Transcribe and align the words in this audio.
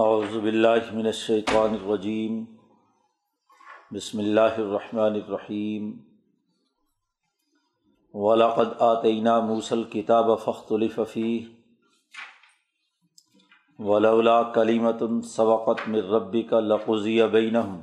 اعوذ 0.00 0.36
باللہ 0.36 0.92
من 0.92 1.06
الشیطان 1.06 1.74
الرجیم۔ 1.82 2.44
بسم 3.90 4.18
اللہ 4.18 4.58
الرحمن 4.58 5.14
الرحیم۔ 5.14 5.98
ولاقد 8.14 8.68
آتینہ 8.78 9.40
موسل 9.40 9.84
کتاب 9.84 10.24
فخت 10.44 10.72
الففی 10.72 11.54
ولولا 13.78 14.42
کلیمت 14.42 15.02
سوقت 15.24 15.88
من 15.88 15.98
ربی 15.98 16.42
کا 16.42 16.60
لقضی 16.60 17.22
بینہم۔ 17.22 17.82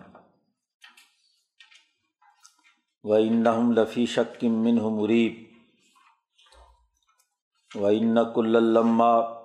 وَإِنَّهُمْ 3.03 3.73
لَفِي 3.73 4.05
شَكٍّ 4.05 4.49
مِّنْهُ 4.49 4.91
مُرِيبٍ 4.91 5.43
وَإِنَّ 7.75 8.19
كُلًّا 8.35 8.59
لَمَّا 8.59 9.44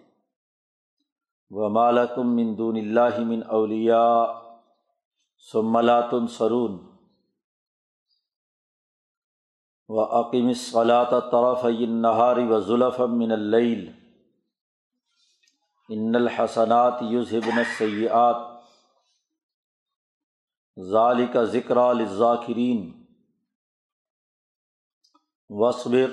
رَبُّكَ 1.51 1.59
أَعْمَالَهُمْ 1.59 2.17
و 2.17 2.23
من 2.23 2.57
دون 2.57 2.75
اللہ 2.77 3.19
من 3.19 3.41
اولیا 3.49 4.25
سملات 5.51 6.13
سرون 6.29 6.77
و 9.87 10.01
عقیم 10.19 10.53
صلاۃ 10.53 11.11
طرف 11.31 11.65
نہاری 11.89 12.47
و 12.47 12.59
ظلف 12.59 12.99
من 12.99 13.31
اللیل 13.31 13.91
ان 15.89 16.15
الحسنات 16.15 17.01
یذہبن 17.01 17.59
السیئات 17.59 18.49
ذالک 20.77 21.37
ذکر 21.37 21.93
للذاکرین 21.93 22.91
وصبر 25.49 26.11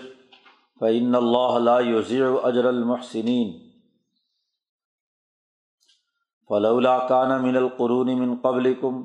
فعن 0.81 1.15
اللہ 1.15 1.81
یوزی 1.83 2.23
اجر 2.23 2.65
المحسنین 2.65 3.68
فلولا 6.51 6.99
کان 7.09 7.43
من 7.43 7.57
القرون 7.57 8.15
من 8.19 8.35
قبل 8.37 8.73
کم 8.75 9.03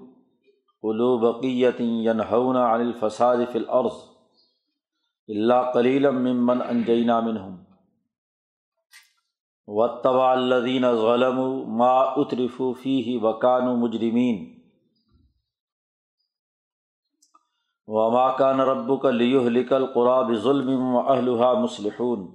قلو 0.83 1.17
بقیت 1.17 1.81
ینہون 1.81 2.57
عن 2.57 2.81
الفساد 2.81 3.43
فی 3.51 3.59
الارض 3.59 3.99
اللہ 5.29 5.71
کلیل 5.73 6.09
ممن 6.09 6.61
انجینا 6.61 7.19
منہم 7.19 7.61
وطبع 9.67 10.31
الذین 10.31 10.85
ظلموا 10.93 11.65
ما 11.77 11.93
اترفوا 12.21 12.73
فیہ 12.81 13.17
وکانوا 13.21 13.75
مجرمین 13.75 14.41
وما 17.87 18.29
کان 18.31 18.59
رب 18.61 18.91
کا 19.01 19.11
لیہ 19.11 19.49
لکل 19.49 19.85
قرآب 19.93 20.33
ظلم 20.43 20.95
و 20.95 20.99
اہلحا 20.99 21.53
مسلحون 21.53 22.25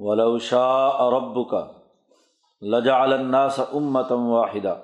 ولوشا 0.00 0.66
رب 1.10 1.38
کا 1.50 1.64
لجا 2.66 2.96
الناس 2.96 3.60
امتم 3.72 4.26
واحدہ 4.26 4.76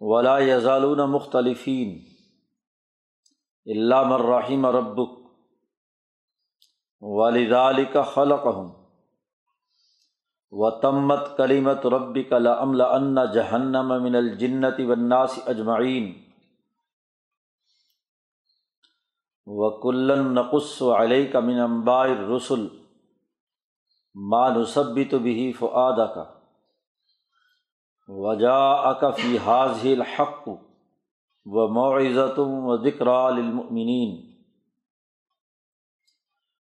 ولا 0.00 0.38
یزالون 0.38 1.00
مختلفین 1.10 1.98
علام 3.66 4.12
الرحیم 4.12 4.66
ربک 4.66 5.18
والدال 7.02 7.84
کا 7.92 8.02
خلق 8.02 8.46
ہوں 8.46 8.68
و 10.52 10.70
تمت 10.70 11.36
کلیمت 11.36 11.86
ربی 11.86 12.22
کا 12.22 12.38
لمل 12.38 12.80
ان 12.80 13.18
جہنم 13.34 14.02
من 14.02 14.16
الجنتی 14.16 14.84
وناس 14.84 15.38
اجمعین 15.46 16.12
وکلن 19.46 20.34
نقص 20.34 20.82
و 20.82 20.94
علیہ 20.96 21.32
کا 21.32 21.40
من 21.40 21.58
امباء 21.58 22.06
رسول 22.06 22.68
ماں 24.14 24.50
نصبی 24.50 25.04
تو 25.04 25.18
بھی 25.18 25.52
فعاد 25.52 26.14
کا 26.14 26.24
وجا 28.08 28.72
اکفی 28.72 29.38
حاض 29.38 29.86
الحق 29.86 30.48
و 31.44 31.68
معزتم 31.68 32.48
و 32.48 32.76
ذکر 32.76 33.06
المؤمنین 33.06 34.32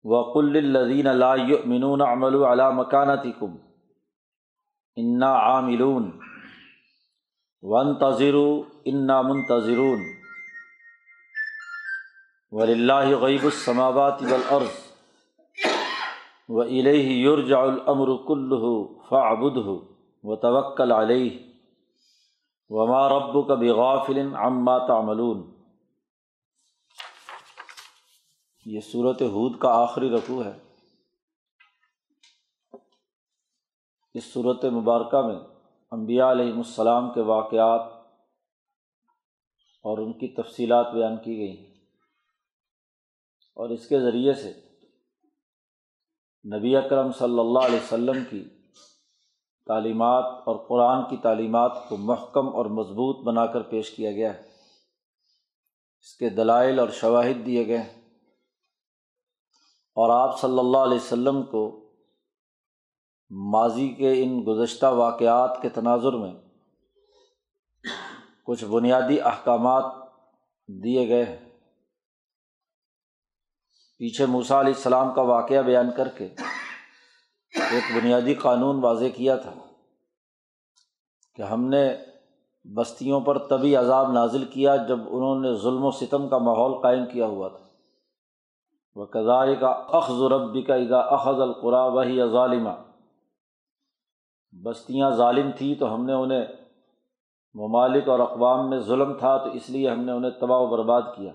وقل 0.05 0.57
الذین 0.57 1.07
لا 1.07 1.35
یؤمنون 1.35 2.01
عمل 2.01 2.45
على 2.45 2.73
مکانتکم 2.75 3.57
انا 4.97 5.33
عاملون. 5.33 6.21
وانتظروا 7.63 8.65
انا 8.85 9.23
منتظرون. 9.23 9.99
ولی 12.51 12.73
اللہ 12.73 13.17
غیب 13.17 13.45
السماوات 13.45 14.23
والارض 14.23 14.86
و 16.49 16.61
الیہ 16.61 17.29
یرجع 17.29 17.59
الامر 17.59 18.09
کلہ 18.27 18.65
فعبدہ 19.09 19.69
و 20.25 20.37
توکل 20.37 20.93
علیہ 20.93 21.39
وما 22.69 23.09
ربک 23.09 23.51
بغافل 23.51 24.19
عما 24.35 24.79
تعملون۔ 24.87 25.57
یہ 28.65 28.81
صورت 28.81 29.23
حود 29.23 29.59
کا 29.59 29.69
آخری 29.83 30.11
رقوع 30.11 30.45
ہے۔ 30.45 30.59
اس 34.15 34.33
صورت 34.33 34.65
مبارکہ 34.65 35.27
میں 35.27 35.37
انبیاء 35.93 36.31
علیہم 36.31 36.57
السلام 36.57 37.13
کے 37.13 37.21
واقعات 37.21 37.81
اور 39.85 39.99
ان 39.99 40.13
کی 40.13 40.29
تفصیلات 40.29 40.87
بیان 40.93 41.17
کی 41.17 41.37
گئی 41.39 41.57
ہیں 41.59 41.75
اور 43.57 43.71
اس 43.71 43.89
کے 43.89 44.01
ذریعے 44.01 44.33
سے 44.33 44.66
نبی 46.55 46.77
اکرم 46.77 47.13
صلی 47.13 47.39
اللہ 47.39 47.59
علیہ 47.59 47.77
وسلم 47.77 48.25
کی 48.31 48.49
تعلیمات 49.67 50.25
اور 50.25 50.57
قرآن 50.57 51.11
کی 51.11 51.17
تعلیمات 51.17 51.89
کو 51.89 51.97
محکم 51.97 52.57
اور 52.57 52.67
مضبوط 52.67 53.27
بنا 53.27 53.47
کر 53.47 53.63
پیش 53.63 53.91
کیا 53.91 54.13
گیا 54.13 54.35
ہے۔ 54.35 54.43
اس 56.01 56.17
کے 56.17 56.29
دلائل 56.29 56.79
اور 56.79 56.89
شواہد 56.89 57.47
دیے 57.47 57.67
گئے 57.67 57.79
ہیں۔ 57.79 58.19
اور 59.95 60.29
آپ 60.29 60.41
صلی 60.41 60.59
اللہ 60.59 60.79
علیہ 60.79 60.97
وسلم 60.97 61.43
کو 61.43 61.91
ماضی 63.31 63.89
کے 63.89 64.23
ان 64.23 64.45
گزشتہ 64.47 64.87
واقعات 64.87 65.63
کے 65.63 65.69
تناظر 65.69 66.13
میں 66.13 66.33
کچھ 68.45 68.65
بنیادی 68.65 69.21
احکامات 69.21 69.85
دیے 70.69 71.09
گئے 71.09 71.25
ہیں۔ 71.25 71.56
پیچھے 73.99 74.27
موسا 74.27 74.61
علیہ 74.61 74.73
السلام 74.77 75.15
کا 75.15 75.23
واقعہ 75.23 75.63
بیان 75.63 75.91
کر 75.97 76.09
کے 76.09 76.25
ایک 77.71 77.97
بنیادی 77.97 78.35
قانون 78.35 78.85
واضح 78.85 79.05
کیا 79.17 79.37
تھا 79.37 79.51
کہ 81.35 81.43
ہم 81.43 81.65
نے 81.65 81.97
بستیوں 82.65 83.21
پر 83.21 83.39
طبی 83.39 83.77
عذاب 83.77 84.13
نازل 84.13 84.45
کیا 84.45 84.77
جب 84.77 84.99
انہوں 84.99 85.41
نے 85.41 85.55
ظلم 85.55 85.85
و 85.85 85.91
ستم 85.91 86.29
کا 86.29 86.39
ماحول 86.39 86.83
قائم 86.83 87.07
کیا 87.07 87.27
ہوا 87.27 87.49
تھا۔ 87.49 87.67
وہ 88.95 89.07
کزائے 89.07 89.57
کا 89.57 89.69
اخذ 89.69 90.23
ربی 90.23 90.63
کا 90.63 90.75
ادا 90.75 90.99
اخذ 90.99 91.41
القرا 91.41 91.85
وہی 91.85 92.29
ظالمہ 92.33 92.71
بستیاں 94.63 95.11
ظالم 95.11 95.51
تھیں 95.51 95.75
تو 95.75 95.95
ہم 95.95 96.05
نے 96.05 96.13
انہیں 96.13 96.45
ممالک 97.55 98.09
اور 98.09 98.19
اقوام 98.19 98.71
میں 98.71 98.79
ظلم 98.79 99.13
تھا 99.13 99.37
تو 99.37 99.51
اس 99.51 99.71
لیے 99.71 99.91
ہم 99.91 100.01
نے 100.01 100.13
انہیں 100.13 100.31
تباہ 100.31 100.59
و 100.59 100.67
برباد 100.67 101.03
کیا۔ 101.17 101.33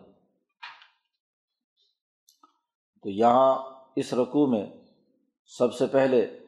تو 3.03 3.09
یہاں 3.09 3.63
اس 3.95 4.13
رقوع 4.13 4.47
میں 4.47 4.65
سب 5.45 5.73
سے 5.73 5.87
پہلے 5.87 6.39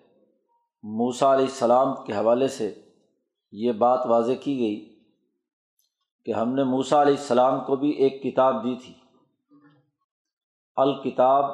موسا 0.84 1.34
علیہ 1.34 1.46
السلام 1.46 2.06
کے 2.06 2.14
حوالے 2.14 2.48
سے 2.48 2.82
یہ 3.52 3.72
بات 3.72 4.06
واضح 4.06 4.32
کی 4.44 4.60
گئی 4.60 5.04
کہ 6.26 6.32
ہم 6.32 6.54
نے 6.54 6.64
موسا 6.64 7.02
علیہ 7.02 7.14
السلام 7.14 7.64
کو 7.64 7.76
بھی 7.76 7.90
ایک 7.90 8.24
کتاب 8.24 8.64
دی 8.64 8.76
تھی۔ 8.76 8.94
الکتاب 10.76 11.46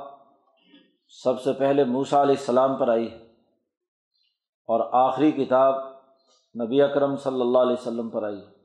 سب 1.07 1.41
سے 1.41 1.53
پہلے 1.53 1.83
موسا 1.83 2.21
علیہ 2.21 2.35
السلام 2.39 2.77
پر 2.77 2.87
آئی 2.87 3.11
ہے 3.11 3.17
اور 4.67 4.89
آخری 4.91 5.31
کتاب 5.31 5.75
نبی 6.63 6.81
اکرم 6.81 7.15
صلی 7.17 7.41
اللہ 7.41 7.57
علیہ 7.57 7.73
وسلم 7.73 8.09
پر 8.09 8.23
آئی 8.23 8.39
ہے۔ 8.39 8.59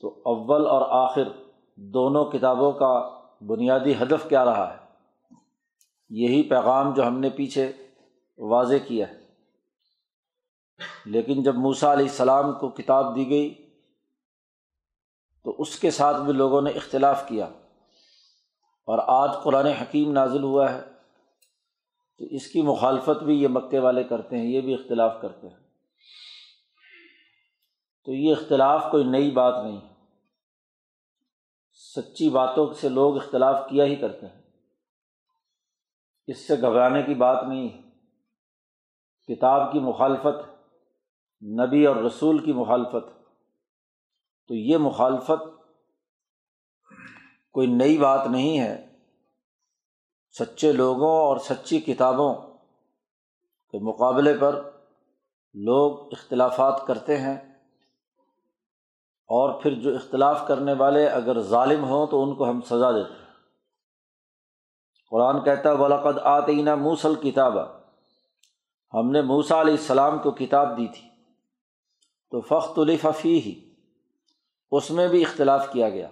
تو 0.00 0.22
اول 0.24 0.66
اور 0.66 1.08
آخر 1.08 1.47
دونوں 1.80 2.24
کتابوں 2.24 2.72
کا 2.72 3.20
بنیادی 3.40 3.92
ہدف 3.92 4.28
کیا 4.28 4.44
رہا 4.44 4.74
ہے؟ 4.74 4.78
یہی 6.08 6.42
پیغام 6.42 6.94
جو 6.94 7.06
ہم 7.06 7.18
نے 7.18 7.30
پیچھے 7.30 7.72
واضح 8.38 8.74
کیا 8.86 9.08
ہے۔ 9.08 9.20
لیکن 11.04 11.42
جب 11.42 11.54
موسا 11.54 11.92
علیہ 11.92 12.08
السلام 12.08 12.52
کو 12.52 12.68
کتاب 12.68 13.16
دی 13.16 13.30
گئی، 13.30 13.70
تو 15.44 15.54
اس 15.58 15.78
کے 15.78 15.90
ساتھ 15.90 16.16
بھی 16.16 16.32
لوگوں 16.32 16.62
نے 16.62 16.70
اختلاف 16.70 17.28
کیا۔ 17.28 17.44
اور 18.86 18.98
آج 19.06 19.30
قرآن 19.42 19.66
حکیم 19.66 20.12
نازل 20.12 20.42
ہوا 20.42 20.72
ہے، 20.72 20.80
تو 22.18 22.24
اس 22.24 22.46
کی 22.46 22.62
مخالفت 22.62 23.22
بھی 23.22 23.42
یہ 23.42 23.48
مکے 23.48 23.78
والے 23.78 24.04
کرتے 24.04 24.38
ہیں، 24.38 24.44
یہ 24.44 24.60
بھی 24.60 24.74
اختلاف 24.74 25.16
کرتے 25.22 25.48
ہیں۔ 25.48 25.56
تو 28.04 28.12
یہ 28.12 28.32
اختلاف 28.32 28.86
کوئی 28.90 29.04
نئی 29.04 29.30
بات 29.30 29.64
نہیں۔ 29.64 29.80
ہے 29.80 29.97
سچی 31.78 32.30
باتوں 32.30 32.72
سے 32.72 32.88
لوگ 32.88 33.16
اختلاف 33.16 33.60
کیا 33.70 33.84
ہی 33.84 33.96
کرتے 33.96 34.26
ہیں۔ 34.26 34.42
اس 36.26 36.46
سے 36.46 36.56
گھبرانے 36.56 37.02
کی 37.02 37.14
بات 37.14 37.44
نہیں 37.48 37.68
ہے۔ 37.68 37.88
کتاب 39.34 39.72
کی 39.72 39.80
مخالفت، 39.80 40.50
نبی 41.42 41.86
اور 41.86 41.96
رسول 41.96 42.44
کی 42.44 42.52
مخالفت۔ 42.52 43.28
تو 44.48 44.54
یہ 44.54 44.76
مخالفت 44.76 45.62
کوئی 47.52 47.66
نئی 47.66 47.98
بات 47.98 48.26
نہیں 48.30 48.60
ہے۔ 48.60 48.98
سچے 50.38 50.72
لوگوں 50.72 51.16
اور 51.18 51.36
سچی 51.36 51.80
کتابوں 51.80 52.34
کے 53.70 53.78
مقابلے 53.78 54.34
پر 54.40 54.54
لوگ 55.54 56.08
اختلافات 56.12 56.82
کرتے 56.86 57.16
ہیں۔ 57.16 57.57
اور 59.28 59.62
پھر 59.62 59.74
جو 59.74 59.94
اختلاف 59.94 60.44
کرنے 60.48 60.72
والے 60.72 61.06
اگر 61.06 61.40
ظالم 61.40 61.84
ہوں 61.84 62.06
تو 62.06 62.22
ان 62.22 62.34
کو 62.34 62.50
ہم 62.50 62.60
سزا 62.60 62.92
دیتے 62.92 63.12
ہیں۔ 63.12 63.26
قرآن 65.10 65.44
کہتا 65.44 65.68
ہے 65.68 65.74
ولاقد 65.74 66.18
آتینہ 66.18 66.74
موسل 66.74 67.14
کتاب 67.14 67.52
ہم 68.94 69.10
نے 69.10 69.22
موسا 69.22 69.60
علیہ 69.60 69.74
السلام 69.74 70.18
کو 70.18 70.30
کتاب 70.30 70.78
دی 70.78 70.86
تھی۔ 70.86 71.08
تو 72.30 72.40
فخت 72.40 72.78
الفی 72.78 73.40
ہی 73.40 73.74
اس 74.70 74.90
میں 74.90 75.08
بھی 75.08 75.22
اختلاف 75.22 75.68
کیا 75.72 75.88
گیا۔ 75.88 76.08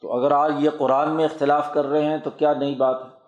تو 0.00 0.12
اگر 0.12 0.30
آج 0.30 0.52
یہ 0.58 0.70
قرآن 0.78 1.16
میں 1.16 1.24
اختلاف 1.24 1.70
کر 1.74 1.84
رہے 1.84 2.04
ہیں 2.04 2.18
تو 2.18 2.30
کیا 2.30 2.52
نئی 2.54 2.74
بات 2.74 3.02
ہے؟ 3.04 3.20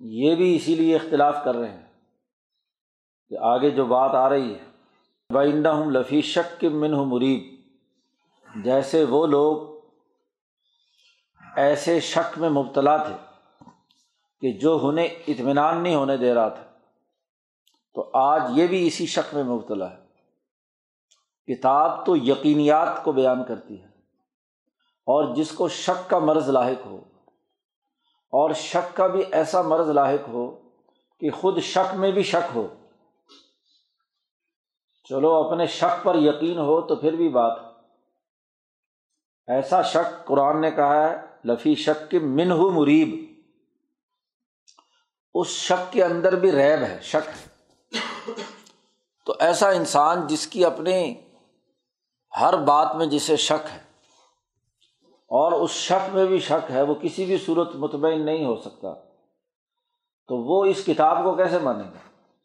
یہ 0.00 0.34
بھی 0.34 0.56
اسی 0.56 0.74
لیے 0.74 0.96
اختلاف 0.96 1.36
کر 1.44 1.54
رہے 1.54 1.70
ہیں 1.70 1.86
کہ 3.28 3.36
آگے 3.38 3.70
جو 3.70 3.84
بات 3.84 4.14
آ 4.14 4.28
رہی 4.28 4.54
ہے 4.54 4.67
بائندہ 5.32 5.68
ہوں 5.68 5.90
لفی 5.90 6.22
شک 6.22 6.60
کے 6.60 6.68
من 6.68 6.90
مریب 6.90 7.60
جیسے 8.64 9.04
وہ 9.04 9.26
لوگ 9.26 9.80
ایسے 11.56 12.00
شک 12.00 12.38
میں 12.38 12.50
مبتلا 12.50 12.96
تھے 12.96 13.16
کہ 14.40 14.52
جو 14.52 14.78
انہیں 14.82 15.08
اطمینان 15.28 15.82
نہیں 15.82 15.94
ہونے 15.94 16.16
دے 16.16 16.34
رہا 16.34 16.48
تھا۔ 16.48 16.62
تو 17.94 18.10
آج 18.14 18.42
یہ 18.54 18.66
بھی 18.66 18.86
اسی 18.86 19.06
شک 19.06 19.34
میں 19.34 19.44
مبتلا 19.44 19.90
ہے۔ 19.90 19.96
کتاب 21.54 22.06
تو 22.06 22.16
یقینیات 22.16 23.04
کو 23.04 23.12
بیان 23.12 23.44
کرتی 23.44 23.80
ہے۔ 23.80 23.86
اور 25.06 25.34
جس 25.34 25.50
کو 25.50 25.68
شک 25.68 26.10
کا 26.10 26.18
مرض 26.18 26.48
لاحق 26.48 26.86
ہو۔ 26.86 26.96
اور 28.32 28.50
شک 28.50 28.96
کا 28.96 29.06
بھی 29.06 29.22
ایسا 29.32 29.62
مرض 29.62 29.88
لاحق 29.88 30.28
ہو 30.28 30.68
کہ 31.20 31.30
خود 31.30 31.58
شک 31.58 31.94
میں 31.94 32.10
بھی 32.10 32.22
شک 32.22 32.56
ہو۔ 32.56 32.68
چلو 35.10 35.34
اپنے 35.34 35.66
شک 35.66 36.04
پر 36.04 36.14
یقین 36.14 36.58
ہو 36.58 36.80
تو 36.80 36.96
پھر 36.96 37.16
بھی 37.16 37.28
بات 37.28 37.56
ایسا 39.48 39.80
شک 39.84 40.26
قرآن 40.26 40.60
نے 40.60 40.70
کہا 40.70 41.02
ہے، 41.02 41.16
لفی 41.44 41.74
شک 41.74 42.10
کے 42.10 42.18
من 42.18 42.50
ہو 42.52 42.70
مریب۔ 42.70 43.14
اس 45.34 45.48
شک 45.48 45.92
کے 45.92 46.02
اندر 46.04 46.36
بھی 46.36 46.50
ریب 46.52 46.82
ہے، 46.82 46.98
شک 47.02 47.30
تو 49.26 49.34
ایسا 49.40 49.68
انسان 49.70 50.26
جس 50.26 50.46
کی 50.46 50.64
اپنے 50.64 50.98
ہر 52.32 52.56
بات 52.64 52.94
میں 52.96 53.06
جسے 53.06 53.36
شک 53.38 53.66
ہے، 53.72 53.78
اور 55.30 55.52
اس 55.52 55.70
شک 55.70 56.14
میں 56.14 56.26
بھی 56.26 56.38
شک 56.40 56.70
ہے، 56.70 56.82
وہ 56.82 56.94
کسی 56.94 57.24
بھی 57.24 57.38
صورت 57.38 57.74
مطمئن 57.76 58.24
نہیں 58.26 58.44
ہو 58.44 58.56
سکتا۔ 58.56 58.94
تو 60.28 60.36
وہ 60.44 60.64
اس 60.64 60.84
کتاب 60.84 61.24
کو 61.24 61.34
کیسے 61.36 61.58
مانے 61.58 61.84
گا 61.84 62.00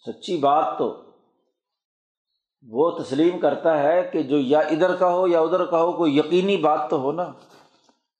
سچی 0.05 0.37
بات 0.37 0.77
تو 0.77 0.93
وہ 2.69 2.99
تسلیم 2.99 3.39
کرتا 3.39 3.79
ہے 3.79 4.09
کہ 4.13 4.23
جو 4.23 4.37
یا 4.37 4.59
ادھر 4.59 4.95
کا 4.95 5.13
ہو 5.13 5.27
یا 5.27 5.39
ادھر 5.39 5.65
کا 5.65 5.81
ہو، 5.81 5.91
کوئی 5.91 6.17
یقینی 6.17 6.57
بات 6.57 6.89
تو 6.89 6.99
ہو 6.99 7.11
نا۔ 7.11 7.31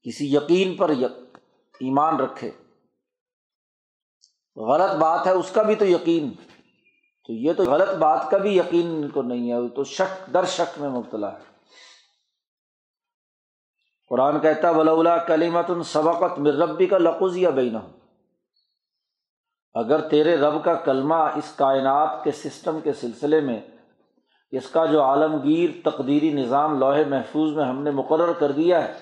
کسی 0.04 0.36
یقین 0.36 0.76
پر 0.76 0.90
ایمان 0.90 2.20
رکھے۔ 2.20 2.52
غلط 4.56 4.96
بات 4.96 5.28
ہے، 5.28 5.32
اس 5.32 5.52
کا 5.52 5.62
بھی 5.62 5.76
تو 5.76 5.86
یقین۔ 5.86 6.34
تو 7.28 7.34
یہ 7.34 7.54
تو 7.54 7.64
غلط 7.64 7.90
بات 7.90 8.30
کا 8.32 8.38
بھی 8.38 8.58
یقین 8.58 8.88
ان 8.88 9.10
کو 9.10 9.22
نہیں 9.22 9.52
ہے، 9.52 9.70
تو 9.70 9.84
شک، 9.84 10.34
در 10.34 10.46
شک 10.46 10.82
میں 10.82 10.90
مبتلا 10.90 11.34
ہے۔ 11.34 11.54
قرآن 14.10 14.40
کہتا 14.40 14.70
ولا 14.70 15.18
کلیمت 15.18 15.72
سبقت 15.86 16.40
مر 16.40 16.54
ربی 16.54 16.86
کا 16.86 16.98
لقز 16.98 17.38
یا 17.38 17.50
بینا 17.50 17.80
اگر 19.74 20.10
تیرے 20.10 20.38
رب 20.38 20.64
کا 20.64 20.74
کلمہ 20.74 21.16
اس 21.16 21.54
کائنات 21.56 22.24
کے 22.24 22.32
سسٹم 22.32 22.80
کے 22.84 22.94
سلسلے 22.94 23.42
میں 23.42 23.62
اس 24.54 24.70
کا 24.70 24.86
جو 24.86 25.04
عالمگیر 25.04 25.70
تقدیری 25.84 26.34
نظام 26.34 26.80
لوہے 26.80 27.04
محفوظ 27.04 27.54
میں 27.54 27.66
ہم 27.66 27.84
نے 27.84 27.92
مقرر 27.92 28.34
کر 28.34 28.52
دیا 28.52 28.88
ہے 28.88 28.94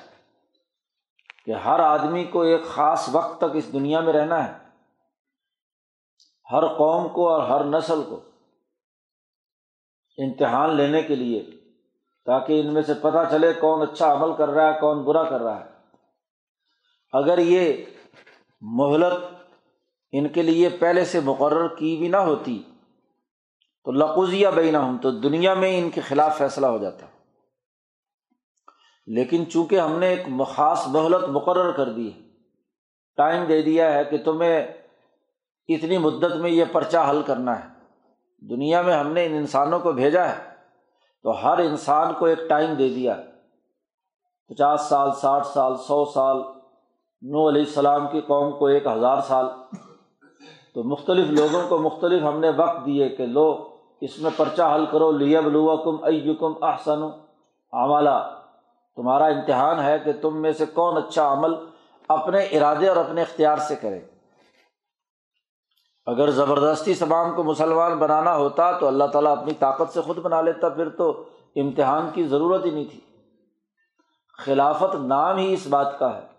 کہ 1.46 1.52
ہر 1.52 1.80
آدمی 1.80 2.24
کو 2.24 2.42
ایک 2.42 2.66
خاص 2.66 3.10
وقت 3.12 3.38
تک 3.38 3.52
اس 3.54 3.74
دنیا 3.74 4.00
میں 4.00 4.14
رہنا 4.14 4.48
ہے۔ 4.48 4.54
ہر 6.52 6.68
قوم 6.68 7.10
کو 7.10 7.30
اور 7.30 7.44
ہر 7.44 7.64
نسل 7.64 8.02
کو 8.10 8.22
امتحان 10.18 10.76
لینے 10.76 11.02
کے 11.02 11.16
لیے 11.16 11.50
تاکہ 12.26 12.60
ان 12.60 12.74
میں 12.74 12.82
سے 12.82 12.94
پتہ 12.94 13.18
چلے 13.32 13.54
کون 13.54 13.82
اچھا 13.82 14.14
عمل 14.14 14.36
کر 14.38 14.50
رہا 14.50 14.74
ہے، 14.74 14.80
کون 14.80 15.04
برا 15.04 15.24
کر 15.24 15.42
رہا 15.42 15.66
ہے۔ 15.66 15.70
اگر 17.14 17.38
یہ 17.38 17.86
مہلت 18.62 19.44
ان 20.12 20.28
کے 20.28 20.42
لیے 20.42 20.70
پہلے 20.70 21.06
سے 21.06 21.20
مقرر 21.20 21.68
کی 21.68 21.98
بھی 21.98 22.08
نہ 22.08 22.18
ہوتی 22.18 22.64
تو 23.84 23.92
لقوزیہ 23.92 24.48
بینا 24.48 24.80
ہوں 24.80 24.98
تو 24.98 25.12
دنیا 25.12 25.54
میں 25.54 25.80
ان 25.80 25.90
کے 25.90 26.02
خلاف 26.02 26.38
فیصلہ 26.38 26.66
ہو 26.66 26.78
جاتا۔ 26.78 27.06
لیکن 29.08 29.50
چونکہ 29.50 29.80
ہم 29.80 30.00
نے 30.00 30.08
ایک 30.08 30.28
خاص 30.48 30.88
مہلت 30.88 31.30
مقرر 31.30 31.72
کر 31.72 31.90
دی 31.90 32.14
ہے، 32.14 32.20
ٹائم 33.16 33.46
دے 33.46 33.62
دیا 33.62 33.94
ہے 33.94 34.04
کہ 34.04 34.18
تمہیں 34.18 34.68
اتنی 35.68 35.98
مدت 35.98 36.36
میں 36.36 36.52
یہ 36.52 36.66
پرچہ 36.72 36.98
حل 37.10 37.22
کرنا 37.22 37.64
ہے۔ 37.64 37.70
دنیا 38.50 38.82
میں 38.82 38.94
ہم 38.94 39.14
نے 39.14 39.26
ان 39.26 39.34
انسانوں 39.34 39.80
کو 39.80 39.92
بھیجا 39.92 40.30
ہے، 40.30 40.50
تو 41.24 41.44
ہر 41.44 41.58
انسان 41.58 42.14
کو 42.14 42.26
ایک 42.26 42.40
ٹائم 42.50 42.74
دے 42.74 42.90
دیا۔ 42.90 43.22
پچاس 44.48 44.82
سال، 44.82 45.12
ساٹھ 45.12 45.48
سال، 45.48 45.78
سو 45.78 46.06
سال 46.06 46.38
نو 47.22 47.50
علیہ 47.50 47.62
السلام 47.62 48.08
کی 48.08 48.22
قوم 48.22 48.60
کو 48.60 48.68
ایک 48.68 48.88
ہزار 48.88 49.22
سال۔ 49.22 49.46
تو 50.74 50.84
مختلف 50.84 51.28
لوگوں 51.28 51.70
کو 51.70 51.78
مختلف 51.78 52.24
ہم 52.24 52.40
نے 52.40 52.50
وقت 52.50 52.86
دیے 52.86 53.10
کہ 53.10 53.26
لو 53.26 53.71
اس 54.02 54.20
میں 54.20 54.32
پرچہ 54.38 54.62
حل 54.76 54.86
کرو 54.86 55.12
لیب 55.12 55.48
لوا 55.48 55.84
کم 55.84 56.04
ایکم 56.04 56.64
احسن 56.64 57.04
عملہ 57.74 58.42
تمہارا 58.96 59.26
امتحان 59.26 59.80
ہے 59.80 60.00
کہ 60.00 60.12
تم 60.22 60.42
میں 60.42 60.52
سے 60.52 60.66
کون 60.66 60.98
اچھا 60.98 61.34
عمل 61.34 61.54
اپنے 62.08 62.40
ارادے 62.40 62.88
اور 62.88 62.98
اپنے 62.98 63.22
اختیار 63.22 63.58
سے 63.58 63.76
کرے۔ 63.76 64.00
اگر 66.06 66.30
زبردستی 66.30 66.94
تمام 66.94 67.36
کو 67.36 67.44
مسلمان 67.44 67.98
بنانا 67.98 68.36
ہوتا 68.36 68.72
تو 68.72 68.88
اللہ 68.88 69.04
تعالیٰ 69.04 69.38
اپنی 69.38 69.54
طاقت 69.54 69.94
سے 69.94 70.02
خود 70.02 70.18
بنا 70.18 70.42
لیتا، 70.42 70.70
پھر 70.70 70.90
تو 70.90 71.24
امتحان 71.56 72.10
کی 72.14 72.24
ضرورت 72.24 72.66
ہی 72.66 72.72
نہیں 72.72 72.86
تھی۔ 72.86 73.00
خلافت 74.38 74.96
نام 74.96 75.38
ہی 75.38 75.54
اس 75.54 75.68
بات 75.68 76.00
کا 76.00 76.18
ہے۔ 76.18 76.31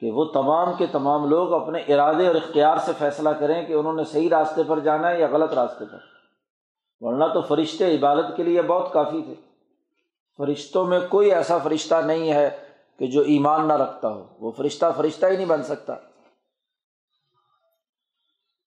کہ 0.00 0.10
وہ 0.10 0.24
تمام 0.24 0.72
کے 0.72 0.86
تمام 0.86 1.28
لوگ 1.28 1.52
اپنے 1.52 1.78
ارادے 1.78 2.26
اور 2.26 2.34
اختیار 2.34 2.76
سے 2.76 2.92
فیصلہ 2.98 3.28
کریں 3.28 3.66
کہ 3.66 3.72
انہوں 3.72 3.92
نے 3.92 4.04
صحیح 4.04 4.28
راستے 4.30 4.62
پر 4.62 4.80
جانا 4.80 5.10
ہے 5.10 5.20
یا 5.20 5.26
غلط 5.32 5.52
راستے 5.52 5.84
پر۔ 5.84 5.98
ورنہ 7.00 7.24
تو 7.34 7.40
فرشتے 7.40 7.96
عبادت 7.96 8.36
کے 8.36 8.42
لیے 8.42 8.62
بہت 8.62 8.92
کافی 8.92 9.22
تھے۔ 9.22 9.34
فرشتوں 10.36 10.84
میں 10.84 11.00
کوئی 11.08 11.32
ایسا 11.32 11.58
فرشتہ 11.58 11.94
نہیں 11.94 12.32
ہے 12.32 12.50
کہ 12.98 13.06
جو 13.06 13.20
ایمان 13.20 13.68
نہ 13.68 13.72
رکھتا 13.72 14.08
ہو۔ 14.08 14.24
وہ 14.40 14.50
فرشتہ 14.50 14.86
فرشتہ 14.96 15.26
ہی 15.26 15.36
نہیں 15.36 15.46
بن 15.46 15.62
سکتا۔ 15.62 15.94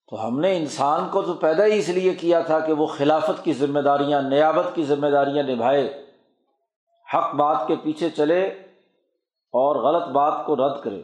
تو 0.10 0.28
ہم 0.28 0.40
نے 0.40 0.58
انسان 0.58 1.10
کو 1.12 1.22
تو 1.22 1.34
پیدا 1.34 1.66
ہی 1.66 1.80
اس 1.80 1.90
لیے 1.90 2.14
کیا 2.14 2.40
تھا 2.40 2.60
کہ 2.60 2.74
وہ 2.74 2.86
خلافت 2.86 3.44
کی 3.44 3.54
ذمہ 3.54 3.80
داریاں، 3.80 4.22
نیابت 4.22 4.76
کی 4.76 4.84
ذمہ 4.84 5.08
داریاں 5.08 5.44
نبھائے۔ 5.44 6.06
حق 7.14 7.36
بات 7.36 7.58
کے 7.68 7.76
پیچھے 7.76 8.10
چلے 8.10 8.46
اور 9.52 9.76
غلط 9.76 10.08
بات 10.08 10.46
کو 10.46 10.56
رد 10.56 10.82
کرے۔ 10.82 11.02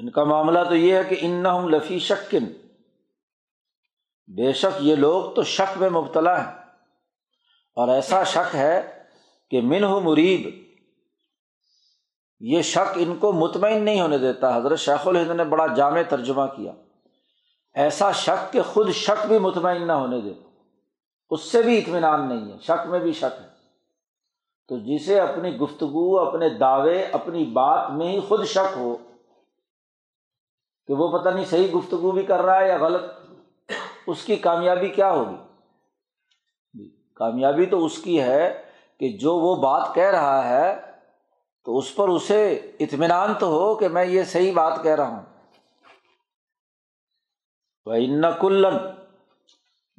ان 0.00 0.10
کا 0.10 0.24
معاملہ 0.24 0.58
تو 0.68 0.74
یہ 0.74 0.96
ہے 0.96 1.04
کہ 1.04 1.16
ان 1.20 1.42
نہ 1.42 1.48
لفی 1.48 1.98
شکن۔ 1.98 2.44
بے 4.26 4.52
شک 4.52 4.78
یہ 4.80 4.96
لوگ 4.96 5.34
تو 5.34 5.42
شک 5.42 5.78
میں 5.78 5.90
مبتلا 5.90 6.44
ہیں۔ 6.44 6.52
اور 7.74 7.88
ایسا 7.88 8.24
شک 8.24 8.54
ہے 8.54 9.02
کہ 9.50 9.60
من 9.60 9.80
مریب 9.80 10.72
یہ 12.40 12.62
شک 12.62 12.96
ان 12.96 13.16
کو 13.16 13.32
مطمئن 13.32 13.82
نہیں 13.82 14.00
ہونے 14.00 14.18
دیتا۔ 14.18 14.56
حضرت 14.56 14.78
شیخ 14.78 15.08
الہند 15.08 15.30
نے 15.30 15.44
بڑا 15.44 15.66
جامع 15.66 16.02
ترجمہ 16.08 16.46
کیا۔ 16.56 16.72
ایسا 17.74 18.12
شک 18.12 18.52
کہ 18.52 18.62
خود 18.62 18.90
شک 18.90 19.26
بھی 19.26 19.38
مطمئن 19.38 19.86
نہ 19.86 19.92
ہونے 19.92 20.20
دے۔ 20.20 20.32
اس 21.30 21.40
سے 21.40 21.62
بھی 21.62 21.78
اطمینان 21.78 22.28
نہیں 22.28 22.52
ہے۔ 22.52 22.58
شک 22.58 22.86
میں 22.86 22.98
بھی 22.98 23.12
شک 23.12 23.42
ہے۔ 23.42 23.48
تو 24.68 24.78
جسے 24.78 25.20
اپنی 25.20 25.56
گفتگو، 25.56 26.20
اپنے 26.20 26.48
دعوے، 26.48 27.04
اپنی 27.04 27.44
بات 27.44 27.90
میں 27.90 28.08
ہی 28.08 28.20
خود 28.20 28.46
شک 28.46 28.76
ہو 28.76 28.96
کہ 30.90 30.94
وہ 30.94 31.18
پتہ 31.18 31.28
نہیں 31.28 31.44
صحیح 31.44 31.74
گفتگو 31.78 32.10
بھی 32.10 32.22
کر 32.22 32.42
رہا 32.42 32.60
ہے 32.60 32.68
یا 32.68 32.78
غلط، 32.78 33.02
اس 34.06 34.24
کی 34.24 34.36
کامیابی 34.36 34.88
کیا 34.88 35.10
ہوگی؟ 35.10 35.36
جی، 36.72 36.96
کامیابی 37.14 37.66
تو 37.66 37.84
اس 37.84 37.98
کی 37.98 38.22
ہے 38.22 38.62
کہ 39.00 39.18
جو 39.18 39.36
وہ 39.36 39.56
بات 39.56 39.94
کہہ 39.94 40.10
رہا 40.10 40.48
ہے، 40.48 40.80
تو 41.64 41.78
اس 41.78 41.96
پر 41.96 42.08
اسے 42.08 42.52
اطمینان 42.80 43.34
تو 43.34 43.46
ہو 43.46 43.74
کہ 43.74 43.88
میں 43.88 44.04
یہ 44.04 44.22
صحیح 44.22 44.52
بات 44.54 44.82
کہہ 44.82 44.94
رہا 44.94 45.08
ہوں۔ 45.08 45.22
ان 47.86 48.22
کلن 48.40 48.76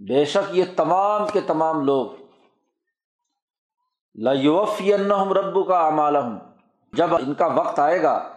بے 0.07 0.25
شک 0.25 0.57
یہ 0.57 0.63
تمام 0.75 1.27
کے 1.33 1.41
تمام 1.41 1.86
لوگ 1.86 2.12
لوفی 4.15 4.98
ربو 4.98 5.63
کا 5.63 5.88
امال 5.88 6.15
ہوں 6.15 6.39
جب 6.93 7.15
ان 7.15 7.33
کا 7.33 7.45
وقت 7.45 7.79
آئے 7.79 8.03
گا 8.03 8.33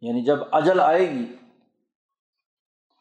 یعنی 0.00 0.24
جب 0.24 0.38
اجل 0.52 0.80
آئے 0.80 1.10
گی 1.10 1.36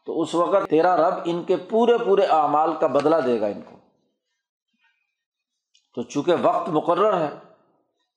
تو 0.10 0.22
اس 0.22 0.36
وقت 0.36 0.70
تیرا 0.70 0.98
رب 0.98 1.14
ان 1.26 1.44
کے 1.44 1.56
پورے 1.56 1.98
پورے 2.06 2.24
اعمال 2.24 2.72
کا 2.80 2.88
بدلہ 2.88 3.16
دے 3.26 3.42
گا 3.42 3.46
ان 3.46 3.62
کو۔ 3.62 3.76
تو 5.96 6.02
چونکہ 6.02 6.34
وقت 6.42 6.70
مقرر 6.70 7.18
ہے، 7.18 7.30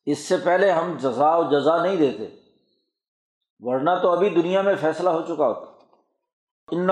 اس 0.07 0.19
سے 0.19 0.37
پہلے 0.37 0.71
ہم 0.71 0.97
جزا 0.99 1.37
و 1.37 1.43
جزا 1.51 1.83
نہیں 1.83 1.97
دیتے، 1.97 2.29
ورنہ 3.61 3.91
تو 4.03 4.11
ابھی 4.11 4.29
دنیا 4.31 4.63
میں 4.63 4.75
فیصلہ 4.81 5.11
ہو 5.11 5.23
چکا 5.23 5.47
ہوتا۔ 5.47 5.87
ان 6.73 6.87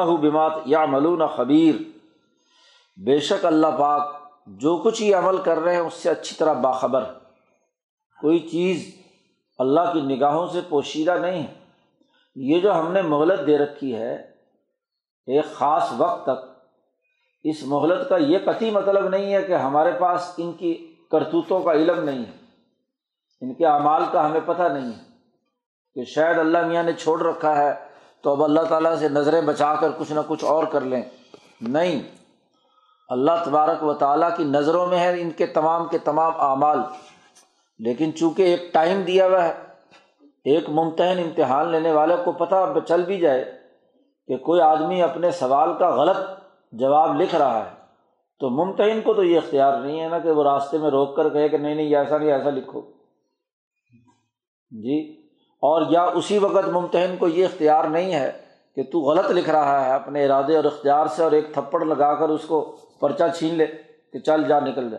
ایک 15.30 15.44
خاص 15.44 15.92
وقت 15.96 16.22
تک۔ 16.22 16.50
اس 17.44 17.56
مہلت 17.62 18.08
کا 18.08 18.16
یہ 18.16 18.38
قطعی 18.44 18.70
مطلب 18.70 19.08
نہیں 19.08 19.34
ہے 19.34 19.42
کہ 19.42 19.52
ہمارے 19.52 19.92
پاس 19.92 20.34
ان 20.36 20.52
کی 20.52 20.94
کرتوتوں 21.10 21.60
کا 21.60 21.72
علم 21.72 22.04
نہیں 22.04 22.18
ہے۔ 22.18 22.32
ان 23.40 23.54
کے 23.54 23.66
اعمال 23.66 24.02
کا 24.12 24.26
ہمیں 24.26 24.40
پتہ 24.46 24.62
نہیں 24.62 24.86
ہے 24.86 25.02
کہ 25.94 26.04
شاید 26.04 26.38
اللہ 26.38 26.66
میاں 26.66 26.82
نے 26.82 26.92
چھوڑ 26.92 27.22
رکھا 27.22 27.56
ہے 27.56 27.74
تو 28.20 28.30
اب 28.30 28.44
اللہ 28.44 28.60
تعالیٰ 28.60 28.96
سے 28.96 29.08
نظریں 29.08 29.40
بچا 29.40 29.74
کر 29.74 29.88
کچھ 29.98 30.12
نہ 30.12 30.20
کچھ 30.28 30.44
اور 30.44 30.64
کر 30.64 30.80
لیں۔ 30.80 31.02
نہیں۔ 31.60 32.02
اللہ 33.08 33.30
تبارک 33.44 33.84
و 33.84 33.94
تعالیٰ 33.94 34.36
کی 34.36 34.44
نظروں 34.44 34.86
میں 34.86 34.98
ہے 34.98 35.20
ان 35.20 35.30
کے 35.30 35.46
تمام 35.46 35.88
کے 35.88 35.98
تمام 35.98 36.32
اعمال۔ 36.38 36.78
لیکن 37.78 38.16
چونکہ 38.16 38.42
ایک 38.42 38.72
ٹائم 38.72 39.02
دیا 39.02 39.26
ہوا 39.26 39.44
ہے، 39.44 39.54
ایک 40.44 40.68
ممتحن 40.68 41.18
امتحان 41.18 41.70
لینے 41.70 41.92
والے 41.92 42.16
کو 42.24 42.32
پتہ 42.32 42.54
چل 42.88 43.02
بھی 43.02 43.18
جائے۔ 43.18 43.59
کہ 44.30 44.36
کوئی 44.36 44.60
آدمی 44.60 45.02
اپنے 45.02 45.30
سوال 45.30 45.68
کا 45.78 45.90
غلط 45.90 46.16
جواب 46.72 47.20
لکھ 47.20 47.34
رہا 47.34 47.58
ہے، 47.58 47.70
تو 48.40 48.50
ممتحن 48.50 49.00
کو 49.00 49.14
تو 49.14 49.24
یہ 49.24 49.36
اختیار 49.36 49.80
نہیں 49.80 50.00
ہے 50.00 50.08
نا 50.08 50.18
کہ 50.18 50.30
وہ 50.30 50.42
راستے 50.42 50.78
میں 50.78 50.90
روک 50.90 51.16
کر 51.16 51.28
کہے 51.28 51.48
کہ 51.48 51.56
نہیں 51.56 51.74
نہیں 51.74 51.96
ایسا 51.96 52.18
نہیں 52.18 52.32
ایسا 52.32 52.50
لکھو۔ 52.50 52.80
جی؟ 54.70 55.22
اور 55.56 55.82
یا 55.90 56.02
اسی 56.02 56.38
وقت 56.38 56.68
ممتحن 56.68 57.16
کو 57.16 57.28
یہ 57.28 57.44
اختیار 57.44 57.84
نہیں 57.84 58.14
ہے 58.14 58.32
کہ 58.76 58.82
تو 58.82 59.00
غلط 59.00 59.30
لکھ 59.30 59.50
رہا 59.50 59.84
ہے 59.84 59.92
اپنے 59.92 60.24
ارادے 60.24 60.56
اور 60.56 60.64
اختیار 60.64 61.06
سے 61.06 61.22
اور 61.22 61.32
ایک 61.32 61.54
تھپڑ 61.54 61.84
لگا 61.84 62.14
کر 62.14 62.28
اس 62.28 62.44
کو 62.44 62.76
پرچہ 63.00 63.24
چھین 63.38 63.54
لے 63.54 63.66
کہ 64.12 64.18
چل 64.18 64.48
جا، 64.48 64.60
نکل 64.60 64.90
جا۔ 64.90 64.98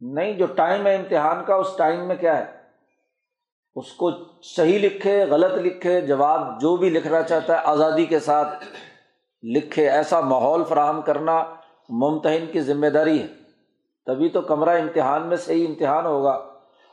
نہیں، 0.00 0.32
جو 0.32 0.46
ٹائم 0.46 0.86
ہے 0.86 0.94
امتحان 0.94 1.44
کا، 1.44 1.54
اس 1.54 1.68
ٹائم 1.76 2.08
میں 2.08 2.16
کیا 2.16 2.38
ہے؟ 2.38 2.63
اس 3.76 3.92
کو 3.92 4.10
صحیح 4.42 4.78
لکھے، 4.78 5.24
غلط 5.24 5.52
لکھے، 5.54 6.00
جواب 6.00 6.60
جو 6.60 6.76
بھی 6.76 6.90
لکھنا 6.90 7.22
چاہتا 7.22 7.52
ہے، 7.52 7.58
آزادی 7.64 8.04
کے 8.04 8.20
ساتھ 8.20 8.64
لکھے، 9.42 9.90
ایسا 9.90 10.20
ماحول 10.20 10.64
فراہم 10.64 11.02
کرنا 11.02 11.44
ممتحن 11.88 12.44
کی 12.52 12.60
ذمہ 12.60 12.86
داری 12.86 13.22
ہے۔ 13.22 13.26
تبھی 14.06 14.28
تو 14.28 14.40
کمرہ 14.40 14.80
امتحان 14.80 15.26
میں 15.26 15.36
صحیح 15.36 15.66
امتحان 15.68 16.06
ہوگا۔ 16.06 16.30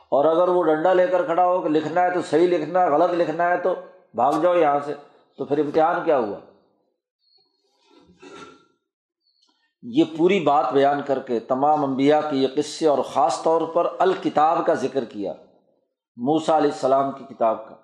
اور 0.08 0.24
اگر 0.24 0.48
وہ 0.48 0.62
ڈنڈا 0.62 0.92
لے 0.92 1.06
کر 1.06 1.22
کھڑا 1.22 1.46
ہو 1.46 1.60
کہ 1.60 1.68
لکھنا 1.68 2.02
ہے 2.02 2.10
تو 2.10 2.22
صحیح 2.22 2.48
لکھنا 2.48 2.82
ہے 2.82 2.90
غلط 2.90 3.10
لکھنا 3.10 3.48
ہے 3.48 3.56
تو 3.56 3.74
بھاگ 4.14 4.32
جاؤ 4.42 4.54
یہاں 4.54 4.80
سے۔ 4.84 4.94
تو 5.38 5.44
پھر 5.44 5.58
امتحان 5.58 6.04
کیا 6.04 6.18
ہوا؟ 6.18 6.38
یہ 9.82 10.04
پوری 10.18 10.40
بات 10.40 10.72
بیان 10.72 11.02
کر 11.06 11.18
کے 11.18 11.40
تمام 11.40 11.84
انبیاء 11.84 12.20
کے 12.30 12.36
یہ 12.36 12.48
قصے 12.56 12.86
اور 12.86 12.98
خاص 12.98 13.42
طور 13.42 13.60
پر 13.60 13.86
الکتاب 13.98 14.66
کا 14.66 14.74
ذکر 14.74 15.04
کیا۔ 15.04 15.32
موسا 16.16 16.56
علیہ 16.56 16.70
السلام 16.70 17.12
کی 17.12 17.34
کتاب 17.34 17.68
کا۔ 17.68 17.74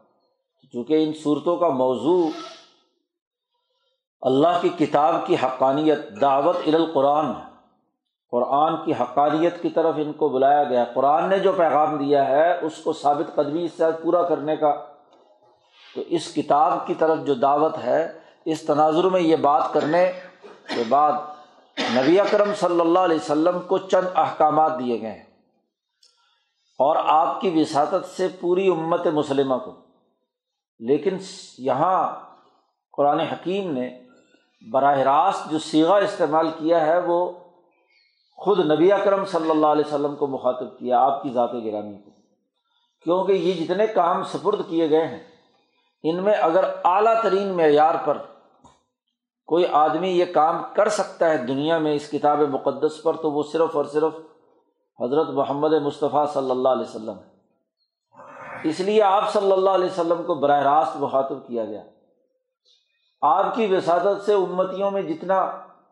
چونکہ 0.73 1.05
ان 1.05 1.13
صورتوں 1.23 1.57
کا 1.57 1.69
موضوع 1.69 2.29
اللہ 4.21 4.59
کی 4.63 4.69
کتاب 4.69 5.15
کی 5.27 5.37
حقانیت، 5.43 6.21
دعوت 6.21 6.57
القرآن 6.67 7.27
ہے، 7.27 7.49
قرآن 8.31 8.75
کی 8.85 8.93
حقانیت 9.01 9.63
کی 9.63 9.69
طرف 9.69 9.95
ان 9.97 10.13
کو 10.13 10.29
بلایا 10.29 10.65
گیا۔ 10.65 10.85
قرآن 10.95 11.29
نے 11.29 11.39
جو 11.39 11.53
پیغام 11.53 11.97
دیا 11.97 12.27
ہے، 12.27 12.59
اس 12.59 12.77
کو 12.77 12.93
ثابت 12.93 13.35
قدمی 13.35 13.69
سے 13.69 13.85
پورا 14.03 14.23
کرنے 14.23 14.57
کا۔ 14.57 14.85
تو 15.95 16.01
اس 16.07 16.35
کتاب 16.35 16.87
کی 16.87 16.95
طرف 16.95 17.19
جو 17.19 17.35
دعوت 17.35 17.79
ہے، 17.79 18.19
اس 18.45 18.63
تناظر 18.63 19.05
میں 19.05 19.21
یہ 19.21 19.37
بات 19.37 19.73
کرنے 19.73 20.13
کے 20.75 20.83
بعد 20.89 21.13
نبی 21.97 22.21
اکرم 22.21 22.53
صلی 22.57 22.81
اللہ 22.81 22.99
علیہ 22.99 23.17
وسلم 23.17 23.59
کو 23.67 23.79
چند 23.79 24.07
احکامات 24.15 24.79
دیے 24.79 25.01
گئے۔ 25.01 25.11
ہیں 25.11 25.28
اور 26.79 26.97
آپ 27.01 27.41
کی 27.41 27.61
وساطت 27.61 28.07
سے 28.17 28.29
پوری 28.41 28.69
امت 28.69 29.07
مسلمہ 29.07 29.55
کو۔ 29.55 29.75
لیکن 30.79 31.17
یہاں 31.59 32.21
قرآن 32.97 33.21
حکیم 33.21 33.73
نے 33.73 34.03
براہ 34.73 34.99
راست 34.99 35.51
جو 35.51 35.59
سیگا 35.59 35.97
استعمال 35.97 36.51
کیا 36.59 36.87
ہے 36.87 36.99
وہ 36.99 37.33
خود 38.37 38.71
نبی 38.71 38.93
اکرم 38.93 39.25
صلی 39.25 39.51
اللہ 39.51 39.67
علیہ 39.67 39.85
وسلم 39.87 40.17
کو 40.17 40.27
مخاطب 40.27 40.79
کیا، 40.79 41.01
آپ 41.01 41.23
کی 41.23 41.31
ذات 41.31 41.53
گرامی 41.53 41.99
کو۔ 41.99 42.11
کیونکہ 43.05 43.33
یہ 43.33 43.65
جتنے 43.65 43.87
کام 43.87 44.23
سپرد 44.23 44.61
کیے 44.69 44.91
گئے 44.91 45.07
ہیں، 45.07 45.21
ان 46.03 46.23
میں 46.23 46.33
اگر 46.33 46.65
اعلیٰ 46.85 47.23
ترین 47.23 47.49
معیار 47.49 47.95
پر 48.05 48.19
کوئی 49.47 49.67
آدمی 49.67 50.09
یہ 50.09 50.25
کام 50.25 50.63
کر 50.75 50.89
سکتا 50.89 51.31
ہے 51.31 51.37
دنیا 51.37 51.79
میں 51.79 51.95
اس 51.95 52.11
کتاب 52.11 52.39
مقدس 52.39 53.03
پر، 53.03 53.17
تو 53.17 53.33
وہ 53.33 53.43
صرف 53.43 53.77
اور 53.77 53.85
صرف 53.85 54.13
حضرت 55.05 55.29
محمد 55.29 55.73
مصطفیٰ 55.73 56.33
صلی 56.33 56.51
اللہ 56.51 56.69
علیہ 56.69 56.83
وسلم۔ 56.83 57.15
ہے 57.19 57.39
اس 58.65 58.81
لیے 58.81 59.03
آپ 59.03 59.33
صلی 59.33 59.53
اللہ 59.53 59.71
علیہ 59.71 59.87
وسلم 59.87 60.23
کو 60.23 60.35
براہ 60.35 60.63
راست 60.63 60.97
مخاطب 60.97 61.47
کیا 61.47 61.65
گیا۔ 61.65 61.83
آپ 63.21 63.55
کی 63.55 63.67
وساطت 63.67 64.25
سے 64.25 64.35
امتیوں 64.35 64.91
میں 64.91 65.03
جتنا 65.03 65.51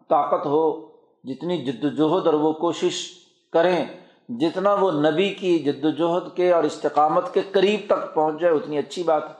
طاقت 0.08 0.46
ہو، 0.46 0.86
جتنی 1.24 1.64
جد 1.64 1.84
وجہد 1.84 2.26
اور 2.26 2.34
وہ 2.34 2.52
کوشش 2.52 3.10
کریں، 3.52 3.86
جتنا 4.28 4.74
وہ 4.74 4.90
نبی 4.90 5.30
کی 5.30 5.58
جد 5.58 5.84
وجہد 5.84 6.36
کے 6.36 6.52
اور 6.52 6.64
استقامت 6.64 7.34
کے 7.34 7.42
قریب 7.52 7.80
تک 7.86 8.14
پہنچ 8.14 8.40
جائے، 8.40 8.54
اتنی 8.54 8.78
اچھی 8.78 9.02
بات 9.02 9.22
ہے۔ 9.28 9.34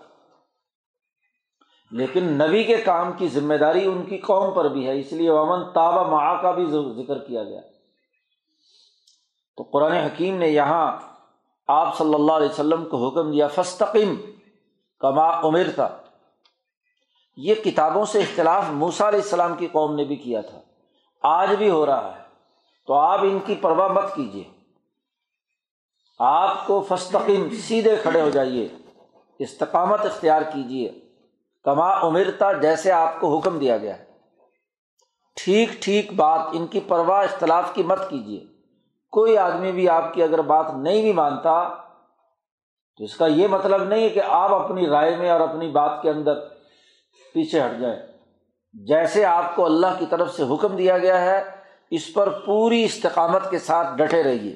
لیکن 1.90 2.24
نبی 2.24 2.64
کے 2.64 2.76
کام 2.76 3.12
کی 3.12 3.28
ذمہ 3.28 3.54
داری 3.54 3.86
ان 3.86 4.04
کی 4.04 4.18
قوم 4.18 4.54
پر 4.54 4.68
بھی 4.68 4.86
ہے، 4.86 5.00
اس 5.00 5.12
لیے 5.12 5.30
امن 5.30 5.64
تابہ 5.74 6.10
ماہ 6.10 6.42
کا 6.42 6.50
بھی 6.50 6.64
ذکر 7.02 7.18
کیا 7.18 7.44
گیا۔ 7.44 7.60
تو 9.56 9.62
قرآن 9.62 9.92
حکیم 9.92 10.36
نے 10.36 10.48
یہاں 10.48 10.96
آپ 11.66 11.98
صلی 11.98 12.14
اللہ 12.14 12.32
علیہ 12.32 12.48
وسلم 12.48 12.84
کو 12.84 13.08
حکم 13.08 13.30
دیا 13.30 13.48
فستقم 13.48 14.14
کما 14.98 15.40
عمر 15.40 15.66
تھا 15.74 15.88
یہ 17.36 17.54
کتابوں 17.54 18.04
سے 18.04 18.20
اختلاف 18.20 18.64
موسا 18.68 19.08
علیہ 19.08 19.20
السلام 19.20 19.54
کی 19.54 19.66
قوم 19.66 19.94
نے 19.94 20.04
بھی 20.04 20.16
کیا 20.16 20.40
تھا۔ 20.40 20.60
آج 21.22 21.54
بھی 21.54 21.70
ہو 21.70 21.86
رہا 21.86 22.16
ہے۔ 22.16 22.22
تو 22.86 22.94
آپ 22.94 23.18
ان 23.22 23.38
کی 23.38 23.54
پرواہ 23.54 23.88
مت 23.88 24.14
کیجیے 24.14 24.44
آپ 26.18 26.66
کو 26.66 26.86
فستقیم 26.88 27.48
سیدھے 27.50 27.96
کھڑے 28.02 28.20
ہو 28.20 28.30
جائیے۔ 28.30 28.68
استقامت 29.38 30.00
اختیار 30.00 30.42
کیجیے 30.42 30.92
کما 31.64 31.88
امرتا 31.88 32.52
جیسے 32.52 32.92
آپ 32.92 33.20
کو 33.20 33.38
حکم 33.38 33.58
دیا 33.58 33.76
گیا۔ 33.76 33.98
ہے 33.98 34.04
ٹھیک 35.36 35.68
ٹھیک 35.70 36.12
بات، 36.12 36.40
ان 36.52 36.66
کی 36.66 36.80
پرواہ، 36.80 37.24
اختلاف 37.24 37.74
کی 37.74 37.82
مت 37.82 38.10
کیجیے 38.10 38.55
کوئی 39.16 39.38
آدمی 39.38 39.72
بھی 39.72 39.88
آپ 39.88 40.14
کی 40.14 40.22
اگر 40.22 40.42
بات 40.42 40.66
نہیں 40.74 41.02
بھی 41.02 41.12
مانتا، 41.12 41.68
تو 42.96 43.04
اس 43.04 43.16
کا 43.16 43.26
یہ 43.26 43.48
مطلب 43.48 43.84
نہیں 43.84 44.02
ہے 44.02 44.08
کہ 44.08 44.22
آپ 44.28 44.52
اپنی 44.52 44.86
رائے 44.86 45.16
میں 45.16 45.30
اور 45.30 45.40
اپنی 45.40 45.68
بات 45.68 46.02
کے 46.02 46.10
اندر 46.10 46.34
پیچھے 47.34 47.60
ہٹ 47.60 47.80
جائیں۔ 47.80 48.02
جیسے 48.72 49.24
آپ 49.24 49.56
کو 49.56 49.64
اللہ 49.64 49.86
کی 49.98 50.06
طرف 50.06 50.34
سے 50.34 50.42
حکم 50.42 50.76
دیا 50.76 50.98
گیا 50.98 51.20
ہے، 51.20 51.42
اس 51.90 52.14
پر 52.14 52.28
پوری 52.28 52.84
استقامت 52.84 53.50
کے 53.50 53.58
ساتھ 53.58 53.96
ڈٹے 53.96 54.22
رہیے۔ 54.22 54.54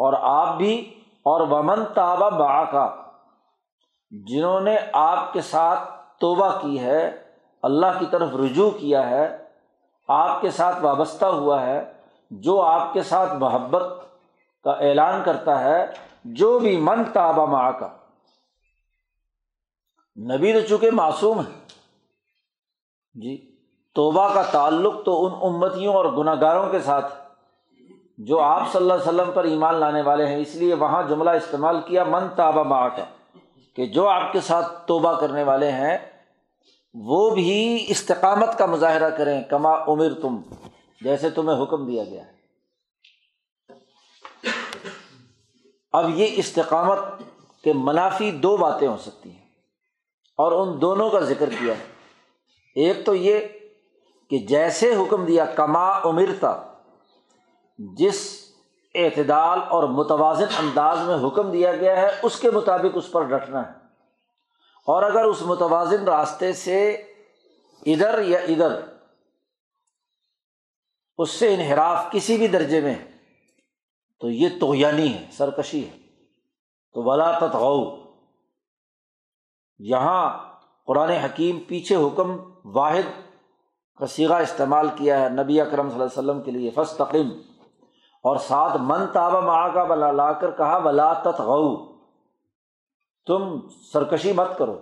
اور 0.00 0.12
آپ 0.20 0.56
بھی، 0.56 0.94
اور 1.04 1.40
ومن 1.40 1.84
تابا 1.94 2.28
با 2.28 2.64
کا 2.64 2.96
جنہوں 4.10 4.60
نے 4.60 4.76
آپ 4.92 5.32
کے 5.32 5.40
ساتھ 5.40 5.90
توبہ 6.20 6.58
کی 6.62 6.80
ہے، 6.80 7.22
اللہ 7.62 7.98
کی 7.98 8.06
طرف 8.10 8.28
رجوع 8.34 8.70
کیا 8.70 9.10
ہے 9.10 9.45
آپ 10.08 10.40
کے 10.40 10.50
ساتھ 10.50 10.82
وابستہ 10.82 11.26
ہوا 11.26 11.60
ہے، 11.66 11.84
جو 12.30 12.60
آپ 12.62 12.92
کے 12.92 13.02
ساتھ 13.02 13.34
محبت 13.38 13.82
کا 14.64 14.72
اعلان 14.88 15.22
کرتا 15.24 15.60
ہے، 15.60 15.86
جو 16.24 16.58
بھی 16.58 16.76
من 16.80 17.04
تابہ 17.12 17.46
ماں 17.46 17.70
کا 17.78 17.88
نبی 20.16 20.52
تو 20.52 20.60
چونکہ 20.68 20.90
معصوم 20.90 21.40
ہے 21.40 21.50
جی 23.14 23.36
توبہ 23.96 24.26
کا 24.34 24.42
تعلق 24.50 25.04
تو 25.04 25.24
ان 25.26 25.32
امتیوں 25.44 25.94
اور 25.94 26.04
گناہ 26.16 26.40
گاروں 26.40 26.68
کے 26.70 26.80
ساتھ 26.80 27.12
جو 28.18 28.40
آپ 28.40 28.72
صلی 28.72 28.80
اللہ 28.80 28.92
علیہ 28.92 29.08
وسلم 29.08 29.30
پر 29.34 29.44
ایمان 29.44 29.74
لانے 29.80 30.02
والے 30.02 30.26
ہیں، 30.26 30.36
اس 30.40 30.54
لیے 30.56 30.74
وہاں 30.74 31.02
جملہ 31.08 31.30
استعمال 31.36 31.80
کیا، 31.86 32.04
من 32.04 32.28
تابہ 32.36 32.62
ماں 32.64 32.88
کا 32.96 33.04
کہ 33.76 33.86
جو 33.94 34.08
آپ 34.08 34.32
کے 34.32 34.40
ساتھ 34.40 34.66
توبہ 34.86 35.12
کرنے 35.20 35.42
والے 35.42 35.70
ہیں 35.72 35.96
وہ 37.00 37.30
بھی 37.30 37.84
استقامت 37.88 38.58
کا 38.58 38.66
مظاہرہ 38.66 39.10
کریں 39.10 39.42
کما 39.42 39.84
عمر 39.84 40.14
تم 40.22 40.36
جیسے 41.00 41.30
تمہیں 41.30 41.62
حکم 41.62 41.86
دیا 41.86 42.04
گیا 42.04 42.26
ہے۔ 42.26 42.32
اب 45.92 46.10
یہ 46.18 46.26
استقامت 46.32 46.98
کے 47.64 47.72
منافی 47.72 48.30
دو 48.30 48.56
باتیں 48.56 48.88
ہو 48.88 48.96
سکتی 48.96 49.30
ہیں 49.30 49.46
اور 50.36 50.52
ان 50.52 50.80
دونوں 50.80 51.10
کا 51.10 51.20
ذکر 51.20 51.50
کیا 51.50 51.74
ہے۔ 51.78 51.84
ایک 52.74 53.06
تو 53.06 53.14
یہ 53.14 53.40
کہ 54.30 54.38
جیسے 54.38 54.94
حکم 54.94 55.24
دیا 55.24 55.44
کما 55.44 55.88
امرتا 55.88 56.62
جس 57.78 58.44
اعتدال 58.94 59.58
اور 59.68 59.84
متوازن 59.84 60.46
انداز 60.58 60.98
میں 61.00 61.28
حکم 61.28 61.50
دیا 61.50 61.76
گیا 61.76 62.00
ہے، 62.00 62.08
اس 62.22 62.40
کے 62.40 62.50
مطابق 62.50 62.88
اس 62.94 63.12
پر 63.12 63.22
ڈٹنا 63.22 63.68
ہے۔ 63.68 63.85
اور 64.86 65.02
اگر 65.02 65.24
اس 65.24 65.42
متوازن 65.42 66.08
راستے 66.08 66.52
سے 66.52 66.92
ادھر 67.86 68.18
یا 68.18 68.38
ادھر 68.38 68.80
اس 71.18 71.30
سے 71.30 71.54
انحراف 71.54 72.12
کسی 72.12 72.36
بھی 72.36 72.48
درجے 72.48 72.80
میں 72.80 72.94
تو 74.20 74.30
یہ 74.30 74.48
تویانی 74.60 75.14
ہے، 75.14 75.26
سرکشی 75.32 75.84
ہے۔ 75.84 75.98
تو 76.92 77.02
ولا 77.02 77.38
تتغو 77.38 77.96
یہاں 79.78 80.38
قرآن 80.86 81.10
حکیم 81.10 81.58
پیچھے 81.68 81.96
حکم 81.96 82.36
واحد 82.64 83.20
کا 83.96 84.06
سیگا 84.06 84.36
استعمال 84.36 84.88
کیا 84.96 85.20
ہے 85.20 85.28
نبی 85.28 85.60
اکرم 85.60 85.90
صلی 85.90 86.00
اللہ 86.00 86.04
علیہ 86.04 86.18
وسلم 86.18 86.42
کے 86.42 86.50
لیے 86.50 86.70
فستقم 86.70 87.28
اور 88.24 88.36
ساتھ 88.36 88.76
من 88.80 89.06
تابہ 89.06 89.40
ماں 89.40 89.68
کا 89.68 89.84
بلا 89.84 90.12
لا 90.12 90.32
کر 90.32 90.50
کہا 90.50 90.78
بلا 90.78 91.12
تتغو 91.12 91.95
تم 93.26 93.58
سرکشی 93.92 94.32
مت 94.32 94.58
کرو۔ 94.58 94.78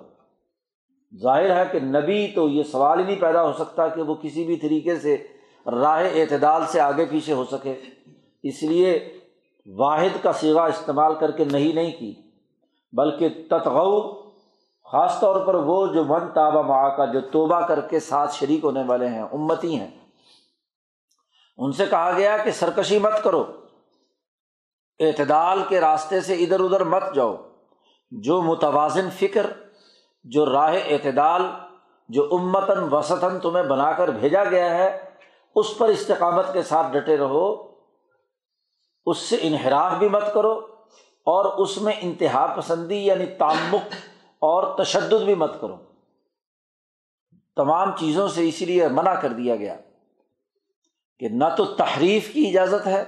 ظاہر 1.23 1.57
ہے 1.57 1.63
کہ 1.73 1.81
نبی 1.81 2.29
تو 2.35 2.49
یہ 2.49 2.63
سوال 2.63 2.99
ہی 2.99 3.05
نہیں 3.05 3.21
پیدا 3.21 3.43
ہو 3.43 3.53
سکتا 3.53 3.89
کہ 3.89 4.03
وہ 4.03 4.15
کسی 4.15 4.45
بھی 4.45 4.57
طریقے 4.57 4.99
سے 4.99 5.27
راہ 5.67 6.05
اعتدال 6.15 6.63
سے 6.67 6.81
آگے 6.81 7.05
پیچھے 7.05 7.33
ہو 7.33 7.45
سکے۔ 7.45 7.75
اس 8.43 8.63
لیے 8.63 9.19
واحد 9.67 10.23
کا 10.23 10.33
سیوا 10.33 10.67
استعمال 10.67 11.15
کر 11.15 11.31
کے 11.31 11.45
نہیں 11.45 11.73
نہیں 11.73 11.93
کی، 11.93 12.15
بلکہ 12.93 13.29
تتغو 13.51 14.23
خاص 14.93 15.21
طور 15.21 15.47
پر 15.47 15.55
وہ 15.55 15.87
جو 15.87 16.05
من 16.05 16.33
تابہ 16.35 16.63
ماں 16.63 16.97
کا، 16.97 17.05
جو 17.05 17.21
توبہ 17.21 17.61
کر 17.61 17.81
کے 17.81 18.01
ساتھ 18.01 18.35
شریک 18.35 18.65
ہونے 18.65 18.83
والے 18.87 19.09
ہیں، 19.09 19.23
امتی 19.23 19.79
ہیں۔ 19.79 19.91
ان 21.59 21.73
سے 21.73 21.87
کہا 21.87 22.13
گیا 22.17 22.37
کہ 22.37 22.51
سرکشی 22.51 22.99
مت 22.99 23.23
کرو۔ 23.23 23.45
اعتدال 25.01 25.63
کے 25.69 25.81
راستے 25.81 26.21
سے 26.21 26.35
ادھر 26.35 26.61
ادھر 26.61 26.85
مت 26.85 27.03
جاؤ۔ 27.15 27.37
جو 28.23 28.43
متوازن 28.43 29.09
فکر، 29.11 29.47
جو 30.25 30.53
راہ 30.53 30.75
اعتدال، 30.87 31.43
جو 32.09 32.29
امتاً 32.33 32.89
وسطاً 32.93 33.41
تمہیں 33.41 33.65
بنا 33.65 33.93
کر 33.93 34.09
بھیجا 34.09 34.45
گیا 34.45 34.75
ہے، 34.75 35.11
اس 35.55 35.79
پر 35.79 35.89
استقامت 35.89 36.53
کے 36.53 36.63
ساتھ 36.63 36.93
ڈٹے 36.93 37.17
رہو۔ 37.17 37.75
اس 39.07 39.19
سے 39.19 39.37
انحراف 39.41 39.93
بھی 39.93 40.09
مت 40.09 40.35
کرو 40.35 40.53
اور 41.27 41.45
اس 41.45 41.83
میں 41.83 41.93
انتہا 42.01 42.55
پسندی 42.57 43.07
یعنی 43.07 43.27
تعمک 43.27 43.95
اور 44.39 44.85
تشدد 44.85 45.25
بھی 45.25 45.35
مت 45.35 45.61
کرو۔ 45.61 45.77
تمام 47.57 47.97
چیزوں 47.97 48.29
سے 48.29 48.49
اسی 48.49 48.65
لیے 48.65 48.89
منع 48.89 49.15
کر 49.15 49.33
دیا 49.33 49.57
گیا 49.57 49.77
کہ 51.19 51.29
نہ 51.29 51.45
تو 51.57 51.65
تحریف 51.65 52.33
کی 52.33 52.49
اجازت 52.49 52.87
ہے 52.87 53.03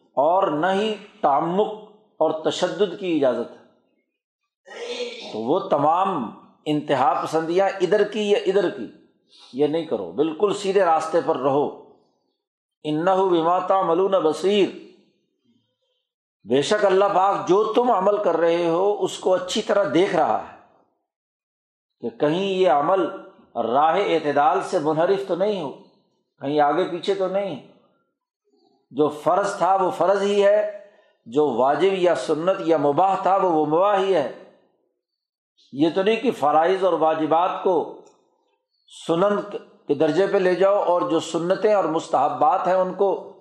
اور 0.00 0.48
نہ 0.48 0.66
ہی 0.66 0.94
تعمک 1.20 1.72
اور 2.16 2.44
تشدد 2.44 3.00
کی 3.00 3.16
اجازت 3.16 3.50
ہے۔ 3.50 3.67
تو 5.32 5.38
وہ 5.38 5.58
تمام 5.58 6.30
انتہا 6.64 7.20
پسندیاں 7.24 7.68
ادھر 7.80 8.04
کی 8.04 8.30
یا 8.30 8.38
ادھر 8.46 8.70
کی، 8.70 8.86
یہ 9.52 9.66
نہیں 9.66 9.84
کرو۔ 9.84 10.12
بالکل 10.12 10.54
سیدھے 10.54 10.84
راستے 10.84 11.18
پر 11.26 11.36
رہو۔ 11.36 11.88
ان 12.84 13.04
یہ 35.72 35.90
تو 35.94 36.02
نہیں 36.02 36.16
تو 36.16 36.22
نہیں 36.22 36.32
کہ 36.32 36.40
فرائض 36.40 36.84
اور 36.84 36.92
واجبات 36.92 37.50
کو 37.62 38.04
سنن 39.06 39.40
کے 39.88 39.94
درجے 39.94 40.26
پہ 40.26 40.36
لے 40.36 40.54
جاؤ 40.54 40.82
اور 40.82 41.10
جو 41.10 41.20
سنتیں 41.20 41.74
اور 41.74 41.84
مستحبات 41.84 42.66
ہیں 42.66 42.74
ان 42.74 42.94
کو 42.94 43.32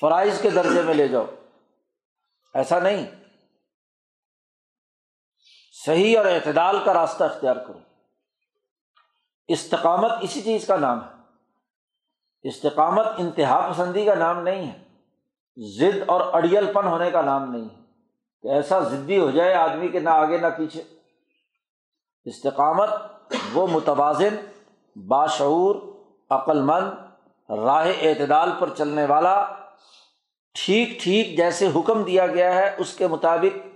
فرائض 0.00 0.40
کے 0.40 0.50
درجے 0.50 0.82
میں 0.82 0.94
لے 0.94 1.08
جاؤ۔ 1.08 1.24
ایسا 2.54 2.78
نہیں۔ 2.78 3.06
صحیح 5.86 6.18
اور 6.18 6.26
اعتدال 6.26 6.78
کا 6.84 6.94
راستہ 6.94 7.24
اختیار 7.24 7.56
کرو۔ 7.56 7.78
استقامت 9.48 10.10
اسی 10.20 10.40
چیز 10.40 10.66
کا 10.66 10.76
نام 10.76 10.98
ہے۔ 11.04 11.22
استقامت 12.48 13.06
انتہا 13.18 13.70
پسندی 13.70 14.04
کا 14.04 14.14
نام 14.14 14.42
نہیں 14.42 14.72
ہے۔ 14.72 14.82
ضد 15.78 15.98
اور 16.06 16.20
اڑیل 16.32 16.72
پن 16.72 16.86
ہونے 16.86 17.10
کا 17.10 17.22
نام 17.22 17.52
نہیں 17.52 17.64
ہے۔ 17.64 17.82
کہ 18.42 18.48
ایسا 18.48 18.80
ضدی 18.80 19.18
ہو 19.18 19.30
جائے 19.30 19.54
آدمی 19.54 19.88
کے 19.88 20.00
نہ 20.00 20.10
آگے 20.10 20.38
نہ 20.38 20.46
پیچھے۔ 20.56 20.99
استقامت، 22.24 22.90
وہ 23.54 23.66
متوازن، 23.66 24.36
باشعور 24.96 25.76
عقل 26.30 26.62
مند 26.62 26.88
راہ 27.50 27.92
اعتدال 28.00 28.50
پر 28.58 28.70
چلنے 28.76 29.04
والا، 29.04 29.46
ٹھیک 30.54 31.00
ٹھیک 31.00 31.36
جیسے 31.36 31.68
حکم 31.76 32.02
دیا 32.02 32.26
گیا 32.26 32.54
ہے، 32.54 32.74
اس 32.78 32.94
کے 32.94 33.06
مطابق 33.06 33.66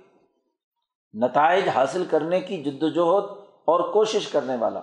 نتائج 1.14 1.68
حاصل 1.68 2.04
کرنے 2.10 2.40
کی 2.40 2.62
جد 2.62 2.82
وجہد 2.82 3.24
اور 3.64 3.92
کوشش 3.92 4.28
کرنے 4.28 4.56
والا۔ 4.56 4.80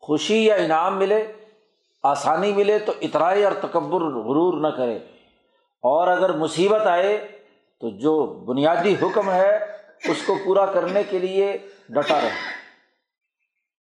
خوشی 0.00 0.46
یا 0.46 0.54
انعام 0.54 0.98
ملے، 0.98 1.32
آسانی 2.02 2.52
ملے 2.52 2.78
تو 2.78 2.92
اطرائی 3.00 3.44
اور 3.44 3.52
تکبر 3.52 4.00
غرور 4.00 4.60
نہ 4.60 4.68
کرے۔ 4.68 4.98
اور 5.82 6.08
اگر 6.08 6.36
مصیبت 6.36 6.86
آئے 6.86 7.38
تو 7.80 7.90
جو 7.90 8.26
بنیادی 8.26 8.94
حکم 9.02 9.30
ہے 9.30 9.77
اس 10.04 10.26
کو 10.26 10.34
پورا 10.44 10.66
کرنے 10.66 11.02
کے 11.02 11.18
لیے 11.18 11.58
ڈٹا 11.88 12.20
رہے 12.20 12.30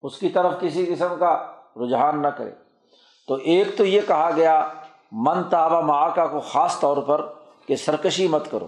اس 0.01 0.17
کی 0.17 0.29
طرف 0.29 0.53
کسی 0.61 0.85
قسم 0.85 1.15
کا 1.19 1.51
رجحان 1.75 2.21
نہ 2.21 2.27
کرے۔ 2.27 2.51
تو 3.27 3.33
ایک 3.33 3.77
تو 3.77 3.85
یہ 3.85 4.01
کہا 4.07 4.29
گیا، 4.35 4.67
من 5.11 5.43
تابہ 5.43 5.81
معاقہ 5.81 6.27
کو 6.31 6.39
خاص 6.39 6.79
طور 6.79 6.97
پر 6.97 7.33
کہ 7.67 7.75
سرکشی 7.75 8.27
مت 8.27 8.51
کرو۔ 8.51 8.65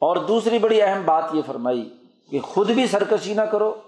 اور 0.00 0.16
دوسری 0.16 0.58
بڑی 0.58 0.82
اہم 0.82 1.02
بات 1.04 1.24
یہ 1.32 1.42
فرمائی 1.46 1.94
کہ 2.30 2.40
خود 2.40 2.70
بھی 2.70 2.86
سرکشی 2.86 3.34
نہ 3.34 3.42
کرو، 3.42 3.80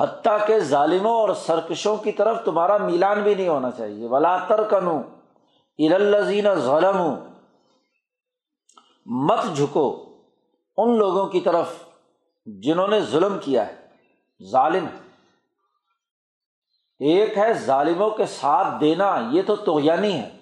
حتیٰ 0.00 0.46
کہ 0.46 0.58
ظالموں 0.58 1.12
اور 1.12 1.34
سرکشوں 1.34 1.96
کی 1.96 2.12
طرف 2.12 2.44
تمہارا 2.44 2.76
میلان 2.76 3.22
بھی 3.22 3.34
نہیں 3.34 3.48
ہونا 3.48 3.70
چاہیے۔ 3.70 4.08
ولا 4.08 4.36
تر 4.36 4.62
کنو 4.62 5.02
ارلزین 5.78 6.54
ظلم 6.54 7.14
مت 9.06 9.56
جھکو۔ 9.56 10.15
ان 10.76 10.98
لوگوں 10.98 11.26
کی 11.26 11.40
طرف 11.40 11.68
جنہوں 12.46 12.88
نے 12.88 13.00
ظلم 13.00 13.38
کیا 13.38 13.66
ہے، 13.66 13.86
ظالم۔ 14.50 14.86
ایک 16.98 17.38
ہے 17.38 17.52
ظالموں 17.52 18.10
کے 18.10 18.26
ساتھ 18.26 18.68
دینا، 18.80 19.28
یہ 19.32 19.42
تو 19.46 19.56
توغیانی 19.56 20.12
ہے، 20.12 20.38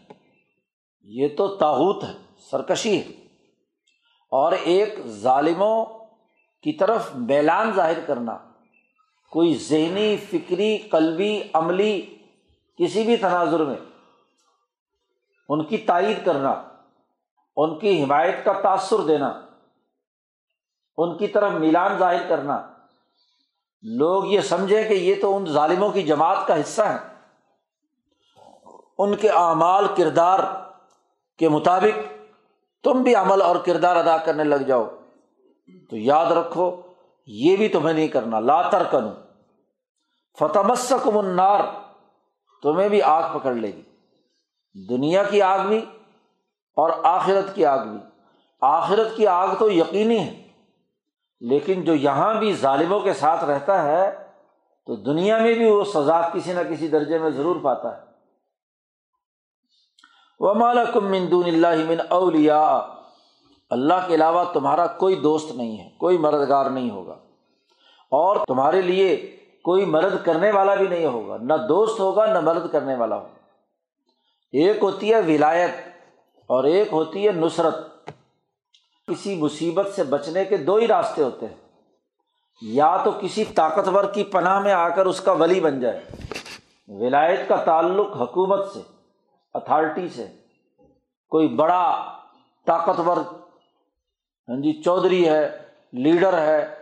یہ 1.00 1.28
تو 1.36 1.56
تاوت 1.56 2.04
ہے، 2.04 2.12
سرکشی 2.50 2.98
ہے۔ 2.98 3.08
اور 4.30 4.52
ایک 4.52 5.06
ظالموں 5.06 5.84
کی 6.62 6.72
طرف 6.72 7.10
میلان 7.14 7.72
ظاہر 7.72 8.00
کرنا، 8.00 8.38
کوئی 9.30 9.54
ذہنی، 9.54 10.16
فکری، 10.16 10.78
قلبی، 10.78 11.42
عملی 11.52 12.16
کسی 12.78 13.04
بھی 13.04 13.16
تناظر 13.16 13.64
میں۔ 13.64 13.76
ان 15.48 15.64
کی 15.64 15.76
تائید 15.76 16.24
کرنا، 16.24 16.62
ان 17.56 17.78
کی 17.78 18.02
حمایت 18.02 18.44
کا 18.44 18.52
تاثر 18.52 18.98
دینا۔ 18.98 19.43
ان 20.96 21.16
کی 21.16 21.26
طرف 21.26 21.52
میلان 21.52 21.98
ظاہر 21.98 22.28
کرنا۔ 22.28 22.62
لوگ 23.82 24.24
یہ 24.24 24.40
سمجھیں 24.40 24.88
کہ 24.88 24.94
یہ 24.94 25.14
تو 25.22 25.36
ان 25.36 25.46
ظالموں 25.46 25.90
کی 25.90 26.02
جماعت 26.02 26.46
کا 26.46 26.60
حصہ 26.60 26.82
ہے۔ 26.82 26.98
ان 28.98 29.16
کے 29.16 29.28
اعمال، 29.28 29.86
کردار 29.96 30.40
کے 31.38 31.48
مطابق 31.48 32.12
تم 32.84 33.02
بھی 33.02 33.14
عمل 33.14 33.42
اور 33.42 33.56
کردار 33.56 33.96
ادا 33.96 34.16
کرنے 34.16 34.44
لگ 34.44 34.54
جاؤ۔ 34.54 34.84
تو 35.90 35.96
یاد 35.96 36.26
رکھو، 36.26 36.80
یہ 37.26 37.56
بھی 37.56 37.68
تمہیں 37.68 37.94
نہیں 37.94 38.08
کرنا۔ 38.08 38.40
لاتر 38.40 38.82
کنو 38.90 39.10
فتح 40.38 41.18
النار۔ 41.18 41.60
تمہیں 42.62 42.88
بھی 42.88 43.02
آگ 43.02 43.38
پکڑ 43.38 43.54
لے 43.54 43.72
گی۔ 43.74 43.82
دنیا 44.88 45.24
کی 45.24 45.42
آگ 45.42 45.58
بھی 45.58 45.78
اور 46.76 46.90
آخرت 47.02 47.54
کی 47.54 47.66
آگ 47.66 47.86
بھی۔ 47.86 47.98
آخرت 48.60 49.16
کی 49.16 49.26
آگ 49.26 49.48
تو 49.58 49.70
یقینی 49.70 50.18
ہے۔ 50.18 50.43
لیکن 51.48 51.82
جو 51.82 51.94
یہاں 51.94 52.34
بھی 52.34 52.52
ظالموں 52.52 53.00
کے 53.00 53.12
ساتھ 53.12 53.44
رہتا 53.44 53.82
ہے، 53.82 54.16
تو 54.86 54.96
دنیا 54.96 55.38
میں 55.38 55.54
بھی 55.54 55.70
وہ 55.70 55.84
سزا 55.84 56.20
کسی 56.20 56.52
نہ 56.52 56.60
کسی 56.70 56.88
درجے 56.88 57.18
میں 57.18 57.30
ضرور 57.30 57.56
پاتا 57.62 57.96
ہے۔ 57.96 58.02
وہ 60.40 60.54
مالا 60.54 60.84
کم 60.84 61.10
مندون 61.10 61.44
اللہ 61.46 61.88
من 61.88 61.96
اولیا 62.08 62.86
اللہ 63.70 63.94
کے 64.06 64.14
علاوہ 64.14 64.44
تمہارا 64.52 64.86
کوئی 64.86 65.14
دوست 65.14 65.54
نہیں 65.54 65.78
ہے، 65.78 65.90
کوئی 65.98 66.18
مددگار 66.18 66.70
نہیں 66.70 66.90
ہوگا۔ 66.90 67.14
اور 68.10 68.36
تمہارے 68.46 68.82
لیے 68.82 69.36
کوئی 69.64 69.84
مدد 69.84 70.24
کرنے 70.24 70.50
والا 70.50 70.74
بھی 70.74 70.86
نہیں 70.86 71.06
ہوگا۔ 71.06 71.36
نہ 71.36 71.54
دوست 71.68 72.00
ہوگا، 72.00 72.26
نہ 72.26 72.40
مدد 72.40 72.72
کرنے 72.72 72.94
والا 72.94 73.16
ہوگا۔ 73.16 73.28
ایک 74.52 74.76
ہوتی 74.82 75.14
ہے 75.14 75.20
ولایت 75.20 75.70
اور 76.46 76.64
ایک 76.64 76.88
ہوتی 76.92 77.26
ہے 77.26 77.32
نصرت۔ 77.32 77.93
کسی 79.08 79.36
مصیبت 79.36 79.86
سے 79.96 80.04
بچنے 80.04 80.44
کے 80.44 80.56
دو 80.56 80.76
ہی 80.76 80.86
راستے 80.86 81.22
ہوتے 81.22 81.46
ہیں۔ 81.46 81.54
یا 82.62 82.96
تو 82.96 83.10
کسی 83.20 83.44
طاقتور 83.44 84.04
کی 84.04 84.24
پناہ 84.24 84.60
میں 84.60 84.72
آ 84.72 84.88
کر 84.88 85.06
اس 85.06 85.20
کا 85.20 85.32
ولی 85.32 85.60
بن 85.60 85.80
جائے۔ 85.80 86.00
ولایت 86.88 87.48
کا 87.48 87.56
تعلق 87.56 88.16
حکومت 88.16 88.72
سے 88.72 88.80
اتھارٹی 89.54 90.08
سے۔ 90.08 90.26
کوئی 91.28 91.48
بڑا 91.48 92.12
طاقتور 92.66 93.16
ہاں 93.16 94.56
جی 94.56 94.82
چودھری 94.82 95.28
ہے، 95.28 95.58
لیڈر 95.92 96.38
ہے، 96.38 96.74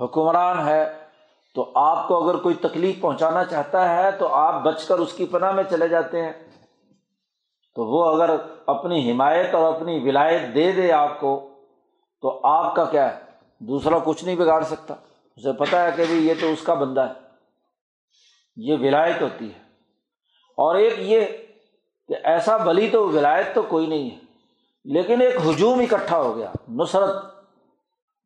حکمران 0.00 0.68
ہے، 0.68 0.92
تو 1.54 1.72
آپ 1.74 2.08
کو 2.08 2.24
اگر 2.24 2.36
کوئی 2.36 2.54
تکلیف 2.54 3.00
پہنچانا 3.00 3.44
چاہتا 3.44 3.96
ہے 3.96 4.10
تو 4.10 4.34
آپ 4.34 4.62
بچ 4.62 4.84
کر 4.84 4.98
اس 4.98 5.12
کی 5.12 5.26
پناہ 5.26 5.52
میں 5.52 5.64
چلے 5.70 5.88
جاتے 5.88 6.22
ہیں۔ 6.22 6.47
تو 7.74 7.84
وہ 7.84 8.14
اگر 8.14 8.36
اپنی 8.66 9.12
حمایت 9.12 9.54
اور 9.54 9.74
اپنی 9.74 10.08
ولایت 10.08 10.54
دے 10.54 10.72
دے 10.72 10.92
آپ 10.92 11.20
کو، 11.20 11.50
تو 12.20 12.40
آپ 12.46 12.74
کا 12.74 12.84
کیا 12.84 13.16
ہے؟ 13.16 13.20
دوسرا 13.60 13.98
کچھ 14.04 14.24
نہیں 14.24 14.36
بگاڑ 14.36 14.62
سکتا۔ 14.62 14.94
اسے 15.36 15.52
پتا 15.52 15.84
ہے 15.84 15.90
کہ 15.96 16.04
بھائی 16.04 16.26
یہ 16.26 16.34
تو 16.40 16.46
اس 16.46 16.62
کا 16.62 16.74
بندہ 16.74 17.00
ہے۔ 17.00 17.12
یہ 18.56 18.76
ولایت 18.80 19.22
ہوتی 19.22 19.44
ہے۔ 19.44 19.58
اور 20.56 20.74
ایک 20.74 20.94
یہ 20.98 21.20
کہ 22.08 22.14
ایسا 22.24 22.56
بلی 22.56 22.90
تو 22.90 23.08
ولایت 23.08 23.54
تو 23.54 23.62
کوئی 23.62 23.86
نہیں 23.86 24.10
ہے، 24.10 24.16
لیکن 24.84 25.20
ایک 25.20 25.34
ہجوم 25.46 25.78
اکٹھا 25.78 26.18
ہو 26.18 26.36
گیا، 26.36 26.52
نصرت۔ 26.68 27.16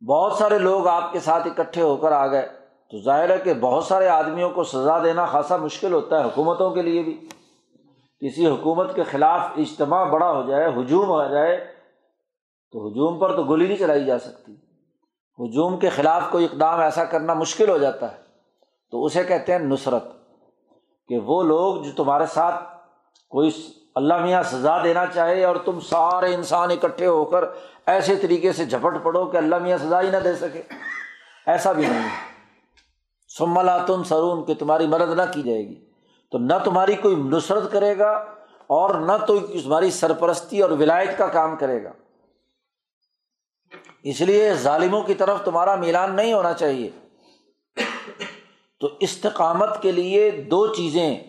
بہت 0.09 0.33
سارے 0.33 0.59
لوگ 0.59 0.87
آپ 0.87 1.13
کے 1.13 1.21
ساتھ 1.21 1.47
اکٹھے 1.47 1.83
ہو 1.83 1.97
کر 1.97 2.13
آ 2.13 2.27
گئے، 2.27 2.49
تو 2.91 2.99
ظاہر 3.03 3.31
ہے 3.31 3.39
کہ 3.39 3.55
بہت 3.55 3.85
سارے 3.85 4.09
آدمیوں 4.09 4.51
کو 4.51 4.65
سزا 4.65 5.05
دینا 5.05 5.27
خاصا 5.27 5.57
مشکل 5.57 5.93
ہوتا 5.93 6.21
ہے، 6.21 6.25
حکومتوں 6.25 6.71
کے 6.71 6.83
لیے 6.83 7.03
بھی۔ 7.03 7.29
کسی 8.23 8.47
حکومت 8.47 8.95
کے 8.95 9.03
خلاف 9.03 9.41
اجتماع 9.57 10.05
بڑا 10.05 10.31
ہو 10.31 10.49
جائے، 10.49 10.69
ہجوم 10.69 11.09
ہو 11.09 11.29
جائے، 11.29 11.75
تو 12.73 12.89
ہجوم 12.89 13.19
پر 13.19 13.37
تو 13.37 13.45
گولی 13.45 13.67
نہیں 13.67 13.77
چلائی 13.77 14.05
جا 14.05 14.19
سکتی۔ 14.19 14.53
ہجوم 15.39 15.79
کے 15.79 15.89
خلاف 15.89 16.23
کوئی 16.31 16.45
اقدام 16.45 16.81
ایسا 16.81 17.05
کرنا 17.05 17.35
مشکل 17.35 17.69
ہو 17.69 17.79
جاتا 17.79 18.13
ہے۔ 18.13 18.17
تو 18.91 19.05
اسے 19.05 19.25
کہتے 19.25 19.53
ہیں 19.53 19.59
نصرت، 19.59 20.05
کہ 21.09 21.19
وہ 21.19 21.43
لوگ 21.43 21.83
جو 21.83 21.91
تمہارے 21.97 22.27
ساتھ 22.27 22.55
کوئی 23.29 23.51
اللہ 23.95 24.19
میاں 24.19 24.43
سزا 24.43 24.85
دینا 24.85 25.07
چاہے 25.07 25.45
اور 25.45 25.57
تم 25.57 25.81
سارے 25.81 26.35
انسان 26.35 26.71
اکٹھے 26.71 27.07
ہو 27.07 27.25
کر 27.25 27.45
ایسے 27.87 28.17
طریقے 28.17 28.53
سے 28.53 28.65
جھپٹ 28.65 28.95
پڑو 29.03 29.27
کہ 29.27 29.37
اللہ 29.37 29.59
میاں 29.59 29.79
سزا 29.79 30.03
ہی 30.03 30.11
نہ 30.11 30.17
دے 30.17 30.35
سکے۔ 30.35 30.63
ایسا 31.47 31.73
بھی 31.73 31.87
نہیں 31.87 32.03
ہے۔ 32.03 32.09
سملا 33.39 33.79
تم 33.79 34.03
سرون 34.03 34.45
کہ 34.45 34.55
تمہاری 34.55 34.87
مدد 34.87 35.17
نہ 35.17 35.23
کی 35.35 35.43
جائے 35.43 35.69
گی۔ 35.69 35.92
تو 36.33 36.39
نہ 36.39 36.53
تمہاری 36.65 36.95
کوئی 36.95 37.17
نصرت 37.17 37.73
کرے 37.73 37.99
گا 37.99 38.11
اور 38.67 38.95
نہ 38.95 39.13
تو 39.27 39.39
تمہاری 39.39 39.91
سرپرستی 39.91 40.63
اور 40.63 40.71
ولایت 40.71 41.19
کا 41.19 41.27
کام 41.27 41.57
کرے 41.57 41.85
گا۔ 41.85 41.93
اس 44.03 44.21
لیے 44.21 44.55
ظالموں 44.55 45.03
کی 45.03 45.15
طرف 45.15 45.45
تمہارا 45.45 45.75
میلان 45.75 46.17
نہیں 46.17 46.33
ہونا 46.33 46.53
چاہیے۔ 46.53 46.91
تو 48.81 48.89
استقامت 49.01 49.83
کے 49.83 49.93
لیے 49.93 50.31
دو 50.31 50.75
چیزیں 50.75 51.21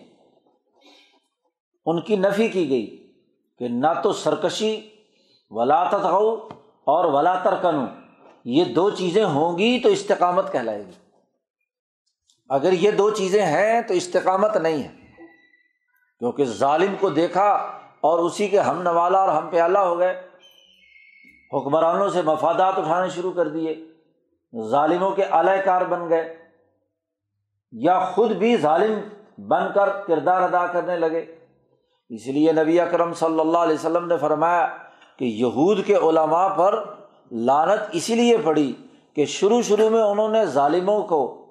ان 1.86 2.00
کی 2.00 2.16
نفی 2.16 2.48
کی 2.48 2.68
گئی 2.68 3.12
کہ 3.58 3.68
نہ 3.68 3.86
تو 4.02 4.12
سرکشی، 4.12 4.90
ولا 5.50 5.84
تغو 5.84 6.48
اور 6.84 7.04
ولا 7.04 7.34
ترکنو 7.34 7.86
یہ 8.44 8.64
دو 8.64 8.90
چیزیں 8.90 9.24
ہوں 9.24 9.58
گی 9.58 9.80
تو 9.80 9.88
استقامت 9.88 10.52
کہلائے 10.52 10.86
گی۔ 10.86 11.03
اگر 12.48 12.72
یہ 12.72 12.90
دو 12.90 13.10
چیزیں 13.10 13.42
ہیں 13.42 13.80
تو 13.82 13.94
استقامت 13.94 14.56
نہیں 14.56 14.82
ہے۔ 14.82 14.88
کیونکہ 16.18 16.44
ظالم 16.44 16.94
کو 17.00 17.10
دیکھا 17.10 17.52
اور 18.00 18.18
اسی 18.18 18.48
کے 18.48 18.58
ہم 18.58 18.82
نوالا 18.82 19.18
اور 19.18 19.28
ہم 19.28 19.48
پیالہ 19.48 19.78
ہو 19.78 19.98
گئے۔ 19.98 20.28
حکمرانوں 21.52 22.08
سے 22.08 22.22
مفادات 22.22 22.78
اٹھانے 22.78 23.08
شروع 23.08 23.32
کر 23.32 23.48
دیے۔ 23.48 23.84
ظالموں 24.70 25.10
کے 25.10 25.22
اعلی 25.22 25.62
کار 25.64 25.80
بن 25.80 26.08
گئے۔ 26.08 26.38
یا 27.72 27.98
خود 27.98 28.30
بھی 28.30 28.56
ظالم 28.56 29.00
بن 29.48 29.62
کر 29.74 29.88
کردار 30.06 30.42
ادا 30.42 30.66
کرنے 30.66 30.96
لگے۔ 30.96 31.36
اس 32.08 32.26
لیے 32.26 32.52
نبی 32.52 32.80
اکرم 32.80 33.14
صلی 33.14 33.40
اللہ 33.40 33.58
علیہ 33.58 33.74
وسلم 33.74 34.06
نے 34.06 34.16
فرمایا 34.16 34.76
کہ 35.18 35.24
یہود 35.24 35.84
کے 35.86 35.94
علماء 35.94 36.48
پر 36.48 36.84
لانت 37.32 37.80
اسی 37.92 38.14
لیے 38.14 38.36
پڑی 38.38 38.72
کہ 39.14 39.24
شروع 39.24 39.62
شروع 39.62 39.88
میں 39.88 40.02
انہوں 40.02 40.28
نے 40.28 40.46
ظالموں 40.46 41.02
کو 41.02 41.43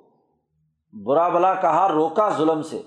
برا 0.93 1.29
بلا 1.29 1.53
کہا، 1.53 1.89
روکا 1.89 2.29
ظلم 2.29 2.61
سے۔ 2.61 2.81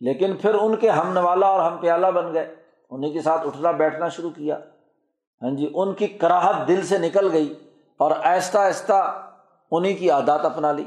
لیکن 0.00 0.36
پھر 0.36 0.54
ان 0.54 0.76
کے 0.76 0.90
ہم 0.90 1.12
نوالا 1.12 1.46
اور 1.46 1.70
ہم 1.70 1.76
پیالہ 1.76 2.06
بن 2.06 2.34
گئے۔ 2.34 2.54
انہیں 2.90 3.12
کے 3.12 3.20
ساتھ 3.20 3.46
اٹھنا، 3.46 3.70
بیٹھنا 3.70 4.08
شروع 4.08 4.30
کیا۔ 4.30 4.58
ہاں 5.42 5.50
جی 5.50 5.70
ان 5.74 5.94
کی 5.94 6.06
کراہت 6.06 6.68
دل 6.68 6.86
سے 6.86 6.98
نکل 6.98 7.32
گئی 7.32 7.54
اور 7.98 8.10
آہستہ 8.24 8.58
آہستہ 8.58 9.22
انہیں 9.70 9.96
کی 9.96 10.10
عادات 10.10 10.44
اپنا 10.44 10.72
لی۔ 10.72 10.84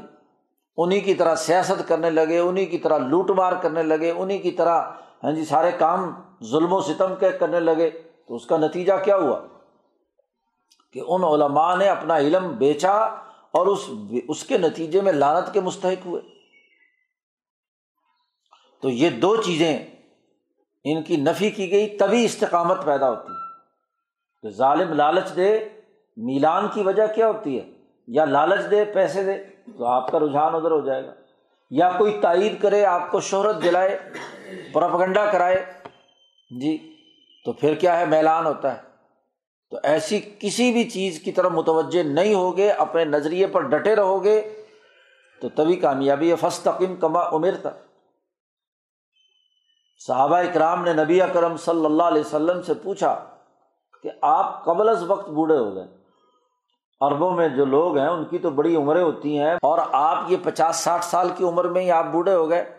انہیں 0.76 1.00
کی 1.00 1.14
طرح 1.14 1.34
سیاست 1.34 1.88
کرنے 1.88 2.10
لگے، 2.10 2.38
انہیں 2.38 2.66
کی 2.66 2.78
طرح 2.78 2.98
لوٹ 2.98 3.30
مار 3.30 3.52
کرنے 3.60 3.82
لگے، 3.82 4.10
انہیں 4.10 4.38
کی 4.38 4.50
طرح 4.50 4.82
ہاں 5.24 5.32
جی 5.32 5.44
سارے 5.44 5.70
کام 5.78 6.22
ظلم 6.44 6.72
و 6.72 6.80
ستم 6.80 7.14
کے 7.20 7.30
کرنے 7.30 7.60
لگے۔ 7.60 7.90
تو 8.28 8.34
اس 8.34 8.46
کا 8.46 8.56
نتیجہ 8.56 8.92
کیا 9.04 9.16
ہوا؟ 9.16 9.40
کہ 10.92 11.00
ان 11.08 11.24
علماء 11.24 11.76
نے 11.76 11.88
اپنا 11.88 12.16
علم 12.16 12.52
بیچا 12.58 12.92
اور 13.50 13.66
اس 13.66 13.90
اس 14.28 14.44
کے 14.44 14.58
نتیجے 14.58 15.00
میں 15.00 15.12
لانت 15.12 15.52
کے 15.52 15.60
مستحق 15.60 16.06
ہوئے۔ 16.06 16.39
تو 18.82 18.88
یہ 18.88 19.10
دو 19.10 19.36
چیزیں 19.36 19.78
ان 20.84 21.02
کی 21.02 21.16
نفی 21.16 21.50
کی 21.50 21.70
گئی، 21.70 21.86
تبھی 21.86 22.24
استقامت 22.24 22.84
پیدا 22.84 23.10
ہوتی 23.10 23.32
ہے۔ 23.32 23.40
کہ 24.42 24.56
ظالم 24.56 24.92
لالچ 24.92 25.36
دے، 25.36 25.58
میلان 26.16 26.68
کی 26.74 26.82
وجہ 26.82 27.02
کیا 27.14 27.28
ہوتی 27.28 27.58
ہے؟ 27.58 27.70
یا 28.06 28.24
لالچ 28.24 28.70
دے، 28.70 28.84
پیسے 28.84 29.24
دے، 29.24 29.32
تو 29.78 29.84
آپ 29.84 30.10
کا 30.10 30.18
رجحان 30.18 30.54
ادھر 30.54 30.70
ہو 30.70 30.86
جائے 30.86 31.06
گا۔ 31.06 31.14
یا 31.70 31.90
کوئی 31.98 32.18
تائید 32.20 32.62
کرے، 32.62 32.84
آپ 32.84 33.10
کو 33.10 33.20
شہرت 33.20 33.62
دلائے 33.62 33.98
پراپگنڈا 34.72 35.32
کرائے۔ 35.32 35.64
جی 36.60 36.96
تو 37.44 37.52
پھر 37.52 37.74
کیا 37.74 38.00
ہے؟ 38.00 38.06
میلان 38.06 38.46
ہوتا 38.46 38.76
ہے۔ 38.76 38.82
تو 39.70 39.76
ایسی 39.82 40.20
کسی 40.38 40.72
بھی 40.72 40.90
چیز 40.90 41.20
کی 41.20 41.32
طرف 41.32 41.50
متوجہ 41.52 42.02
نہیں 42.02 42.34
ہوگے، 42.34 42.70
اپنے 42.70 43.04
نظریے 43.04 43.46
پر 43.46 43.60
ڈٹے 43.60 43.96
رہو 43.96 44.24
گے، 44.24 44.62
تو 45.40 45.48
تبھی 45.48 45.76
کامیابی 45.76 46.30
ہے۔ 46.30 46.36
فسطم 46.36 46.96
کما 46.96 47.28
عمر 47.28 47.54
تھا 47.62 47.70
صحابہ 50.06 50.36
اکرام 50.36 50.84
نے 50.84 50.92
نبی 50.92 51.22
اکرم 51.22 51.56
صلی 51.56 51.84
اللہ 51.84 52.02
علیہ 52.02 52.20
وسلم 52.20 52.62
سے 52.62 52.74
پوچھا 52.74 53.24
کہ 54.02 54.10
آپ 54.22 54.64
قبل 54.64 54.88
از 54.88 55.10
وقت 55.10 55.30
بوڑھے 55.30 55.58
ہو 55.58 55.74
گئے۔ 55.74 55.86
اربوں 57.00 57.30
میں 57.30 57.48
جو 57.48 57.64
لوگ 57.64 57.98
ہیں، 57.98 58.08
ان 58.08 58.24
کی 58.24 58.38
تو 58.38 58.50
بڑی 58.50 58.76
عمریں 58.76 59.02
ہوتی 59.02 59.38
ہیں 59.38 59.54
اور 59.62 59.78
آپ 59.92 60.18
یہ 60.28 60.36
پچاس 60.42 60.76
ساٹھ 60.76 61.04
سال 61.04 61.28
کی 61.36 61.44
عمر 61.44 61.64
میں 61.64 61.82
ہی 61.82 61.90
آپ 61.90 62.04
بوڑھے 62.04 62.34
ہو 62.34 62.50
گئے۔ 62.50 62.76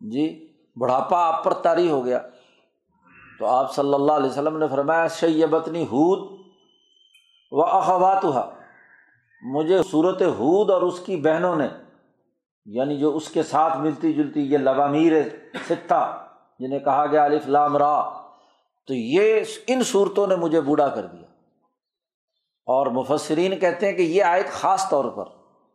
جی 0.00 0.52
بڑھاپا 0.80 1.28
آپ 1.28 1.44
پر 1.44 1.54
تاری 1.54 1.90
ہو 1.90 2.04
گیا۔ 2.04 2.18
تو 3.38 3.46
آپ 3.46 3.74
صلی 3.74 3.94
اللہ 3.94 4.12
علیہ 4.12 4.30
وسلم 4.30 4.56
نے 4.56 4.68
فرمایا، 4.68 5.06
شیبتنی 5.06 5.84
ہود 5.84 6.38
و 7.50 7.64
اخوات 7.64 8.24
مجھے 9.42 9.82
صورت 9.82 10.22
ہود 10.22 10.70
اور 10.70 10.82
اس 10.82 11.00
کی 11.00 11.16
بہنوں 11.16 11.56
نے 11.56 11.68
یعنی 12.66 12.98
جو 12.98 13.16
اس 13.16 13.28
کے 13.28 13.42
ساتھ 13.42 13.78
ملتی 13.78 14.12
جلتی 14.12 14.40
یہ 14.40 14.58
لبامیر 14.58 15.12
ستہ 15.68 16.24
جنہیں 16.58 16.80
کہا 16.80 17.06
گیا 17.06 17.26
علیف 17.26 17.48
لام 17.48 17.76
را، 17.76 18.10
تو 18.86 18.94
یہ 18.94 19.40
ان 19.66 19.82
صورتوں 19.82 20.26
نے 20.26 20.36
مجھے 20.36 20.60
بوڑھا 20.60 20.88
کر 20.88 21.06
دیا۔ 21.06 21.26
اور 22.66 22.86
مفسرین 22.86 23.58
کہتے 23.58 23.86
ہیں 23.86 23.92
کہ 23.92 24.02
یہ 24.02 24.24
آیت 24.24 24.50
خاص 24.50 24.88
طور 24.88 25.04
پر 25.04 25.24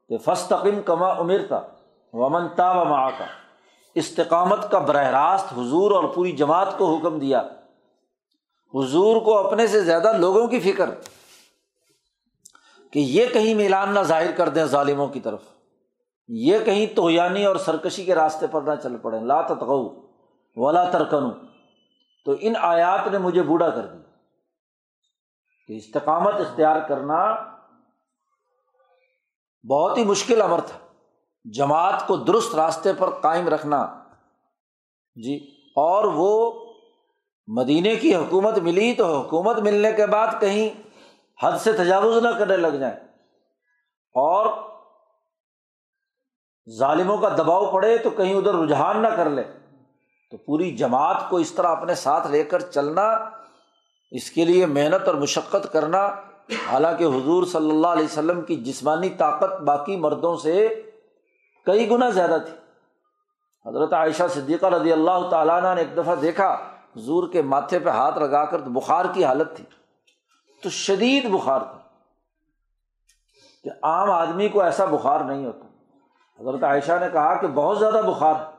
کہ 0.09 0.17
فستقم 0.17 0.81
کما 0.85 1.07
امیر 1.07 1.47
تھا 1.47 1.67
ومن 2.13 2.47
تاب 2.55 2.87
ماں 2.87 3.09
کا 3.17 3.25
استقامت 3.95 4.71
کا 4.71 4.79
براہ 4.79 5.07
راست 5.07 5.53
حضور 5.53 5.91
اور 5.91 6.03
پوری 6.03 6.31
جماعت 6.31 6.77
کو 6.77 6.97
حکم 6.97 7.19
دیا۔ 7.19 7.39
حضور 8.73 9.21
کو 9.21 9.47
اپنے 9.47 9.67
سے 9.67 9.81
زیادہ 9.81 10.17
لوگوں 10.17 10.47
کی 10.47 10.59
فکر 10.59 10.89
کہ 12.91 12.99
یہ 12.99 13.25
کہیں 13.33 13.55
میلان 13.55 13.93
نہ 13.93 13.99
ظاہر 13.99 14.31
کر 14.31 14.49
دیں 14.49 14.65
ظالموں 14.65 15.07
کی 15.07 15.19
طرف۔ 15.19 15.52
یہ 16.27 16.59
کہیں 16.65 16.95
توانی 16.95 17.45
اور 17.45 17.55
سرکشی 17.55 18.05
کے 18.05 18.15
راستے 18.15 18.47
پر 18.51 18.61
نہ 18.61 18.75
چل 18.83 18.97
پڑے 18.97 19.19
لا 19.19 19.41
تغو 19.41 20.07
ولا 20.55 20.89
ترکنو 20.89 21.31
تو 22.25 22.35
ان 22.39 22.53
آیات 22.61 23.07
نے 23.07 23.17
مجھے 23.17 23.43
بوڑھا 23.43 23.69
کر 23.69 23.85
دیا 23.85 24.01
کہ 25.67 25.77
استقامت 25.77 26.33
اختیار 26.33 26.79
کرنا 26.87 27.35
بہت 29.69 29.97
ہی 29.97 30.03
مشکل 30.03 30.41
امر 30.41 30.59
تھا۔ 30.61 30.79
جماعت 31.53 32.07
کو 32.07 32.15
درست 32.15 32.55
راستے 32.55 32.93
پر 32.93 33.09
قائم 33.09 33.47
رکھنا۔ 33.47 34.03
جی 35.15 35.51
اور 35.75 36.03
وہ 36.05 36.51
مدینے 37.47 37.95
کی 37.95 38.15
حکومت 38.15 38.57
ملی 38.57 38.93
تو 38.93 39.21
حکومت 39.21 39.59
ملنے 39.59 39.91
کے 39.91 40.05
بعد 40.05 40.27
کہیں 40.39 40.81
حد 41.43 41.57
سے 41.57 41.73
تجاوز 41.73 42.17
نہ 42.17 42.29
کرنے 42.39 42.57
لگ 42.57 42.67
جائیں۔ 42.67 42.95
اور 44.13 44.72
ظالموں 46.69 47.17
کا 47.17 47.29
دباؤ 47.29 47.71
پڑے 47.71 47.97
تو 47.97 48.09
کہیں 48.09 48.33
ادھر 48.33 48.53
رجحان 48.53 49.01
نہ 49.01 49.07
کر 49.07 49.29
لے۔ 49.29 49.43
تو 50.31 50.37
پوری 50.37 50.77
جماعت 50.77 51.29
کو 51.29 51.37
اس 51.37 51.51
طرح 51.51 51.67
اپنے 51.67 51.95
ساتھ 51.95 52.27
لے 52.27 52.43
کر 52.43 52.59
چلنا، 52.59 53.29
اس 54.11 54.31
کے 54.31 54.45
لیے 54.45 54.65
محنت 54.65 55.07
اور 55.07 55.15
مشقت 55.15 55.73
کرنا، 55.73 56.07
حالانکہ 56.71 57.03
حضور 57.03 57.43
صلی 57.43 57.69
اللہ 57.69 57.87
علیہ 57.87 58.05
وسلم 58.05 58.41
کی 58.41 58.55
جسمانی 58.55 59.09
طاقت 59.09 59.61
باقی 59.61 59.95
مردوں 59.95 60.37
سے 60.37 60.81
کئی 61.65 61.89
گنا 61.89 62.09
زیادہ 62.09 62.37
تھی۔ 62.45 62.53
حضرت 63.69 63.93
عائشہ 63.93 64.23
صدیقہ 64.33 64.65
رضی 64.65 64.91
اللہ 64.91 65.29
تعالیٰ 65.29 65.75
نے 65.75 65.81
ایک 65.81 65.97
دفعہ 65.97 66.15
دیکھا، 66.15 66.57
حضور 66.97 67.31
کے 67.31 67.41
ماتھے 67.41 67.79
پہ 67.79 67.89
ہاتھ 67.89 68.17
لگا 68.17 68.45
کر 68.45 68.59
بخار 68.59 69.05
کی 69.13 69.25
حالت 69.25 69.55
تھی۔ 69.55 69.63
تو 70.63 70.69
شدید 70.69 71.29
بخار 71.29 71.59
تھا 71.59 71.77
کہ 73.63 73.69
عام 73.83 74.11
آدمی 74.11 74.49
کو 74.49 74.61
ایسا 74.61 74.85
بخار 74.85 75.19
نہیں 75.19 75.45
ہوتا۔ 75.45 75.72
حضرت 76.43 76.63
عائشہ 76.63 76.91
نے 76.91 77.05
کہا 77.13 77.41
کہ 77.41 77.47
بہت 77.47 77.79
زیادہ 77.79 78.01
بخار 78.07 78.33
ہے۔ 78.35 78.53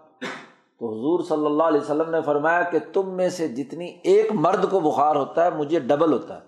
تو 0.78 0.92
حضور 0.92 1.24
صلی 1.24 1.46
اللہ 1.46 1.62
علیہ 1.62 1.80
وسلم 1.80 2.10
نے 2.10 2.22
فرمایا 2.22 2.62
کہ 2.62 2.78
تم 2.92 3.10
میں 3.10 3.28
سے 3.28 3.48
جتنی 3.48 3.98
ایک 4.04 4.32
مرد 4.32 4.70
کو 4.70 4.80
بخار 4.80 5.16
ہوتا 5.16 5.44
ہے، 5.44 5.50
مجھے 5.50 5.80
ڈبل 5.80 6.12
ہوتا 6.12 6.40
ہے۔ 6.40 6.46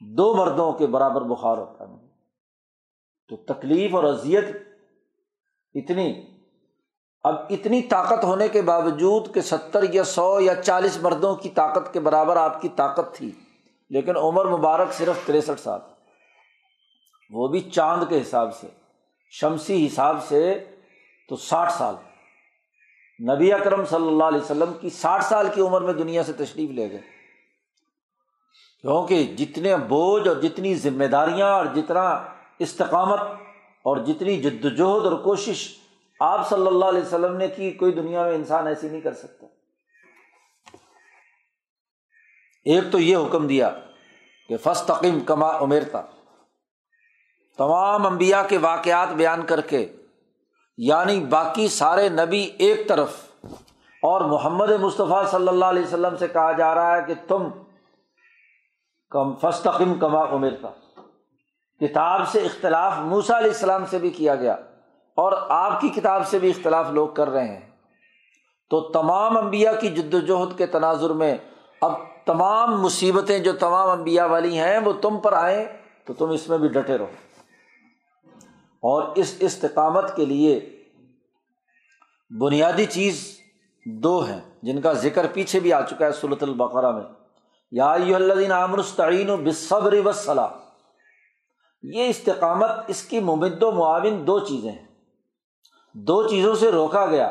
دو 0.00 0.34
مردوں 0.34 0.72
کے 0.72 0.86
برابر 0.86 1.22
بخار 1.22 1.58
ہوتا 1.58 1.88
ہے۔ 1.88 1.94
تو 3.28 3.36
تکلیف 3.36 3.94
اور 3.94 4.04
اذیت 4.04 4.44
اتنی، 5.74 6.22
اب 7.22 7.34
اتنی 7.50 7.82
طاقت 7.82 8.24
ہونے 8.24 8.48
کے 8.48 8.62
باوجود 8.62 9.34
کہ 9.34 9.40
ستر 9.40 9.94
یا 9.94 10.04
سو 10.04 10.40
یا 10.40 10.62
چالیس 10.62 11.02
مردوں 11.02 11.34
کی 11.34 11.48
طاقت 11.48 11.92
کے 11.92 12.00
برابر 12.00 12.36
آپ 12.36 12.60
کی 12.60 12.68
طاقت 12.68 13.14
تھی۔ 13.14 13.32
لیکن 13.90 14.16
عمر 14.16 14.44
مبارک 14.44 14.92
صرف 14.92 15.26
تریسٹھ 15.26 15.60
سال۔ 15.60 15.80
وہ 17.30 17.48
بھی 17.48 17.60
چاند 17.60 18.04
کے 18.08 18.22
حساب 18.22 18.54
سے۔ 18.54 18.81
شمسی 19.40 19.86
حساب 19.86 20.16
سے 20.28 20.64
تو 21.28 21.36
ساٹھ 21.36 21.72
سال۔ 21.72 21.94
نبی 23.30 23.52
اکرم 23.52 23.84
صلی 23.84 24.08
اللہ 24.08 24.24
علیہ 24.24 24.40
وسلم 24.40 24.72
کی 24.80 24.90
ساٹھ 24.90 25.24
سال 25.24 25.48
کی 25.54 25.60
عمر 25.60 25.80
میں 25.80 25.92
دنیا 25.92 26.22
سے 26.22 26.32
تشریف 26.32 26.70
لے 26.70 26.90
گئے۔ 26.90 27.00
کیونکہ 28.80 29.24
جتنے 29.24 29.76
بوجھ 29.76 30.28
اور 30.28 30.36
جتنی 30.36 30.74
ذمہ 30.74 31.04
داریاں 31.04 31.48
اور 31.48 31.66
جتنا 31.66 32.28
استقامت 32.58 33.20
اور 33.82 33.96
جتنی 33.96 34.42
جد 34.42 34.64
وجہد 34.64 35.06
اور 35.06 35.22
کوشش 35.24 35.78
آپ 36.20 36.48
صلی 36.48 36.66
اللہ 36.66 36.84
علیہ 36.84 37.02
وسلم 37.02 37.36
نے 37.36 37.48
کی، 37.48 37.70
کوئی 37.70 37.92
دنیا 37.92 38.22
میں 38.22 38.34
انسان 38.34 38.66
ایسی 38.66 38.88
نہیں 38.88 39.00
کر 39.00 39.14
سکتا۔ 39.14 39.46
ایک 42.64 42.84
تو 42.92 42.98
یہ 42.98 43.16
حکم 43.16 43.46
دیا 43.46 43.70
کہ 44.48 44.56
فس 44.56 44.82
تقیم 44.86 45.20
کما 45.20 45.46
امیرتا 45.46 46.02
تمام 47.58 48.06
انبیاء 48.06 48.42
کے 48.48 48.58
واقعات 48.58 49.12
بیان 49.14 49.44
کر 49.46 49.60
کے 49.62 49.86
یعنی 50.78 51.18
باقی 51.30 51.66
سارے 51.68 52.08
نبی 52.08 52.40
ایک 52.58 52.88
طرف، 52.88 53.14
اور 54.02 54.20
محمد 54.20 54.70
مصطفیٰ 54.80 55.24
صلی 55.30 55.48
اللہ 55.48 55.64
علیہ 55.64 55.82
وسلم 55.82 56.16
سے 56.16 56.28
کہا 56.28 56.52
جا 56.52 56.74
رہا 56.74 56.96
ہے 56.96 57.02
کہ 57.06 57.14
تم 57.28 57.48
کم 59.12 59.34
فستقم 59.40 59.98
کما 59.98 60.22
امیرتا 60.34 60.68
کتاب 61.80 62.28
سے 62.28 62.40
اختلاف 62.40 62.98
موسا 63.00 63.38
علیہ 63.38 63.50
السلام 63.50 63.84
سے 63.90 63.98
بھی 63.98 64.10
کیا 64.10 64.34
گیا، 64.34 64.56
اور 65.18 65.32
آپ 65.50 65.80
کی 65.80 65.88
کتاب 65.90 66.26
سے 66.28 66.38
بھی 66.38 66.50
اختلاف 66.50 66.90
لوگ 66.90 67.08
کر 67.14 67.30
رہے 67.30 67.48
ہیں۔ 67.48 67.60
تو 68.70 68.80
تمام 68.92 69.36
انبیاء 69.36 69.72
کی 69.80 69.88
جد 69.90 70.14
وجہد 70.14 70.56
کے 70.58 70.66
تناظر 70.68 71.10
میں 71.14 71.36
اب 71.82 71.92
تمام 72.26 72.80
مصیبتیں 72.82 73.38
جو 73.38 73.52
تمام 73.58 73.88
انبیاء 73.90 74.26
والی 74.26 74.58
ہیں، 74.58 74.78
وہ 74.78 74.92
تم 75.02 75.18
پر 75.20 75.32
آئیں 75.34 75.64
تو 76.06 76.14
تم 76.14 76.30
اس 76.30 76.48
میں 76.48 76.58
بھی 76.58 76.68
ڈٹے 76.70 76.98
رہو۔ 76.98 77.06
اور 78.82 79.02
اس 79.16 79.36
استقامت 79.40 80.16
کے 80.16 80.24
لیے 80.24 80.82
بنیادی 82.40 82.84
چیز 82.84 83.38
دو 83.86 84.20
ہیں، 84.20 84.40
جن 84.62 84.80
کا 84.80 84.92
ذکر 84.92 85.26
پیچھے 85.32 85.60
بھی 85.60 85.72
آ 85.72 85.80
چکا 85.80 86.06
ہے 86.06 86.12
صورت 86.12 86.42
البقرہ 86.42 86.90
میں۔ 86.90 87.04
یا 87.70 87.92
الدین 87.92 88.52
عامرستعین 88.52 89.30
و 89.30 89.36
بصبر 89.36 89.94
وصلاح 90.04 90.48
یہ 91.82 92.04
استقامت 92.04 92.70
اس 92.88 93.02
کی 93.02 93.20
ممد 93.20 93.62
و 93.62 93.70
معاون 93.70 94.26
دو 94.26 94.38
چیزیں 94.38 94.72
ہیں۔ 94.72 94.86
دو 95.94 96.28
چیزوں 96.28 96.54
سے 96.54 96.72
روکا 96.72 97.06
گیا۔ 97.06 97.30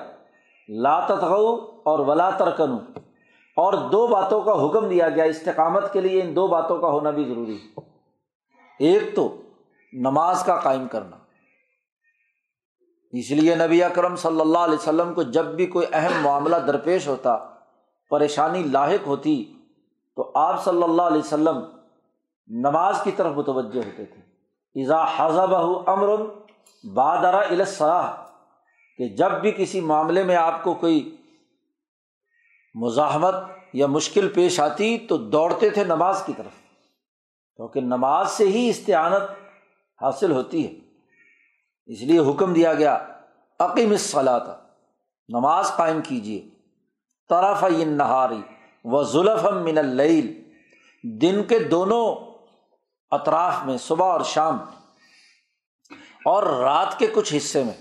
لا 0.69 1.05
تتغو 1.05 1.81
اور 1.83 1.99
ولا 1.99 2.29
ترکن 2.29 3.01
اور 3.55 3.73
دو 3.73 4.07
باتوں 4.07 4.41
کا 4.41 4.65
حکم 4.65 4.89
دیا 4.89 5.09
گیا۔ 5.09 5.23
استقامت 5.23 5.93
کے 5.93 6.01
لیے 6.01 6.21
ان 6.21 6.35
دو 6.35 6.47
باتوں 6.47 6.77
کا 6.77 6.87
ہونا 6.87 7.09
بھی 7.09 7.23
ضروری 7.23 7.57
ہے۔ 7.57 7.79
ایک 8.79 9.15
تو 9.15 9.41
نماز 9.93 10.43
کا 10.43 10.59
قائم 10.59 10.87
کرنا۔ 10.87 11.20
اس 13.11 13.31
لیے 13.31 13.55
نبی 13.55 13.83
اکرم 13.83 14.15
صلی 14.15 14.41
اللہ 14.41 14.57
علیہ 14.57 14.75
وسلم 14.75 15.13
کو 15.13 15.23
جب 15.23 15.45
بھی 15.45 15.65
کوئی 15.65 15.87
اہم 15.93 16.21
معاملہ 16.21 16.55
درپیش 16.55 17.07
ہوتا، 17.07 17.37
پریشانی 18.09 18.63
لاحق 18.63 19.07
ہوتی، 19.07 19.53
تو 20.15 20.31
آپ 20.35 20.63
صلی 20.63 20.83
اللہ 20.83 21.01
علیہ 21.01 21.21
وسلم 21.25 21.59
نماز 22.47 23.01
کی 23.03 23.11
طرف 23.11 23.33
متوجہ 23.35 23.77
ہوتے 23.77 24.05
تھے۔ 24.05 24.21
ایزا 24.75 25.05
حضب 25.17 25.55
امر 25.89 26.09
بادرا 26.93 27.37
الصلاح، 27.37 28.11
کہ 28.97 29.07
جب 29.07 29.31
بھی 29.31 29.51
کسی 29.51 29.81
معاملے 29.81 30.23
میں 30.23 30.35
آپ 30.35 30.63
کو 30.63 30.73
کوئی 30.73 31.17
مزاحمت 32.73 33.35
یا 33.73 33.87
مشکل 33.87 34.29
پیش 34.29 34.59
آتی، 34.59 34.97
تو 34.97 35.17
دوڑتے 35.17 35.69
تھے 35.69 35.83
نماز 35.83 36.23
کی 36.25 36.33
طرف۔ 36.37 36.61
کیونکہ 37.55 37.81
نماز 37.81 38.31
سے 38.31 38.47
ہی 38.47 38.69
استعانت 38.69 39.23
حاصل 40.01 40.31
ہوتی 40.31 40.67
ہے۔ 40.67 40.90
اس 41.91 42.01
لیے 42.01 42.19
حکم 42.19 42.53
دیا 42.53 42.73
گیا 42.73 42.97
عقیم 43.59 43.95
صلاح 43.97 44.51
نماز 45.29 45.71
قائم 45.75 46.01
کیجیے 46.01 46.41
طرف 47.29 47.63
نہاری 47.87 48.41
و 48.85 49.03
ظلف 49.03 49.43
من 49.63 49.77
اللیل، 49.77 50.27
دن 51.03 51.43
کے 51.43 51.59
دونوں 51.59 52.05
اطراف 53.11 53.65
میں، 53.65 53.77
صبح 53.77 54.11
اور 54.11 54.21
شام، 54.21 54.57
اور 56.25 56.43
رات 56.43 56.97
کے 56.99 57.07
کچھ 57.07 57.33
حصے 57.37 57.63
میں۔ 57.63 57.73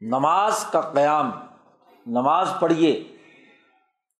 نماز 0.00 0.64
کا 0.64 0.80
قیام، 0.80 1.30
نماز 2.06 2.52
پڑھیے 2.60 2.92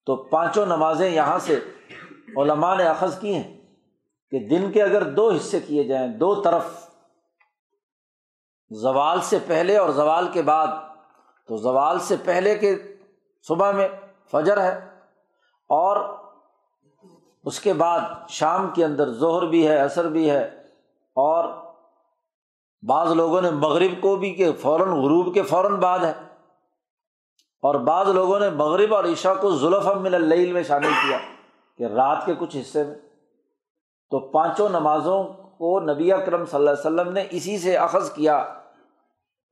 تو 0.07 0.17
پانچوں 0.17 0.67
نمازیں 0.67 1.11
یہاں 1.11 1.39
سے 1.39 1.59
علماء 2.37 2.75
نے 2.77 2.85
اخذ 2.85 3.19
کی 3.21 3.35
ہیں 3.35 3.57
کہ 4.33 4.39
دن 4.49 4.71
کے 4.73 4.83
اگر 4.83 5.03
دو 5.11 5.31
حصے 5.31 5.61
کیے 5.61 5.85
جائیں، 5.85 6.09
دو 6.09 6.35
طرف 6.43 6.88
زوال 8.71 9.21
سے 9.21 9.39
پہلے 9.47 9.77
اور 9.77 9.91
زوال 9.91 10.29
کے 10.33 10.43
بعد۔ 10.43 10.67
تو 11.47 11.57
زوال 11.57 11.99
سے 11.99 12.17
پہلے 12.25 12.59
کے 12.59 12.77
صبح 13.43 13.71
میں 13.71 13.89
فجر 14.31 14.63
ہے 14.63 14.91
اور 15.69 15.97
اس 17.45 17.61
کے 17.61 17.73
بعد 17.73 18.01
شام 18.29 18.71
کے 18.75 18.85
اندر 18.85 19.11
ظہر 19.11 19.47
بھی 19.47 19.69
ہے، 19.69 19.77
عصر 19.79 20.09
بھی 20.09 20.31
ہے 20.31 20.45
اور 21.15 21.45
بعض 22.89 23.13
لوگوں 23.13 23.43
نے 23.43 23.51
مغرب 23.51 24.03
کو 24.03 24.17
بھی 24.17 24.35
کہ 24.35 24.53
فوراً 24.53 24.89
غروب 24.89 25.35
کے 25.35 25.43
فوراً 25.43 25.75
بعد 25.75 25.99
ہے۔ 25.99 26.13
اور 27.63 27.75
بعض 27.75 28.09
لوگوں 28.09 28.41
نے 28.41 28.51
مغرب 28.51 28.95
اور 28.95 29.05
عشاء 29.05 29.35
کو 29.41 29.57
ظلف 29.57 29.87
من 29.87 30.15
اللیل 30.15 30.53
میں 30.53 30.63
شامل 30.63 30.91
کیا 31.07 31.19
کہ 31.79 31.85
رات 31.85 32.27
کے 32.27 32.35
کچھ 32.39 32.57
حصے 32.57 32.85
میں۔ 32.85 32.95
تو 34.11 34.19
پانچوں 34.19 34.69
نمازوں 34.69 35.25
کو 35.59 35.81
نبی 35.81 36.13
اکرم 36.13 36.45
صلی 36.47 36.59
اللہ 36.59 36.71
علیہ 36.71 36.81
وسلم 36.81 37.13
نے 37.13 37.25
اسی 37.31 37.59
سے 37.59 37.77
اخذ 37.77 38.13
کیا 38.13 38.37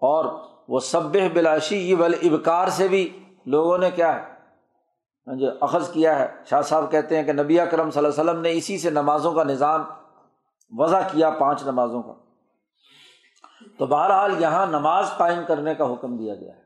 اور 0.00 0.24
وہ 0.68 0.80
سب 0.80 1.02
بلاشی 1.32 1.94
بل 1.94 2.14
ابکار 2.22 2.68
سے 2.68 2.88
بھی 2.88 3.18
لوگوں 3.46 3.78
نے 3.78 3.90
کیا 3.90 4.14
ہے، 4.16 5.36
جو 5.36 5.50
اخذ 5.60 5.90
کیا 5.90 6.18
ہے۔ 6.18 6.26
شاہ 6.50 6.62
صاحب 6.62 6.90
کہتے 6.90 7.16
ہیں 7.16 7.24
کہ 7.24 7.32
نبی 7.32 7.60
اکرم 7.60 7.90
صلی 7.90 8.04
اللہ 8.04 8.20
علیہ 8.20 8.30
وسلم 8.30 8.42
نے 8.42 8.52
اسی 8.52 8.78
سے 8.78 8.90
نمازوں 8.90 9.32
کا 9.32 9.44
نظام 9.44 9.84
وضع 10.70 11.00
کیا، 11.12 11.30
پانچ 11.30 11.62
نمازوں 11.62 12.02
کا۔ 12.02 12.12
تو 13.78 13.86
بہرحال 13.86 14.34
یہاں 14.38 14.66
نماز 14.66 15.10
قائم 15.16 15.38
کرنے 15.48 15.74
کا 15.74 15.92
حکم 15.92 16.16
دیا 16.16 16.34
گیا 16.34 16.54
ہے۔ 16.54 16.62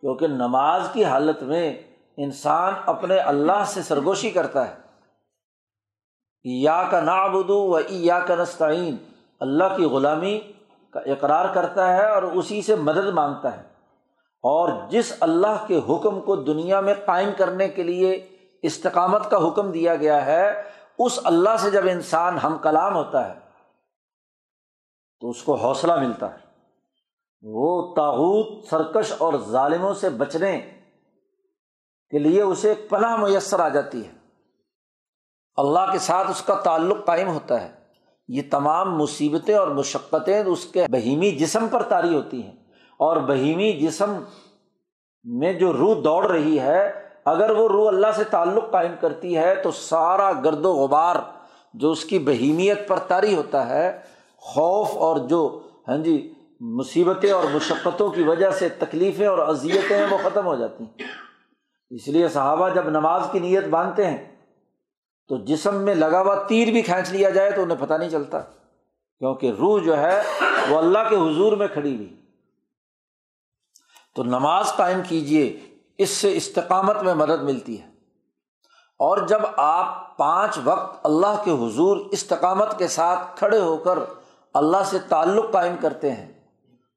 کیونکہ 0.00 0.26
نماز 0.26 0.88
کی 0.92 1.04
حالت 1.04 1.42
میں 1.42 1.82
انسان 2.16 2.74
اپنے 2.86 3.16
اللہ 3.16 3.64
سے 3.66 3.82
سرگوشی 3.82 4.30
کرتا 4.30 4.68
ہے۔ 4.68 4.85
یا 6.44 6.82
کا 6.90 7.00
نابدو 7.00 7.68
و 7.68 7.78
یا 7.88 8.18
کا 8.18 8.34
نستعین۔ 8.34 8.96
اللہ 9.40 9.76
کی 9.76 9.84
غلامی 9.84 10.40
کا 10.90 11.00
اقرار 11.00 11.54
کرتا 11.54 11.96
ہے 11.96 12.10
اور 12.10 12.22
اسی 12.22 12.62
سے 12.62 12.74
مدد 12.74 13.06
مانگتا 13.12 13.56
ہے۔ 13.56 13.62
اور 14.42 14.90
جس 14.90 15.12
اللہ 15.20 15.66
کے 15.66 15.80
حکم 15.88 16.20
کو 16.20 16.36
دنیا 16.36 16.80
میں 16.80 16.94
قائم 17.06 17.30
کرنے 17.38 17.68
کے 17.68 17.82
لیے 17.82 18.28
استقامت 18.62 19.30
کا 19.30 19.48
حکم 19.48 19.72
دیا 19.72 19.94
گیا 19.94 20.26
ہے، 20.26 20.62
اس 20.98 21.18
اللہ 21.24 21.56
سے 21.58 21.70
جب 21.70 21.82
انسان 21.90 22.38
ہم 22.38 22.58
کلام 22.58 22.94
ہوتا 22.94 23.28
ہے، 23.28 23.34
تو 25.20 25.30
اس 25.30 25.42
کو 25.42 25.54
حوصلہ 25.54 25.96
ملتا 25.96 26.32
ہے۔ 26.32 26.38
وہ 27.42 27.94
تاحود 27.94 28.64
سرکش 28.70 29.12
اور 29.18 29.34
ظالموں 29.48 29.94
سے 29.94 30.08
بچنے 30.08 30.60
کے 32.10 32.18
لیے 32.18 32.42
اسے 32.42 32.74
پناہ 32.74 33.16
میسر 33.16 33.60
آ 33.60 33.68
جاتی 33.68 34.06
ہے۔ 34.06 34.25
اللہ 35.56 35.92
کے 35.92 35.98
ساتھ 35.98 36.30
اس 36.30 36.42
کا 36.42 36.54
تعلق 36.54 37.04
قائم 37.04 37.28
ہوتا 37.28 37.62
ہے۔ 37.62 37.68
یہ 38.28 38.42
تمام 38.50 38.98
مصیبتیں 38.98 39.54
اور 39.54 39.68
مشقتیں 39.68 40.44
اس 40.44 40.64
کے 40.64 40.86
بہیمی 40.90 41.30
جسم 41.30 41.68
پر 41.68 41.82
طاری 41.82 42.14
ہوتی 42.14 42.42
ہیں۔ 42.42 42.52
اور 42.98 43.16
بہیمی 43.16 43.72
جسم 43.72 44.22
میں 45.24 45.52
جو 45.52 45.72
روح 45.72 45.96
دوڑ 46.04 46.26
رہی 46.26 46.60
ہے، 46.60 46.92
اگر 47.24 47.50
وہ 47.50 47.68
روح 47.68 47.88
اللہ 47.88 48.06
سے 48.16 48.24
تعلق 48.24 48.70
قائم 48.70 48.92
کرتی 49.00 49.36
ہے، 49.36 49.54
تو 49.54 49.70
سارا 49.70 50.32
گرد 50.32 50.64
و 50.64 50.72
غبار 50.72 51.16
جو 51.74 51.90
اس 51.90 52.04
کی 52.04 52.18
بہیمیت 52.18 52.88
پر 52.88 52.98
طاری 52.98 53.34
ہوتا 53.34 53.68
ہے، 53.68 54.00
خوف 54.36 54.88
اور 54.96 55.16
جو 55.16 55.62
ہاں 55.88 55.96
جی 55.96 56.32
مصیبتیں 56.60 57.32
اور 57.32 57.44
مشقتوں 57.52 58.10
کی 58.10 58.22
وجہ 58.22 58.50
سے 58.50 58.68
تکلیفیں 58.68 59.26
اور 59.26 59.38
اذیتیں 59.38 59.96
ہیں 59.96 60.06
وہ 60.10 60.18
ختم 60.22 60.46
ہو 60.46 60.56
جاتی 60.56 60.84
ہیں۔ 60.84 61.04
اس 61.90 62.08
لیے 62.08 62.28
صحابہ 62.28 62.68
جب 62.68 62.88
نماز 62.88 63.22
کی 63.32 63.38
نیت 63.38 63.64
باندھتے 63.64 64.06
ہیں 64.06 64.35
تو 65.28 65.36
جسم 65.36 65.74
میں 65.74 65.94
لگا 65.94 66.20
ہوا 66.20 66.42
تیر 66.48 66.72
بھی 66.72 66.82
کھینچ 66.82 67.10
لیا 67.10 67.30
جائے 67.30 67.50
تو 67.50 67.62
انہیں 67.62 67.78
پتہ 67.80 67.94
نہیں 67.94 68.08
چلتا، 68.08 68.40
کیونکہ 69.18 69.52
روح 69.58 69.82
جو 69.82 69.96
ہے 69.96 70.22
وہ 70.68 70.78
اللہ 70.78 70.98
کے 71.10 71.16
حضور 71.16 71.52
میں 71.52 71.68
کھڑی 71.68 71.96
ہوئی۔ 71.96 72.16
تو 74.14 74.24
نماز 74.24 74.72
قائم 74.76 75.00
کیجیے 75.08 75.60
اس 75.98 76.10
سے 76.10 76.36
استقامت 76.36 77.02
میں 77.02 77.14
مدد 77.14 77.42
ملتی 77.42 77.80
ہے۔ 77.82 77.86
اور 78.98 79.18
جب 79.18 79.40
آپ 79.56 80.16
پانچ 80.16 80.58
وقت 80.64 81.06
اللہ 81.06 81.42
کے 81.44 81.50
حضور 81.50 81.96
استقامت 81.96 82.78
کے 82.78 82.88
ساتھ 82.88 83.36
کھڑے 83.36 83.60
ہو 83.60 83.76
کر 83.76 83.98
اللہ 84.54 84.84
سے 84.84 84.98
تعلق 85.08 85.52
قائم 85.52 85.76
کرتے 85.80 86.12
ہیں، 86.12 86.32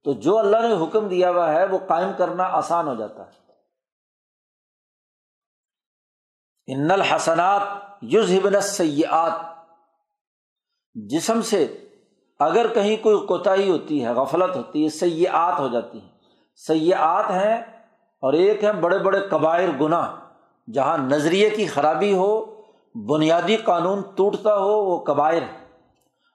تو 0.03 0.13
جو 0.13 0.37
اللہ 0.37 0.57
نے 0.57 0.83
حکم 0.83 1.07
دیا 1.07 1.31
ہوا 1.31 1.53
ہے 1.53 1.65
وہ 1.65 1.77
قائم 1.87 2.11
کرنا 2.17 2.43
آسان 2.43 2.87
ہو 2.87 2.95
جاتا 2.95 3.25
ہے۔ 3.25 3.38
ان 6.71 6.91
الحسنات 6.91 7.61
یوزبن 8.01 8.61
سیاحت 8.61 9.31
جسم 10.93 11.41
سے 11.41 11.77
اگر 12.39 12.67
کہیں 12.67 12.97
کوئی 13.03 13.27
کوتاہی 13.27 13.69
ہوتی 13.69 14.05
ہے، 14.05 14.09
غفلت 14.09 14.55
ہوتی 14.55 14.83
ہے 14.83 14.89
سیاحت 14.89 15.59
ہو 15.59 15.67
جاتی 15.67 15.99
ہیں۔ 16.01 16.09
سیاحت 16.55 17.31
ہیں 17.31 17.55
اور 18.23 18.33
ایک 18.33 18.63
ہے 18.63 18.73
بڑے 18.73 18.97
بڑے 18.97 19.19
قبائر 19.19 19.69
گناہ۔ 19.81 20.15
جہاں 20.71 20.97
نظریے 20.97 21.49
کی 21.49 21.65
خرابی 21.67 22.13
ہو، 22.13 22.61
بنیادی 22.95 23.55
قانون 23.55 24.01
ٹوٹتا 24.15 24.57
ہو، 24.57 24.83
وہ 24.85 25.03
قبائر 25.03 25.41
ہے 25.41 25.57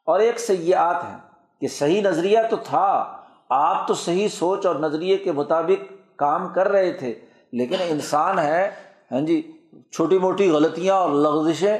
اور 0.07 0.21
ایک 0.21 0.41
سیاحت 0.41 1.05
ہے 1.05 1.17
کہ 1.61 1.69
صحیح 1.69 2.03
نظریہ 2.03 2.39
تو 2.51 2.57
تھا، 2.57 3.19
آپ 3.49 3.89
تو 3.89 3.95
صحیح 3.95 4.29
سوچ 4.29 4.67
اور 4.67 4.77
نظریے 4.77 5.17
کے 5.17 5.33
مطابق 5.33 5.93
کام 6.19 6.53
کر 6.53 6.69
رہے 6.69 6.93
تھے، 6.93 7.15
لیکن 7.53 7.77
انسان 7.89 8.39
ہے۔ 8.39 8.71
ہاں 9.13 9.21
جی 9.21 9.51
چھوٹی 9.93 10.19
موٹی 10.19 10.51
غلطیاں 10.51 10.95
اور 10.95 11.11
لغزشیں 11.11 11.79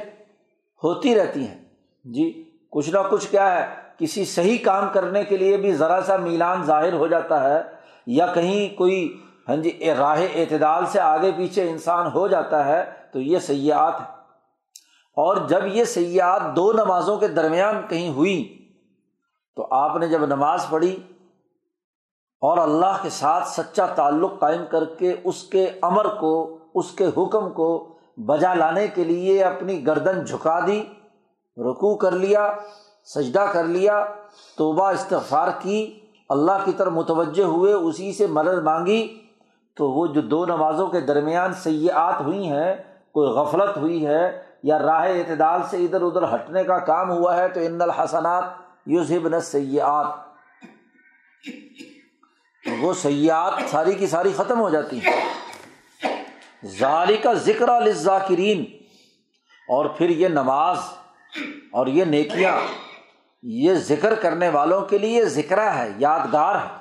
ہوتی 0.83 1.15
رہتی 1.15 1.47
ہیں۔ 1.47 1.65
جی 2.03 2.49
کچھ 2.71 2.89
نہ 2.89 2.97
کچھ 3.09 3.27
کیا 3.31 3.51
ہے، 3.51 3.75
کسی 3.97 4.25
صحیح 4.25 4.57
کام 4.63 4.89
کرنے 4.93 5.23
کے 5.23 5.37
لیے 5.37 5.57
بھی 5.57 5.73
ذرا 5.73 5.99
سا 6.07 6.17
میلان 6.17 6.63
ظاہر 6.63 6.93
ہو 6.93 7.07
جاتا 7.07 7.43
ہے 7.43 7.61
یا 8.07 8.27
کہیں 8.27 8.77
کوئی 8.77 9.21
ہاں 9.49 9.55
جی 9.55 9.93
راہ 9.97 10.21
اعتدال 10.35 10.85
سے 10.85 10.99
آگے 10.99 11.31
پیچھے 11.37 11.69
انسان 11.69 12.07
ہو 12.07 12.27
جاتا 12.27 12.65
ہے 12.65 12.83
تو 13.11 13.19
یہ 13.19 13.39
سیاحت 13.39 14.01
ہے۔ 14.01 14.05
اور 15.17 15.37
جب 15.37 15.59
یہ 15.65 15.83
سیاحت 15.83 16.55
دو 16.55 16.73
نمازوں 16.73 17.17
کے 17.17 17.27
درمیان 17.27 17.75
کہیں 17.89 18.09
ہوئی 18.09 18.67
تو 19.55 19.67
آپ 19.71 19.97
نے 19.97 20.07
جب 20.07 20.25
نماز 20.25 20.65
پڑھی 20.69 20.95
اور 22.41 22.57
اللہ 22.57 22.97
کے 23.01 23.09
ساتھ 23.09 23.47
سچا 23.47 23.85
تعلق 23.85 24.39
قائم 24.39 24.65
کر 24.69 24.85
کے 24.85 25.15
اس 25.23 25.43
کے 25.43 25.67
امر 25.81 26.07
کو 26.15 26.57
اس 26.75 26.91
کے 26.91 27.05
حکم 27.17 27.49
کو 27.49 27.87
بجا 28.17 28.53
لانے 28.53 28.87
کے 28.87 29.03
لیے 29.03 29.43
اپنی 29.43 29.87
گردن 29.87 30.25
جھکا 30.25 30.59
دی 30.67 30.83
رکو 31.57 31.95
کر 31.95 32.11
لیا، 32.11 32.53
سجدہ 33.05 33.45
کر 33.53 33.63
لیا، 33.63 34.05
توبہ 34.57 34.91
استغفار 34.91 35.47
کی، 35.59 35.99
اللہ 36.29 36.65
کی 36.65 36.71
طرف 36.71 36.91
متوجہ 36.91 37.43
ہوئے، 37.43 37.73
اسی 37.73 38.13
سے 38.13 38.27
مدد 38.27 38.63
مانگی۔ 38.63 39.21
تو 39.73 39.91
وہ 39.91 40.07
جو 40.07 40.21
دو 40.21 40.45
نمازوں 40.45 40.87
کے 40.87 40.99
درمیان 40.99 41.53
سیاحت 41.53 42.21
ہوئی 42.21 42.47
ہیں، 42.47 42.75
کوئی 43.11 43.29
غفلت 43.29 43.77
ہوئی 43.77 44.05
ہے 44.05 44.43
یا 44.63 44.79
راہ 44.79 45.07
اعتدال 45.07 45.61
سے 45.69 45.77
ادھر 45.77 46.01
ادھر 46.01 46.35
ہٹنے 46.35 46.63
کا 46.63 46.77
کام 46.79 47.11
ہوا 47.11 47.37
ہے، 47.37 47.47
تو 47.47 47.59
ان 47.59 47.81
الحسنات 47.81 48.43
یوزبن 48.85 49.39
سیاحت 49.39 50.07
وہ 52.81 52.93
سیاحت 52.93 53.53
ساری 53.71 53.93
کی 53.93 54.07
ساری 54.07 54.31
ختم 54.35 54.59
ہو 54.59 54.69
جاتی 54.69 54.99
ہیں۔ 54.99 55.44
ظالی 56.65 57.17
کا 57.17 57.33
ذکر 57.33 57.91
ذاکرین 57.91 58.63
اور 59.69 59.85
پھر 59.85 60.09
یہ 60.09 60.27
نماز 60.27 60.77
اور 61.71 61.87
یہ 61.87 62.05
نیکیاں، 62.05 62.55
یہ 63.43 63.73
ذکر 63.73 64.15
کرنے 64.15 64.49
والوں 64.49 64.81
کے 64.81 64.97
لیے 64.97 65.25
ذکر 65.25 65.75
ہے، 65.75 65.91
یادگار 65.97 66.55
ہے۔ 66.55 66.75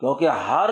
کیونکہ 0.00 0.28
ہر 0.28 0.70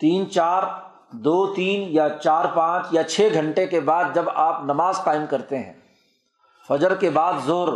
تین 0.00 0.30
چار، 0.30 0.62
دو 1.10 1.54
تین 1.54 1.86
یا 1.88 2.08
چار 2.08 2.44
پانچ 2.44 2.86
یا 2.90 3.02
چھ 3.02 3.28
گھنٹے 3.32 3.66
کے 3.66 3.80
بعد 3.80 4.04
جب 4.14 4.28
آپ 4.34 4.64
نماز 4.64 4.98
قائم 5.04 5.26
کرتے 5.30 5.58
ہیں، 5.58 5.72
فجر 6.68 6.94
کے 6.94 7.10
بعد 7.10 7.32
زور 7.44 7.68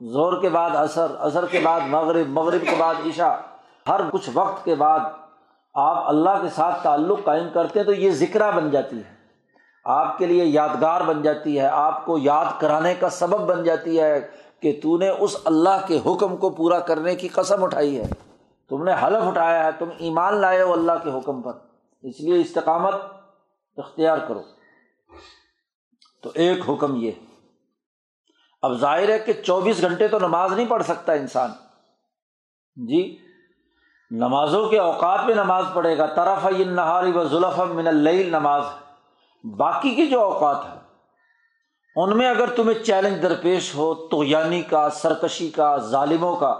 زور 0.00 0.40
کے 0.40 0.48
بعد 0.48 0.70
اثر 0.70 1.14
اثر 1.18 1.46
کے 1.46 1.60
بعد 1.60 1.80
مغرب 1.80 2.28
مغرب 2.28 2.60
کے 2.60 2.74
بعد 2.78 2.94
عشاء، 3.06 3.34
ہر 3.88 4.00
کچھ 4.10 4.28
وقت 4.34 4.64
کے 4.64 4.74
بعد 4.74 5.00
آپ 5.74 6.08
اللہ 6.08 6.42
کے 6.42 6.48
ساتھ 6.48 6.82
تعلق 6.82 7.24
قائم 7.24 7.48
کرتے 7.54 7.78
ہیں 7.78 7.86
تو 7.86 7.92
یہ 7.92 8.10
ذکر 8.10 8.52
بن 8.52 8.70
جاتی 8.70 8.98
ہے۔ 8.98 9.14
آپ 9.84 10.18
کے 10.18 10.26
لیے 10.26 10.44
یادگار 10.44 11.00
بن 11.00 11.22
جاتی 11.22 11.60
ہے۔ 11.60 11.66
آپ 11.66 12.06
کو 12.06 12.18
یاد 12.18 12.44
کرانے 12.60 12.94
کا 12.94 13.08
سبب 13.08 13.56
بن 13.56 13.64
جاتی 13.64 14.00
ہے 14.00 14.26
کہ 14.60 14.80
تو 14.82 14.98
نے 14.98 15.08
اس 15.08 15.36
اللہ 15.44 15.86
کے 15.86 16.00
حکم 16.06 16.36
کو 16.36 16.50
پورا 16.50 16.80
کرنے 16.80 17.14
کی 17.14 17.28
قسم 17.28 17.64
اٹھائی 17.64 17.98
ہے۔ 17.98 18.06
تم 18.68 18.84
نے 18.84 18.92
حلف 18.92 19.28
اٹھایا 19.28 19.64
ہے، 19.64 19.72
تم 19.72 19.88
ایمان 19.98 20.34
لائے 20.34 20.62
ہو 20.62 20.72
اللہ 20.72 20.92
کے 21.04 21.10
حکم 21.10 21.42
پر۔ 21.42 21.52
اس 22.02 22.20
لیے 22.20 22.40
استقامت 22.40 22.94
اختیار 23.76 24.18
کرو۔ 24.28 24.42
تو 26.22 26.30
ایک 26.34 26.70
حکم 26.70 26.96
یہ۔ 26.96 27.10
اب 28.62 28.72
ظاہر 28.72 29.08
ہے 29.08 29.18
کہ 29.18 29.32
چوبیس 29.32 29.80
گھنٹے 29.80 30.08
تو 30.08 30.18
نماز 30.18 30.52
نہیں 30.52 30.66
پڑھ 30.66 30.82
سکتا 30.82 31.12
انسان۔ 31.12 31.50
جی 32.76 33.18
نمازوں 34.10 34.68
کے 34.68 34.78
اوقات 34.78 35.24
میں 35.26 35.34
نماز 35.34 35.64
پڑھے 35.74 35.96
گا، 35.98 36.06
طرف 36.06 36.44
نہاری 36.66 37.12
و 37.12 37.24
ظلف 37.28 37.58
من 37.58 37.86
اللیل 37.86 38.30
نماز 38.30 38.62
باقی 39.44 39.94
کے 39.94 40.06
جو 40.06 40.20
اوقات 40.20 40.64
ہیں، 40.64 40.80
ان 41.96 42.16
میں 42.18 42.28
اگر 42.28 42.54
تمہیں 42.56 42.78
چیلنج 42.84 43.22
درپیش 43.22 43.74
ہو 43.74 43.94
تو 44.08 44.24
یعنی 44.24 44.62
کا، 44.62 44.88
سرکشی 44.90 45.50
کا، 45.50 45.76
ظالموں 45.76 46.36
کا، 46.36 46.52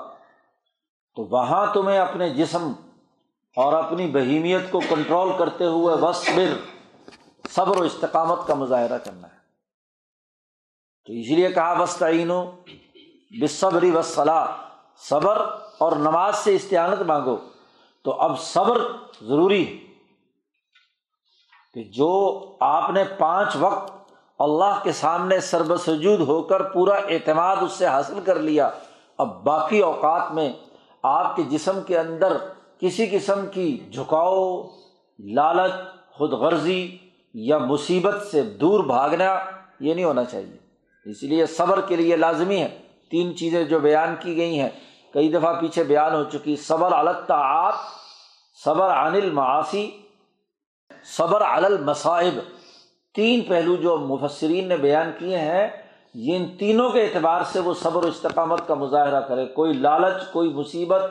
تو 1.17 1.25
وہاں 1.25 1.67
تمہیں 1.75 1.99
اپنے 1.99 2.29
جسم 2.31 2.73
اور 3.57 3.73
اپنی 3.73 4.07
بہیمیت 4.07 4.71
کو 4.71 4.81
کنٹرول 4.89 5.33
کرتے 5.39 5.65
ہوئے 5.67 5.95
وصبر، 5.95 6.55
صبر 7.51 7.77
و 7.77 7.83
استقامت 7.83 8.47
کا 8.47 8.55
مظاہرہ 8.55 8.99
کرنا 8.99 9.29
ہے۔ 9.29 9.37
تو 11.07 11.13
اس 11.13 11.29
لیے 11.29 11.49
کہا 11.49 11.73
وسطین 11.81 12.31
بصبری 13.41 13.91
وصلاح 13.91 14.47
صبر 15.09 15.43
اور 15.79 15.93
نماز 15.93 16.37
سے 16.37 16.55
استعانت 16.55 17.03
مانگو 17.03 17.37
تو 18.05 18.13
اب 18.13 18.41
صبر 18.41 18.79
ضروری 19.23 19.69
ہے 19.69 19.89
کہ 21.75 21.85
جو 21.85 22.43
آپ 22.61 22.91
نے 22.91 23.05
پانچ 23.19 23.57
وقت 23.61 24.13
اللہ 24.39 24.81
کے 24.83 24.93
سامنے 24.93 25.41
سرب 25.41 25.77
سجود 25.77 26.21
ہو 26.21 26.43
کر 26.43 26.63
پورا 26.63 26.95
اعتماد 26.95 27.57
اس 27.57 27.73
سے 27.73 27.87
حاصل 27.87 28.21
کر 28.25 28.39
لیا، 28.39 28.71
اب 29.19 29.45
باقی 29.45 29.81
اوقات 29.81 30.33
میں 30.33 30.53
آپ 31.03 31.37
کے 31.37 31.43
جسم 31.43 31.83
کے 31.87 31.99
اندر 31.99 32.37
کسی 32.81 33.07
قسم 33.07 33.47
کی 33.47 33.79
جھکاؤ، 33.93 34.63
لالچ 35.19 35.73
خود 36.13 36.33
غرضی 36.33 36.99
یا 37.35 37.59
مصیبت 37.59 38.27
سے 38.31 38.43
دور 38.43 38.85
بھاگنا 38.85 39.39
یہ 39.81 39.95
نہیں 39.95 40.05
ہونا 40.05 40.25
چاہیے۔ 40.25 40.57
اس 41.11 41.23
لیے 41.23 41.47
صبر 41.47 41.81
کے 41.81 41.97
لیے 41.97 42.17
لازمی 42.17 42.63
ہے۔ 42.63 42.79
تین 43.11 43.37
چیزیں 43.37 43.65
جو 43.65 43.81
بیان 43.81 44.15
کی 44.21 44.37
گئی 44.37 44.61
ہیں 44.61 44.69
کئی 45.15 45.29
دفعہ 45.29 45.61
پیچھے 45.61 45.85
بیان 45.85 46.15
ہو 46.15 46.25
چکی، 46.25 46.57
صبر 46.57 46.93
الطاعت 46.93 47.75
صبر 48.65 48.91
عن 48.91 49.15
المعاصی، 49.15 49.91
صبر 51.05 51.41
المصائب۔ 51.41 52.39
تین 53.15 53.41
پہلو 53.41 53.77
جو 53.77 53.99
مفسرین 53.99 54.69
نے 54.69 54.77
بیان 54.77 55.11
کیے 55.19 55.39
ہیں 55.39 55.69
ان 56.15 56.57
تینوں 56.59 56.91
کے 56.91 57.03
اعتبار 57.03 57.43
سے 57.43 57.61
وہ 57.61 57.75
صبر 57.75 58.05
و 58.05 58.09
استقامت 58.09 58.67
کا 58.67 58.75
مظاہرہ 58.75 59.21
کرے۔ 59.21 59.47
کوئی 59.47 59.73
لالچ، 59.73 60.33
کوئی 60.33 60.53
مصیبت، 60.53 61.03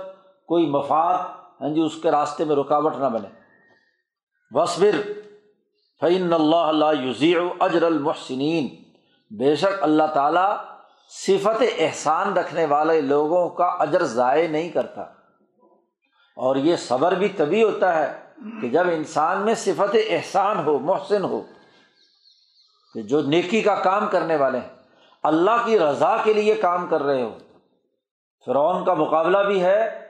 کوئی 0.47 0.65
مفاد 0.65 1.17
ہاں 1.61 1.69
جی 1.69 1.81
اس 1.81 1.95
کے 2.01 2.11
راستے 2.11 2.45
میں 2.45 2.55
رکاوٹ 2.55 2.95
نہ 2.95 3.05
بنے۔ 3.05 3.27
وصبر 4.51 5.11
فعین 5.99 6.33
اللہ 6.33 6.55
اللہ 6.55 7.01
یوزیع 7.01 7.39
اجر 7.59 7.83
المحسنین 7.83 8.67
بے 9.37 9.55
شک 9.55 9.83
اللہ 9.83 10.03
تعالیٰ 10.13 10.55
صفت 11.09 11.63
احسان 11.77 12.33
رکھنے 12.33 12.65
والے 12.65 13.01
لوگوں 13.01 13.49
کا 13.49 13.65
اجر 13.65 14.03
ضائع 14.03 14.47
نہیں 14.47 14.69
کرتا۔ 14.69 15.01
اور 16.35 16.55
یہ 16.55 16.75
صبر 16.75 17.11
بھی 17.11 17.27
تبھی 17.27 17.63
ہوتا 17.63 17.99
ہے 17.99 18.19
کہ 18.61 18.69
جب 18.69 18.87
انسان 18.91 19.41
میں 19.41 19.53
صفت 19.53 19.95
احسان 20.09 20.65
ہو، 20.65 20.79
محسن 20.79 21.23
ہو، 21.23 21.41
کہ 22.93 23.01
جو 23.01 23.21
نیکی 23.21 23.61
کا 23.61 23.75
کام 23.75 24.07
کرنے 24.07 24.35
والے 24.35 24.57
ہیں، 24.57 24.69
اللہ 25.23 25.65
کی 25.65 25.79
رضا 25.79 26.17
کے 26.23 26.33
لیے 26.33 26.55
کام 26.55 26.87
کر 26.87 27.03
رہے 27.03 27.23
ہو 27.23 27.37
فرعون 28.45 28.85
کا 28.85 28.93
مقابلہ 28.93 29.37
بھی 29.37 29.63
ہے 29.63 30.07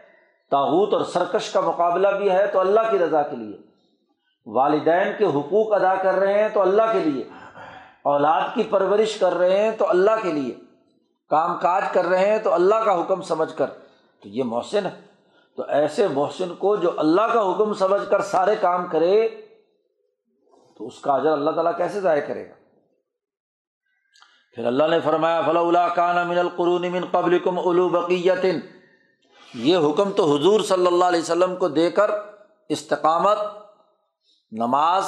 تاوت 0.51 0.93
اور 0.93 1.01
سرکش 1.01 1.51
کا 1.51 1.61
مقابلہ 1.61 2.07
بھی 2.07 2.31
ہے 2.31 2.47
تو 2.47 2.59
اللہ 2.59 2.79
کی 2.91 2.99
رضا 2.99 3.21
کے 3.21 3.35
لیے۔ 3.35 3.57
والدین 4.45 5.07
کے 5.17 5.25
حقوق 5.25 5.73
ادا 5.73 5.95
کر 5.95 6.13
رہے 6.13 6.41
ہیں 6.41 6.49
تو 6.49 6.61
اللہ 6.61 6.83
کے 6.91 6.99
لیے۔ 6.99 7.23
اولاد 8.03 8.41
کی 8.53 8.63
پرورش 8.63 9.17
کر 9.17 9.33
رہے 9.33 9.61
ہیں 9.61 9.71
تو 9.71 9.89
اللہ 9.89 10.11
کے 10.21 10.31
لیے۔ 10.31 10.66
کام 11.29 11.57
کاج 11.57 11.83
کر 11.93 12.05
رہے 12.05 12.25
ہیں 12.25 12.39
تو 12.39 12.53
اللہ 12.53 12.75
کا 12.75 13.01
حکم 13.01 13.21
سمجھ 13.21 13.57
کر۔ 13.57 13.67
تو 14.21 14.29
یہ 14.29 14.43
محسن 14.43 14.85
ہے۔ 14.85 15.01
تو 15.55 15.63
ایسے 15.63 16.07
محسن 16.07 16.55
کو 16.55 16.75
جو 16.75 16.91
اللہ 16.97 17.21
کا 17.21 17.41
حکم 17.41 17.73
سمجھ 17.73 18.09
کر 18.09 18.21
سارے 18.21 18.55
کام 18.55 18.87
کرے، 18.87 19.29
تو 20.77 20.87
اس 20.87 20.99
کا 20.99 21.13
اجر 21.13 21.31
اللہ 21.31 21.51
تعالیٰ 21.51 21.77
کیسے 21.77 22.01
ضائع 22.01 22.21
کرے 22.21 22.49
گا؟ 22.49 22.53
پھر 24.55 24.65
اللہ 24.65 24.83
نے 24.83 24.99
فرمایا 24.99 25.41
فلا 25.41 25.87
کان 25.87 26.27
من 26.27 26.37
القرون 26.37 26.91
من 26.91 27.05
قبل 27.11 27.39
کم 27.39 27.59
الو 27.59 27.89
یہ 29.53 29.77
حکم 29.77 30.11
تو 30.11 30.35
حضور 30.35 30.61
صلی 30.61 30.87
اللہ 30.87 31.05
علیہ 31.05 31.21
وسلم 31.21 31.55
کو 31.55 31.67
دے 31.67 31.91
کر 31.91 32.11
استقامت، 32.69 33.37
نماز 34.51 35.05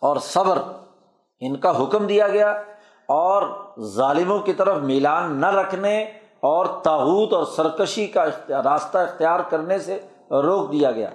اور 0.00 0.16
صبر، 0.16 0.58
ان 1.40 1.56
کا 1.56 1.82
حکم 1.82 2.06
دیا 2.06 2.28
گیا۔ 2.28 2.62
اور 3.08 3.42
ظالموں 3.80 4.38
کی 4.38 4.52
طرف 4.52 4.78
میلان 4.82 5.40
نہ 5.40 5.46
رکھنے 5.46 6.04
اور 6.40 6.66
تاوت 6.66 7.32
اور 7.32 7.44
سرکشی 7.44 8.06
کا 8.06 8.24
راستہ 8.48 8.98
اختیار 8.98 9.40
کرنے 9.40 9.78
سے 9.78 9.98
روک 10.30 10.72
دیا 10.72 10.90
گیا۔ 10.92 11.10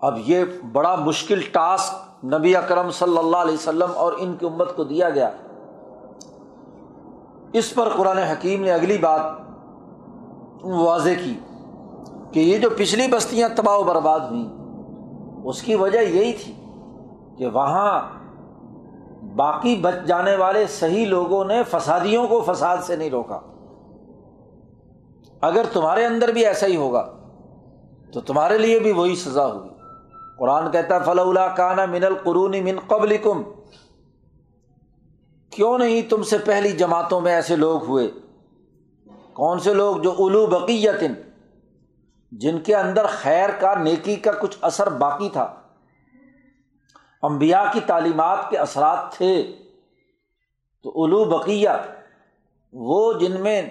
اب 0.00 0.18
یہ 0.26 0.44
بڑا 0.72 0.94
مشکل 0.94 1.40
ٹاسک 1.40 2.24
نبی 2.24 2.56
اکرم 2.56 2.90
صلی 2.90 3.18
اللہ 3.18 3.36
علیہ 3.36 3.54
وسلم 3.54 3.90
اور 3.94 4.12
ان 4.18 4.36
کی 4.36 4.46
امت 4.46 4.76
کو 4.76 4.84
دیا 4.84 5.10
گیا۔ 5.10 5.30
اس 7.52 7.74
پر 7.74 7.88
قرآن 7.88 8.18
حکیم 8.18 8.62
نے 8.62 8.72
اگلی 8.72 8.98
بات 8.98 9.20
واضح 10.64 11.22
کی 11.24 11.38
کہ 12.32 12.40
یہ 12.40 12.58
جو 12.58 12.70
پچھلی 12.70 13.06
بستیاں 13.08 13.48
تباہ 13.56 13.76
و 13.76 13.82
برباد 13.82 14.20
ہوئیں، 14.20 14.48
اس 15.44 15.62
کی 15.62 15.74
وجہ 15.74 15.98
یہی 15.98 16.32
تھی 16.32 16.52
کہ 17.38 17.46
وہاں 17.46 18.00
باقی 19.36 19.76
بچ 19.76 20.06
جانے 20.06 20.36
والے 20.36 20.66
صحیح 20.66 21.06
لوگوں 21.06 21.44
نے 21.44 21.62
فسادیوں 21.70 22.28
کو 22.28 22.44
فساد 22.46 22.76
سے 22.82 22.96
نہیں 22.96 23.10
روکا۔ 23.10 23.40
اگر 25.40 25.62
تمہارے 25.72 26.04
اندر 26.04 26.28
بھی 26.28 26.46
ایسا 26.46 26.66
ہی 26.66 26.76
ہوگا، 26.76 27.14
تو 28.12 28.20
تمہارے 28.20 28.58
لیے 28.58 28.78
بھی 28.78 28.92
وہی 28.92 29.16
سزا 29.16 29.46
ہوگی۔ 29.46 29.68
قرآن 30.38 30.70
کہتا 30.70 30.94
ہے 30.94 31.00
فلا 31.04 31.48
کانا 31.48 31.84
من 31.86 32.04
القرون 32.04 32.64
من 32.64 32.78
قبل 32.88 33.16
کم 33.16 33.42
کیوں 35.50 35.78
نہیں 35.78 36.02
تم 36.10 36.22
سے 36.22 36.38
پہلی 36.38 36.72
جماعتوں 36.72 37.20
میں 37.20 37.34
ایسے 37.34 37.56
لوگ 37.56 37.84
ہوئے؟ 37.84 38.10
کون 39.32 39.58
سے 39.58 39.74
لوگ 39.74 39.96
جو 39.96 40.14
الو 40.18 40.46
بقیت 40.46 41.02
جن 42.32 42.58
کے 42.58 42.74
اندر 42.76 43.06
خیر 43.06 43.50
کا، 43.60 43.74
نیکی 43.74 44.16
کا 44.16 44.32
کچھ 44.32 44.56
اثر 44.60 44.90
باقی 44.90 45.28
تھا؟ 45.32 45.54
امبیا 47.24 47.64
کی 47.72 47.80
تعلیمات 47.80 48.50
کے 48.50 48.56
اثرات 48.58 49.12
تھے۔ 49.12 49.52
تو 50.82 51.02
الو 51.02 51.24
بقیہ، 51.24 51.68
وہ 52.72 53.12
جن 53.12 53.40
میں 53.40 53.62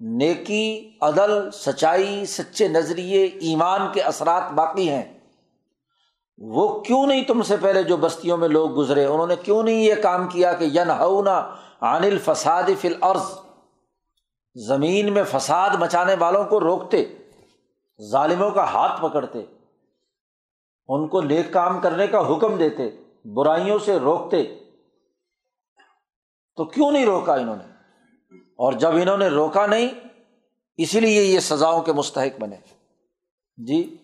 نیکی، 0.00 0.90
عدل، 1.00 1.50
سچائی، 1.50 2.26
سچے 2.26 2.68
نظریے، 2.68 3.24
ایمان 3.24 3.80
کے 3.92 4.00
اثرات 4.00 4.50
باقی 4.52 4.88
ہیں، 4.88 5.04
وہ 6.38 6.80
کیوں 6.80 7.06
نہیں 7.06 7.24
تم 7.24 7.42
سے 7.42 7.56
پہلے 7.56 7.82
جو 7.82 7.96
بستیوں 7.96 8.36
میں 8.36 8.48
لوگ 8.48 8.76
گزرے؟ 8.76 9.04
انہوں 9.04 9.26
نے 9.26 9.36
کیوں 9.36 9.62
نہیں 9.62 9.82
یہ 9.82 9.94
کام 9.94 10.28
کیا 10.28 10.52
کہ 10.52 10.64
ین 10.64 10.90
ہونا 10.90 11.38
عن 11.80 12.04
الفساد 12.04 12.62
فی 12.80 12.88
الارض؟ 12.88 13.26
زمین 14.56 15.12
میں 15.12 15.22
فساد 15.30 15.70
مچانے 15.70 16.14
والوں 16.18 16.44
کو 16.44 16.60
روکتے، 16.60 17.04
ظالموں 18.10 18.50
کا 18.50 18.64
ہاتھ 18.64 19.00
پکڑتے۔ 19.02 19.44
ان 20.88 21.08
کو 21.08 21.20
نیک 21.20 21.52
کام 21.52 21.80
کرنے 21.80 22.06
کا 22.06 22.20
حکم 22.20 22.56
دیتے، 22.56 22.90
برائیوں 23.24 23.78
سے 23.78 23.98
روکتے۔ 23.98 24.58
تو 26.56 26.64
کیوں 26.64 26.92
نہیں 26.92 27.06
روکا 27.06 27.34
انہوں 27.34 27.56
نے؟ 27.56 27.72
اور 28.36 28.72
جب 28.72 28.90
انہوں 28.94 29.18
نے 29.18 29.28
روکا 29.28 29.66
نہیں 29.66 29.88
اسی 30.76 31.00
لیے 31.00 31.22
یہ 31.22 31.40
سزاؤں 31.40 31.80
کے 31.80 31.92
مستحق 31.92 32.40
بنے۔ 32.40 32.56
جی 33.56 33.96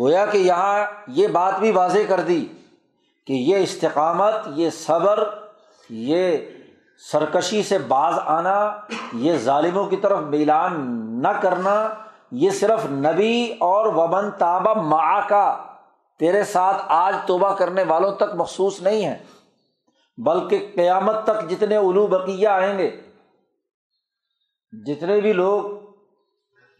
گویا 0.00 0.26
کہ 0.26 0.38
یہاں 0.38 0.84
یہ 1.06 1.26
بات 1.26 1.58
بھی 1.58 1.70
واضح 1.70 1.98
کر 2.08 2.20
دی 2.20 2.46
کہ 3.26 3.32
یہ 3.32 3.56
استقامت، 3.56 4.34
یہ 4.46 4.70
صبر، 4.70 5.28
یہ 5.90 6.36
سرکشی 7.12 7.62
سے 7.62 7.78
باز 7.78 8.14
آنا، 8.24 8.72
یہ 9.12 9.36
ظالموں 9.36 9.86
کی 9.86 9.96
طرف 9.96 10.18
میلان 10.18 10.90
نہ 11.22 11.28
کرنا، 11.28 11.88
یہ 12.32 12.50
صرف 12.50 12.86
نبی 12.86 13.52
اور 13.60 13.86
وبن 13.86 14.30
تابہ 14.30 14.82
ماں 14.82 15.20
کا 15.28 15.71
تیرے 16.22 16.42
ساتھ 16.44 16.82
آج 16.88 17.14
توبہ 17.26 17.52
کرنے 17.54 17.82
والوں 17.82 18.12
تک 18.16 18.34
مخصوص 18.34 18.80
نہیں 18.82 19.04
ہے، 19.04 19.16
بلکہ 20.18 20.66
قیامت 20.74 21.24
تک 21.24 21.48
جتنے 21.50 21.76
الو 21.76 22.06
بقیہ 22.06 22.48
آئیں 22.48 22.78
گے، 22.78 22.90
جتنے 24.72 25.20
بھی 25.20 25.32
لوگ 25.32 25.64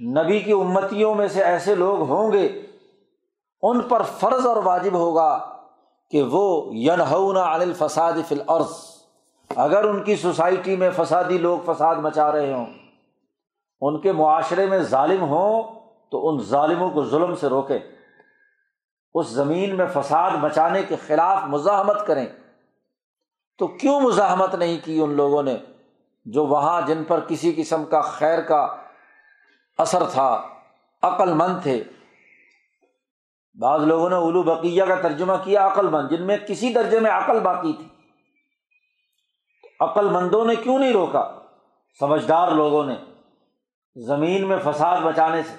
نبی 0.01 0.38
کی 0.38 0.53
امتیوں 0.53 1.14
میں 1.14 1.26
سے 1.28 1.43
ایسے 1.45 1.74
لوگ 1.74 2.03
ہوں 2.11 2.32
گے، 2.32 2.47
ان 3.62 3.80
پر 3.80 4.03
فرض 4.18 4.47
اور 4.47 4.57
واجب 4.64 4.95
ہوگا 4.95 5.30
کہ 6.12 6.22
وہ 6.22 6.74
ینہونا 6.74 7.45
عن 7.45 7.61
الفساد 7.61 8.12
فی 8.28 8.34
الارض۔ 8.34 8.74
اگر 9.51 9.84
ان 9.84 10.03
کی 10.05 10.16
سوسائٹی 10.16 10.76
میں 10.76 10.90
فسادی 10.97 11.38
لوگ 11.38 11.59
فساد 11.64 11.97
مچا 11.97 12.30
رہے 12.32 12.53
ہوں، 12.53 12.66
ان 13.82 14.01
کے 14.01 14.12
معاشرے 14.12 14.66
میں 14.66 14.78
ظالم 14.90 15.22
ہوں، 15.24 15.62
تو 16.11 16.28
ان 16.28 16.38
ظالموں 16.45 16.90
کو 16.90 17.05
ظلم 17.05 17.34
سے 17.34 17.49
روکے 17.49 17.78
اس 19.14 19.26
زمین 19.26 19.76
میں 19.76 19.86
فساد 19.94 20.30
مچانے 20.30 20.82
کے 20.82 20.96
خلاف 21.06 21.42
مزاحمت 21.42 22.06
کریں۔ 22.06 22.26
تو 23.58 23.66
کیوں 23.66 24.00
مزاحمت 24.00 24.54
نہیں 24.54 24.78
کی 24.84 25.00
ان 25.00 25.14
لوگوں 25.14 25.42
نے 25.42 25.56
جو 26.24 26.46
وہاں 26.46 26.80
جن 26.80 27.04
پر 27.04 27.20
کسی 27.20 27.52
قسم 27.56 27.84
کا 27.84 28.00
خیر 28.00 28.40
کا 28.40 28.76
اثر 29.78 30.02
تھا، 30.10 30.48
عقل 31.02 31.32
مند 31.32 31.62
تھے؟ 31.62 31.84
بعض 33.60 33.82
لوگوں 33.82 34.10
نے 34.10 34.16
الو 34.16 34.42
بقیہ 34.42 34.84
کا 34.84 34.94
ترجمہ 34.94 35.32
کیا، 35.44 35.66
عقل 35.66 35.88
مند، 35.88 36.08
جن 36.08 36.26
میں 36.26 36.36
کسی 36.36 36.72
درجے 36.72 37.00
میں 37.00 37.10
عقل 37.10 37.40
باقی 37.40 37.72
تھی۔ 37.72 37.88
عقل 39.80 40.08
مندوں 40.10 40.44
نے 40.44 40.54
کیوں 40.54 40.78
نہیں 40.78 40.92
روکا؟ 40.92 41.38
سمجھدار 42.00 42.48
لوگوں 42.48 42.84
نے 42.84 42.94
زمین 43.96 44.48
میں 44.48 44.58
فساد 44.64 45.00
بچانے 45.00 45.42
سے۔ 45.42 45.56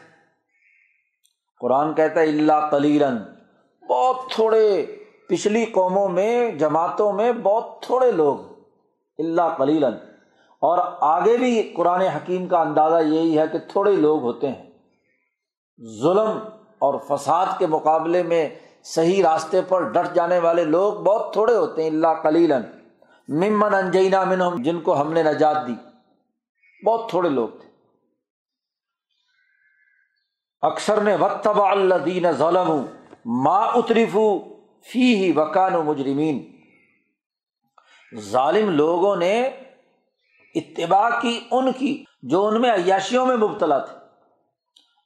قرآن 1.59 1.93
کہتا 1.93 2.19
ہے، 2.19 2.25
اللہ 2.25 2.67
کلیرن 2.71 3.32
بہت 3.89 4.31
تھوڑے 4.31 4.85
پچھلی 5.29 5.65
قوموں 5.65 6.09
میں، 6.09 6.51
جماعتوں 6.51 7.13
میں 7.13 7.31
بہت 7.31 7.81
تھوڑے 7.81 8.11
لوگ 8.11 8.37
اللہ 9.17 9.55
کلیلن 9.57 9.93
اور 10.61 10.79
آگے 11.01 11.37
بھی 11.37 11.73
قرآن 11.75 12.01
حکیم 12.01 12.47
کا 12.47 12.61
اندازہ 12.61 13.03
یہی 13.03 13.39
ہے 13.39 13.43
کہ 13.51 13.57
تھوڑے 13.57 13.91
لوگ 13.91 14.21
ہوتے 14.21 14.47
ہیں۔ 14.47 14.69
ظلم 16.01 16.39
اور 16.79 16.93
فساد 17.07 17.45
کے 17.57 17.67
مقابلے 17.67 18.23
میں 18.23 18.49
صحیح 18.83 19.23
راستے 19.23 19.61
پر 19.61 19.81
ڈٹ 19.81 20.15
جانے 20.15 20.39
والے 20.39 20.63
لوگ 20.63 20.93
بہت 20.93 21.33
تھوڑے 21.33 21.55
ہوتے 21.55 21.83
ہیں 21.83 21.89
اللہ 21.89 22.13
کلیلن 22.23 22.61
ممن 23.27 23.73
انجینا 23.73 24.23
من 24.23 24.63
جن 24.63 24.81
کو 24.81 25.01
ہم 25.01 25.13
نے 25.13 25.23
نجات 25.23 25.67
دی۔ 25.67 25.75
بہت 26.85 27.09
تھوڑے 27.09 27.29
لوگ 27.29 27.49
تھے۔ 27.49 27.69
اکثر 30.61 31.01
نے 31.01 31.15
وقت 31.15 31.47
اللہ 31.47 31.95
دین 31.95 32.31
ظلم 32.31 32.85
ما 33.25 33.59
اترفو 33.59 34.39
فی 34.91 35.15
ہی 35.15 35.31
وکان 35.35 35.75
و 35.75 35.83
مجرمین۔ 35.83 36.51
ظالم 38.19 38.69
لوگوں 38.69 39.15
نے 39.15 39.49
اتباع 40.55 41.09
کی 41.21 41.39
ان 41.51 41.71
کی 41.71 42.03
جو 42.23 42.47
ان 42.47 42.61
میں 42.61 42.71
عیاشیوں 42.71 43.25
میں 43.25 43.35
مبتلا 43.35 43.79
تھے۔ 43.79 43.97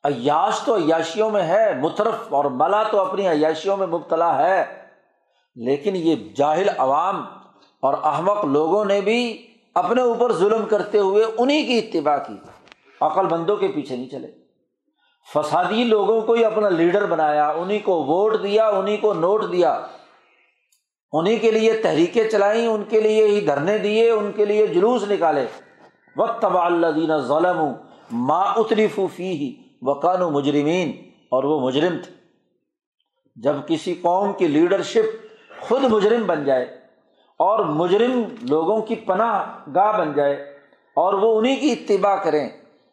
عیاش 0.04 0.60
تو 0.60 0.76
عیاشیوں 0.76 1.30
میں 1.30 1.44
ہے، 1.44 1.82
مترف 1.82 2.34
اور 2.34 2.46
ملا 2.46 2.84
تو 2.84 3.00
اپنی 3.00 3.28
عیاشیوں 3.28 3.78
میں 3.78 3.88
مبتلا 3.88 4.48
ہے۔ 4.48 4.88
لیکن 5.56 5.96
یہ 5.96 6.16
جاہل 6.36 6.70
عوام 6.78 7.26
اور 7.80 7.94
احمق 8.04 8.46
لوگوں 8.46 8.86
نے 8.86 9.02
بھی 9.02 9.48
اپنے 9.76 10.02
اوپر 10.02 10.34
ظلم 10.34 10.66
کرتے 10.66 10.98
ہوئے 10.98 11.26
انہیں 11.38 11.66
کی 11.66 11.78
اتباع 11.78 12.18
کی۔ 12.18 12.34
عقل 13.02 13.26
بندوں 13.26 13.58
کے 13.58 13.68
پیچھے 13.68 13.96
نہیں 13.96 14.10
چلے۔ 14.10 14.47
فسادی 15.34 15.84
لوگوں 15.84 16.22
کو 16.22 16.34
ہی 16.34 16.46
اپنا 16.46 16.70
لیڈر 16.70 17.06
بنایا 17.06 17.48
انہیں 17.50 17.80
کو 17.84 18.04
ووٹ 18.04 18.44
دیا 18.44 18.68
انہیں 18.68 18.98
کو 18.98 19.14
نوٹ 19.14 19.44
دیا۔ 19.52 19.88
انہیں 21.14 21.38
کے 21.42 21.52
لیے 21.52 21.74
تحریکیں 21.74 22.30
چلائیں، 22.30 22.68
ان 22.68 22.84
کے 22.84 23.02
لیے 23.02 23.26
ہی 23.26 23.40
دھرنے 23.46 23.78
دیے، 23.78 24.10
ان 24.12 24.32
کے 24.32 24.46
لیے 24.46 24.68
جلوس 24.68 25.04
نکالے۔ 25.10 25.46
وقت 26.18 26.42
تبا 26.42 26.66
اللہ 26.66 26.88
دینا 26.88 27.18
ظلم 27.18 27.62
ماں 28.12 28.46
اتری 28.56 28.88
فوفی 28.88 29.32
ہی 29.32 29.54
وقان 29.82 30.22
و 30.22 30.30
مجرمین، 30.30 30.92
اور 31.32 31.44
وہ 31.44 31.60
مجرم 31.60 31.98
تھے۔ 32.04 32.12
جب 33.36 33.56
کسی 33.68 33.94
قوم 33.94 34.34
کی 34.34 34.48
لیڈرشپ 34.48 35.60
خود 35.60 35.84
مجرم 35.84 36.26
بن 36.28 36.44
جائے 36.44 36.64
اور 37.40 37.60
مجرم 37.66 38.22
لوگوں 38.42 38.82
کی 38.82 38.96
پناہ 38.96 39.70
گاہ 39.76 39.92
بن 39.98 40.14
جائے 40.14 40.34
اور 40.98 41.14
وہ 41.14 41.38
انہیں 41.40 41.56
کی 41.56 41.72
اتباع 41.72 42.16
کریں 42.16 42.50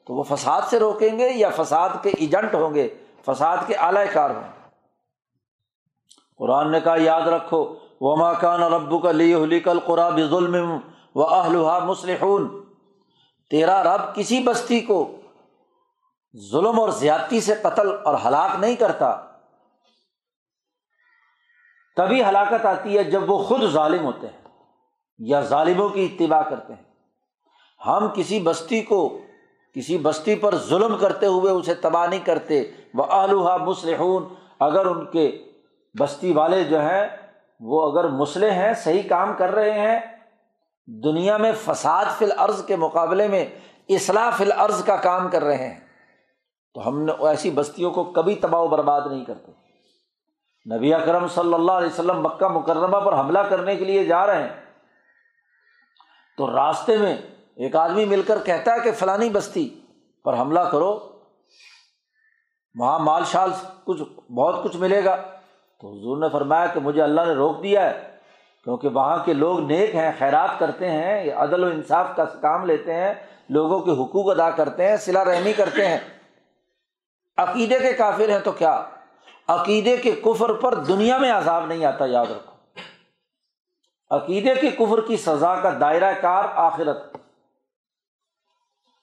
تو 0.06 0.14
وہ 0.14 0.22
فساد 0.22 0.62
سے 0.70 0.78
روکیں 0.78 1.18
گے 1.18 1.30
یا 1.30 1.50
فساد 1.56 1.88
کے 2.02 2.10
ایجنٹ 2.10 2.54
ہوں 2.54 2.74
گے؟ 2.74 2.88
فساد 3.26 3.56
کے 3.66 3.74
اعلی 3.74 4.12
کار 4.12 4.30
ہوں۔ 4.30 4.70
قرآن 6.38 6.72
نے 6.72 6.80
کہا، 6.80 6.94
یاد 6.98 7.22
رکھو 7.22 7.74
وہ 8.00 8.16
ماکان 8.16 8.62
ربو 8.62 8.98
کا 8.98 9.12
لی 9.12 9.60
کل 9.60 9.80
قرآب 9.80 10.20
ظلم 10.20 10.78
و 11.14 11.24
اہلحا 11.24 11.78
مسلح 11.78 12.24
تیرا 13.50 13.84
رب 13.84 14.14
کسی 14.14 14.42
بستی 14.42 14.80
کو 14.80 15.16
ظلم 16.50 16.80
اور 16.80 16.88
زیادتی 16.88 17.40
سے 17.40 17.54
قتل 17.62 17.88
اور 18.04 18.14
ہلاک 18.24 18.50
نہیں 18.58 18.74
کرتا۔ 18.74 19.16
تبھی 21.96 22.24
ہلاکت 22.24 22.66
آتی 22.66 22.98
ہے 22.98 23.04
جب 23.04 23.30
وہ 23.30 23.44
خود 23.44 23.60
ظالم 23.66 24.04
ہوتے 24.04 24.26
ہیں 24.26 24.48
یا 25.18 25.40
ظالموں 25.40 25.88
کی 25.88 26.04
اتباع 26.04 26.42
کرتے 26.42 26.74
ہیں۔ 26.74 26.82
ہم 27.86 28.08
کسی 28.14 28.40
بستی 28.40 28.80
کو 28.80 29.18
کسی 29.74 29.98
بستی 29.98 30.34
پر 30.34 30.54
ظلم 30.56 30.96
کرتے 30.96 31.26
ہوئے 31.26 31.52
اسے 31.52 31.74
تباہ 31.74 32.06
نہیں 32.06 32.26
کرتے۔ 32.26 32.70
وہ 32.94 33.04
آلوہا 33.08 33.56
مسلحون 33.56 34.34
اگر 34.60 34.86
ان 34.86 35.06
کے 35.06 35.44
بستی 35.98 36.32
والے 36.32 36.64
جو 36.64 36.80
ہیں، 36.80 37.06
وہ 37.60 37.90
اگر 37.90 38.08
مسلح 38.08 38.50
ہیں، 38.50 38.74
صحیح 38.74 39.02
کام 39.08 39.36
کر 39.36 39.54
رہے 39.54 39.70
ہیں، 39.70 40.00
دنیا 40.86 41.36
میں 41.36 41.52
فساد 41.64 42.04
فی 42.18 42.24
العرض 42.24 42.64
کے 42.64 42.76
مقابلے 42.76 43.28
میں 43.28 43.44
اصلاح 43.88 44.30
فی 44.30 44.44
العرض 44.44 44.84
کا 44.84 44.96
کام 44.96 45.28
کر 45.28 45.44
رہے 45.44 45.68
ہیں، 45.68 45.80
تو 46.74 46.88
ہم 46.88 47.02
نے 47.02 47.12
ایسی 47.28 47.50
بستیوں 47.50 47.90
کو 47.90 48.04
کبھی 48.04 48.34
تباہ 48.34 48.60
و 48.60 48.68
برباد 48.68 49.00
نہیں 49.06 49.24
کرتے۔ 49.24 49.52
نبی 50.76 50.94
اکرم 50.94 51.28
صلی 51.28 51.54
اللہ 51.54 51.72
علیہ 51.72 51.88
وسلم 51.88 52.22
مکہ 52.22 52.48
مکرمہ 52.48 52.96
پر 52.96 53.18
حملہ 53.18 53.38
کرنے 53.38 53.76
کے 53.76 53.84
لیے 53.84 54.04
جا 54.04 54.26
رہے 54.26 54.42
ہیں۔ 54.42 54.64
تو 56.36 56.56
راستے 56.56 56.96
میں 56.96 57.16
ایک 57.56 57.76
آدمی 57.76 58.04
مل 58.04 58.22
کر 58.22 58.38
کہتا 58.44 58.74
ہے 58.74 58.80
کہ 58.80 58.92
فلانی 58.92 59.30
بستی 59.30 59.80
پر 60.24 60.38
حملہ 60.38 60.60
کرو، 60.60 61.08
وہاں 62.78 62.98
مال 62.98 63.22
شال 63.24 63.50
کچھ 63.84 64.32
بہت 64.32 64.64
کچھ 64.64 64.76
ملے 64.76 65.04
گا۔ 65.04 65.16
تو 65.80 65.88
حضور 65.88 66.18
نے 66.18 66.28
فرمایا 66.28 66.66
کہ 66.66 66.80
مجھے 66.80 67.02
اللہ 67.02 67.20
نے 67.20 67.32
روک 67.32 67.62
دیا 67.62 67.90
ہے، 67.90 68.16
کیونکہ 68.64 68.88
وہاں 68.88 69.24
کے 69.24 69.32
لوگ 69.32 69.60
نیک 69.60 69.94
ہیں، 69.94 70.12
خیرات 70.18 70.50
کرتے 70.58 70.90
ہیں 70.90 71.32
عدل 71.32 71.64
و 71.64 71.66
انصاف 71.66 72.06
کا 72.16 72.24
کام 72.24 72.64
لیتے 72.64 72.94
ہیں، 72.94 73.14
لوگوں 73.48 73.80
کے 73.80 73.90
حقوق 73.90 74.30
ادا 74.30 74.50
کرتے 74.50 74.88
ہیں 74.88 74.96
سلا 74.96 75.24
رحمی 75.24 75.52
کرتے 75.52 75.88
ہیں۔ 75.88 75.98
عقیدے 77.36 77.78
کے 77.78 77.92
کافر 77.92 78.28
ہیں 78.28 78.38
تو 78.38 78.52
کیا؟ 78.52 78.84
عقیدے 79.48 79.96
کے 79.96 80.12
کفر 80.12 80.52
پر 80.52 80.74
دنیا 80.74 81.18
میں 81.18 81.32
عذاب 81.32 81.66
نہیں 81.66 81.84
آتا، 81.84 82.06
یاد 82.06 82.26
رکھو۔ 82.30 82.56
عقیدے 84.10 84.54
کے 84.54 84.70
کفر 84.70 85.00
کی 85.00 85.16
سزا 85.16 85.54
کا 85.54 85.70
دائرہ 85.80 86.12
کار 86.20 86.44
آخرت۔ 86.54 87.16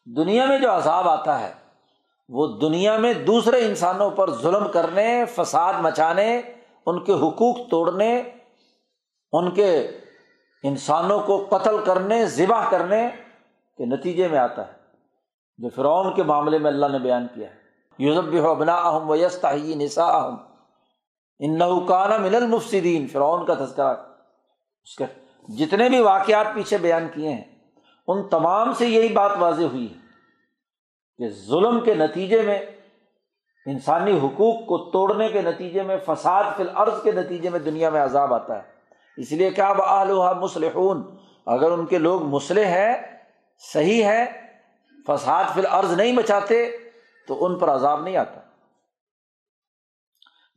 دنیا 0.08 0.46
میں 0.46 0.58
جو 0.60 0.72
عذاب 0.72 1.08
آتا 1.10 1.40
ہے، 1.40 1.52
وہ 2.30 2.48
دنیا 2.60 2.98
میں 2.98 3.14
دوسرے 3.28 3.66
انسانوں 3.66 4.10
پر 4.10 4.32
ظلم 4.32 4.68
کرنے، 4.72 5.24
فساد 5.26 5.74
مچانے، 5.82 6.42
ان 6.86 7.04
کے 7.04 7.14
حقوق 7.14 7.58
توڑنے، 7.70 8.12
ان 9.34 9.50
کے 9.52 9.72
انسانوں 10.64 11.20
کو 11.20 11.38
قتل 11.50 11.78
کرنے، 11.86 12.26
ذبح 12.26 12.70
کرنے 12.70 13.08
کے 13.80 13.86
نتیجے 13.86 14.28
میں 14.28 14.40
آتا 14.40 14.68
ہے، 14.68 14.74
جو 15.60 15.70
فرعون 15.76 16.14
کے 16.16 16.24
معاملے 16.24 16.58
میں 16.58 16.72
اللہ 16.72 16.88
نے 16.92 17.00
بیان 17.00 17.28
کیا 17.34 17.50
ہے۔ 17.50 17.60
یوزب 18.00 18.50
ابنا 18.50 18.76
اہم 18.76 19.10
ویستا 19.10 19.54
ہی 19.54 19.76
نسا 19.76 20.06
اہم 20.08 20.36
ان 21.40 21.58
نحکانہ 21.58 22.18
من 22.18 22.36
المفصدین 22.36 23.08
فرعون 23.08 23.46
کا 23.46 23.54
تذکرہ، 23.54 23.96
اس 24.88 24.96
کے 24.96 25.06
جتنے 25.50 25.90
بھی 25.90 26.02
واقعات 26.02 26.54
پیچھے 26.54 26.78
بیان 26.78 27.08
کیے 27.14 27.30
ہیں 27.30 27.51
ان 28.08 28.30
تمام 28.30 28.74
سے 28.74 28.88
یہی 28.88 29.14
بات 29.14 29.32
واضح 29.40 29.64
ہوئی 29.64 29.94
ہے 29.94 30.00
کہ 31.18 31.30
ظلم 31.30 31.80
کے 31.80 31.94
نتیجے 31.94 32.42
میں، 32.42 32.60
انسانی 33.66 34.18
حقوق 34.18 34.66
کو 34.66 34.92
توڑنے 34.92 35.30
کے 35.30 35.42
نتیجے 35.42 35.84
میں، 35.84 35.98
فساد 36.06 36.44
فی 36.58 36.64
العرض 36.64 37.04
کے 37.04 37.12
نتیجے 37.12 37.50
میں 37.50 37.60
دنیا 37.60 37.90
میں 37.90 38.02
عذاب 38.02 38.34
آتا 38.34 38.56
ہے۔ 38.56 38.62
اس 39.18 39.32
لیے 39.32 39.50
کیا 39.50 39.74
بآلحہ 39.74 40.34
مسلحون 40.34 41.16
اگر 41.46 41.72
ان 41.72 41.86
کے 41.86 41.98
لوگ 41.98 42.24
مسلح 42.24 42.66
ہے 42.66 43.18
صحیح 43.74 44.04
ہے 44.04 44.26
فساد 45.08 45.44
فی 45.54 45.60
العرض 45.60 45.94
نہیں 45.94 46.14
بچاتے 46.14 46.78
تو 47.28 47.46
ان 47.46 47.60
پر 47.60 47.70
عذاب 47.70 48.04
نہیں 48.04 48.18
آتا۔ 48.18 48.40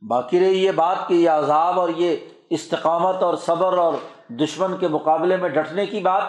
باقی 0.07 0.39
رہی 0.39 0.63
یہ 0.65 0.71
بات 0.71 0.97
کہ 1.07 1.13
یہ 1.13 1.29
عذاب 1.29 1.79
اور 1.79 1.89
یہ 1.89 2.15
استقامت 2.49 3.23
اور 3.23 3.35
صبر 3.35 3.77
اور 3.77 3.93
دشمن 4.27 4.77
کے 4.77 4.87
مقابلے 4.87 5.37
میں 5.37 5.49
ڈٹنے 5.49 5.85
کی 5.85 5.99
بات 5.99 6.23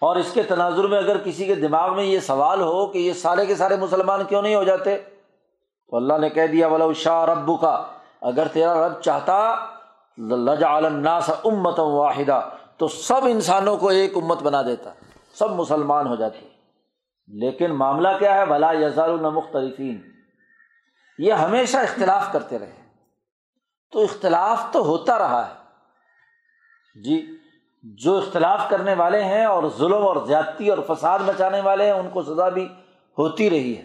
اور 0.00 0.16
اس 0.16 0.32
کے 0.34 0.42
تناظر 0.42 0.84
میں 0.84 0.98
اگر 0.98 1.18
کسی 1.18 1.46
کے 1.46 1.54
دماغ 1.54 1.94
میں 1.94 2.04
یہ 2.04 2.20
سوال 2.20 2.60
ہو 2.60 2.86
کہ 2.86 2.98
یہ 2.98 3.12
سارے 3.12 3.46
کے 3.46 3.54
سارے 3.54 3.76
مسلمان 3.76 4.24
کیوں 4.24 4.42
نہیں 4.42 4.54
ہو 4.54 4.64
جاتے؟ 4.64 4.98
تو 5.86 5.96
اللہ 5.96 6.18
نے 6.18 6.28
کہہ 6.28 6.46
دیا 6.46 6.66
ولا 6.66 6.92
شاہ 6.92 7.24
رب 7.24 7.60
کا 7.60 7.86
اگر 8.20 8.48
تیرا 8.48 8.88
رب 8.88 9.00
چاہتا 9.00 9.56
لجا 10.18 10.76
الناس 10.76 11.30
امت 11.44 11.78
واحدہ 11.78 12.48
تو 12.76 12.88
سب 12.88 13.20
انسانوں 13.24 13.76
کو 13.76 13.88
ایک 13.88 14.16
امت 14.16 14.42
بنا 14.42 14.62
دیتا، 14.62 14.90
سب 15.34 15.50
مسلمان 15.50 16.06
ہو 16.06 16.14
جاتے۔ 16.14 16.48
لیکن 17.28 17.72
معاملہ 17.72 18.08
کیا 18.18 18.34
ہے؟ 18.34 18.46
بھلا 18.46 18.72
یزار 18.72 19.08
مختلفین۔ 19.08 20.00
یہ 21.18 21.32
ہمیشہ 21.32 21.76
اختلاف 21.76 22.32
کرتے 22.32 22.58
رہے۔ 22.58 22.80
تو 23.92 24.02
اختلاف 24.02 24.72
تو 24.72 24.84
ہوتا 24.84 25.18
رہا 25.18 25.48
ہے۔ 25.48 25.54
جی 27.02 27.39
جو 27.82 28.16
اختلاف 28.16 28.68
کرنے 28.68 28.94
والے 28.94 29.24
ہیں 29.24 29.44
اور 29.44 29.62
ظلم 29.78 30.06
اور 30.06 30.16
زیادتی 30.26 30.70
اور 30.70 30.94
فساد 30.94 31.18
مچانے 31.18 31.60
والے 31.60 31.84
ہیں، 31.84 31.92
ان 31.92 32.08
کو 32.12 32.22
سزا 32.22 32.48
بھی 32.48 32.68
ہوتی 33.18 33.50
رہی 33.50 33.76
ہے۔ 33.76 33.84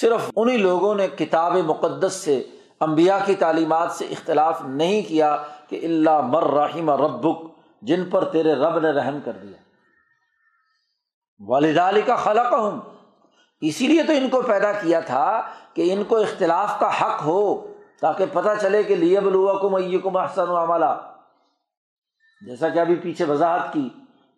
صرف 0.00 0.30
انہیں 0.36 0.58
لوگوں 0.58 0.94
نے 0.94 1.08
کتاب 1.08 1.56
مقدس 1.56 2.12
سے 2.12 2.42
امبیا 2.80 3.18
کی 3.26 3.34
تعلیمات 3.34 3.92
سے 3.92 4.04
اختلاف 4.04 4.62
نہیں 4.64 5.08
کیا 5.08 5.36
کہ 5.68 5.80
اللہ 5.84 6.20
مر 6.20 6.42
رحیم 6.42 6.90
ربک، 6.90 7.38
جن 7.82 8.10
پر 8.10 8.24
تیرے 8.24 8.54
رب 8.54 8.78
نے 8.78 8.90
رحم 8.90 9.18
کر 9.24 9.32
دیا۔ 9.32 9.64
والد 11.48 11.78
علی 11.78 12.02
کا 12.02 12.16
خلق 12.16 12.52
ہوں 12.52 12.80
اسی 13.60 13.86
لیے 13.86 14.02
تو 14.02 14.12
ان 14.12 14.28
کو 14.28 14.42
پیدا 14.42 14.72
کیا 14.72 15.00
تھا 15.00 15.42
کہ 15.74 15.92
ان 15.92 16.04
کو 16.04 16.16
اختلاف 16.16 16.80
کا 16.80 17.00
حق 17.00 17.22
ہو 17.22 17.66
تاکہ 18.00 18.24
پتہ 18.32 18.48
چلے 18.60 18.82
کہ 18.82 18.94
لیے 18.94 19.20
بلوا 19.20 19.58
کو 19.58 19.70
میے 19.70 19.98
کو 19.98 20.10
محسن 20.10 20.48
و 20.48 20.56
عملہ 20.56 21.13
جیسا 22.46 22.68
کہ 22.68 22.78
ابھی 22.78 22.94
پیچھے 22.94 23.24
وضاحت 23.24 23.72
کی 23.72 23.90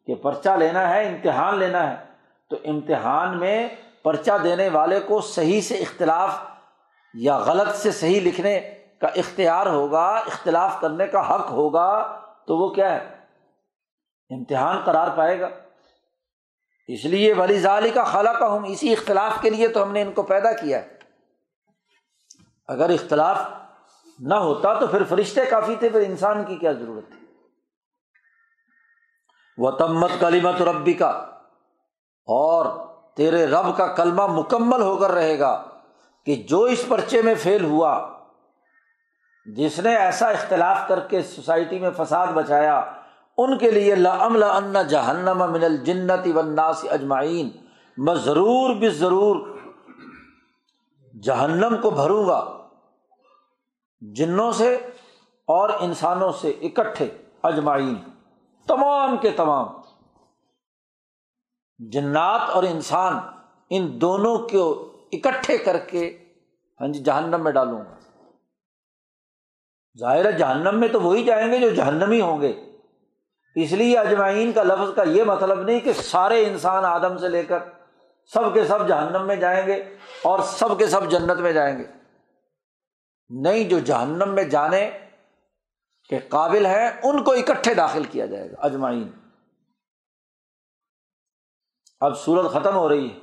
کہ 0.06 0.14
پرچہ 0.14 0.50
لینا 0.50 0.88
ہے، 0.88 1.08
امتحان 1.08 1.58
لینا 1.58 1.90
ہے، 1.90 2.06
تو 2.50 2.56
امتحان 2.64 3.38
میں 3.38 3.68
پرچہ 4.02 4.30
دینے 4.42 4.68
والے 4.68 5.00
کو 5.00 5.20
صحیح 5.20 5.60
سے 5.60 5.74
اختلاف 5.74 6.38
یا 7.14 7.38
غلط 7.38 7.76
سے 7.76 7.90
صحیح 7.90 8.20
لکھنے 8.20 8.60
کا 9.00 9.06
اختیار 9.06 9.66
ہوگا، 9.66 10.06
اختلاف 10.08 10.80
کرنے 10.80 11.06
کا 11.06 11.34
حق 11.34 11.50
ہوگا، 11.50 12.20
تو 12.46 12.56
وہ 12.56 12.68
کیا 12.68 12.94
ہے؟ 12.94 13.16
امتحان 14.30 14.80
قرار 14.84 15.08
پائے 15.16 15.40
گا۔ 15.40 15.48
اس 16.88 17.04
لیے 17.04 17.34
ولی 17.34 17.58
ظالی 17.58 17.90
کا 17.90 18.04
خلا 18.04 18.32
کا 18.32 18.46
ہوں 18.46 18.66
اسی 18.66 18.92
اختلاف 18.92 19.32
کے 19.40 19.50
لیے 19.50 19.68
تو 19.68 19.82
ہم 19.82 19.92
نے 19.92 20.02
ان 20.02 20.12
کو 20.12 20.22
پیدا 20.22 20.52
کیا 20.52 20.82
ہے۔ 20.82 20.88
اگر 22.68 22.90
اختلاف 22.90 23.38
نہ 24.18 24.34
ہوتا 24.34 24.74
تو 24.74 24.86
پھر 24.86 25.04
فرشتے 25.04 25.44
کافی 25.44 25.74
تھے، 25.74 25.88
پھر 25.88 26.00
انسان 26.00 26.44
کی 26.44 26.56
کیا 26.56 26.72
ضرورت 26.72 27.08
تھی 27.08 27.15
وہ 29.58 29.70
تمت 29.70 30.10
کلیمت 30.20 30.62
ربی 30.62 30.92
کا 30.92 31.08
اور 32.26 32.66
تیرے 33.14 33.46
رب 33.46 33.76
کا 33.76 33.86
کلمہ 33.86 34.26
مکمل 34.26 34.82
ہو 34.82 34.96
کر 34.96 35.10
رہے 35.10 35.38
گا 35.38 35.64
کہ 36.24 36.34
جو 36.34 36.62
اس 36.62 36.84
پرچے 36.88 37.22
میں 37.22 37.34
فیل 37.34 37.64
ہوا، 37.64 38.10
جس 39.46 39.78
نے 39.78 39.96
ایسا 39.96 40.28
اختلاف 40.28 40.88
کر 40.88 41.00
کے 41.00 41.22
سوسائٹی 41.22 41.78
میں 41.78 41.90
فساد 41.96 42.26
بچایا 42.26 42.84
ان 43.38 43.58
کے 43.58 43.70
لیے 43.70 43.94
لمل 43.94 44.42
ان 44.42 44.76
تمام 58.66 59.16
کے 59.16 59.30
تمام۔ 59.30 59.66
جنات 61.78 62.50
اور 62.50 62.62
انسان 62.62 63.18
ان 63.70 64.00
دونوں 64.00 64.38
کو 64.38 64.92
اکٹھے 65.12 65.58
کر 65.58 65.78
کے 65.78 66.24
ہاں 66.80 66.88
جی 66.88 66.98
جہنم 66.98 67.44
میں 67.44 67.52
ڈالوں 67.52 67.78
گا۔ 67.78 67.96
ظاہر 69.98 70.24
ہے 70.24 70.32
جہنم 70.32 70.80
میں 70.80 70.88
تو 70.88 71.00
وہی 71.00 71.24
جائیں 71.24 71.52
گے 71.52 71.58
جو 71.58 71.68
جہنمی 71.68 72.20
ہوں 72.20 72.40
گے۔ 72.40 72.52
اس 73.54 73.72
لیے 73.72 73.98
اجمعین 73.98 74.52
کا 74.52 74.62
لفظ 74.62 74.94
کا 74.96 75.02
یہ 75.02 75.24
مطلب 75.24 75.60
نہیں 75.60 75.80
کہ 75.80 75.92
سارے 75.92 76.46
انسان 76.46 76.84
آدم 76.84 77.18
سے 77.18 77.28
لے 77.28 77.42
کر 77.42 77.58
سب 78.32 78.54
کے 78.54 78.64
سب 78.64 78.88
جہنم 78.88 79.26
میں 79.26 79.36
جائیں 79.36 79.66
گے 79.66 79.96
اور 80.22 80.38
سب 80.38 80.78
کے 80.78 80.86
سب 80.86 81.10
جنت 81.10 81.40
میں 81.40 81.52
جائیں 81.52 81.78
گے۔ 81.78 81.84
نہیں، 83.28 83.64
جو 83.64 83.78
جہنم 83.78 84.34
میں 84.34 84.44
جانے 84.44 84.90
کے 86.08 86.18
قابل 86.18 86.66
ہیں، 86.66 86.90
ان 87.02 87.24
کو 87.24 87.32
اکٹھے 87.32 87.74
داخل 87.74 88.04
کیا 88.04 88.26
جائے 88.26 88.50
گا، 88.50 88.54
اجمعین۔ 88.58 89.10
اب 92.00 92.18
سورت 92.18 92.52
ختم 92.52 92.76
ہو 92.76 92.88
رہی 92.88 93.10
ہے 93.10 93.16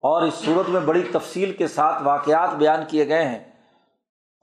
اور 0.00 0.22
اس 0.22 0.34
صورت 0.34 0.68
میں 0.68 0.80
بڑی 0.80 1.02
تفصیل 1.12 1.56
کے 1.56 1.68
ساتھ 1.68 2.02
واقعات 2.02 2.50
بیان 2.50 2.80
کیے 2.88 3.08
گئے 3.08 3.28
ہیں۔ 3.28 3.52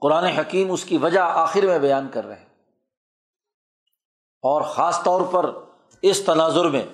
قرآن 0.00 0.24
حکیم 0.24 0.72
اس 0.72 0.84
کی 0.84 0.98
وجہ 0.98 1.20
آخر 1.20 1.66
میں 1.66 1.78
بیان 1.78 2.08
کر 2.12 2.26
رہے 2.26 2.36
ہیں۔ 2.36 2.46
اور 4.42 4.62
خاص 4.62 5.02
طور 5.02 5.20
پر 5.30 5.50
اس 6.02 6.24
تناظر 6.24 6.64
میں 6.64 6.84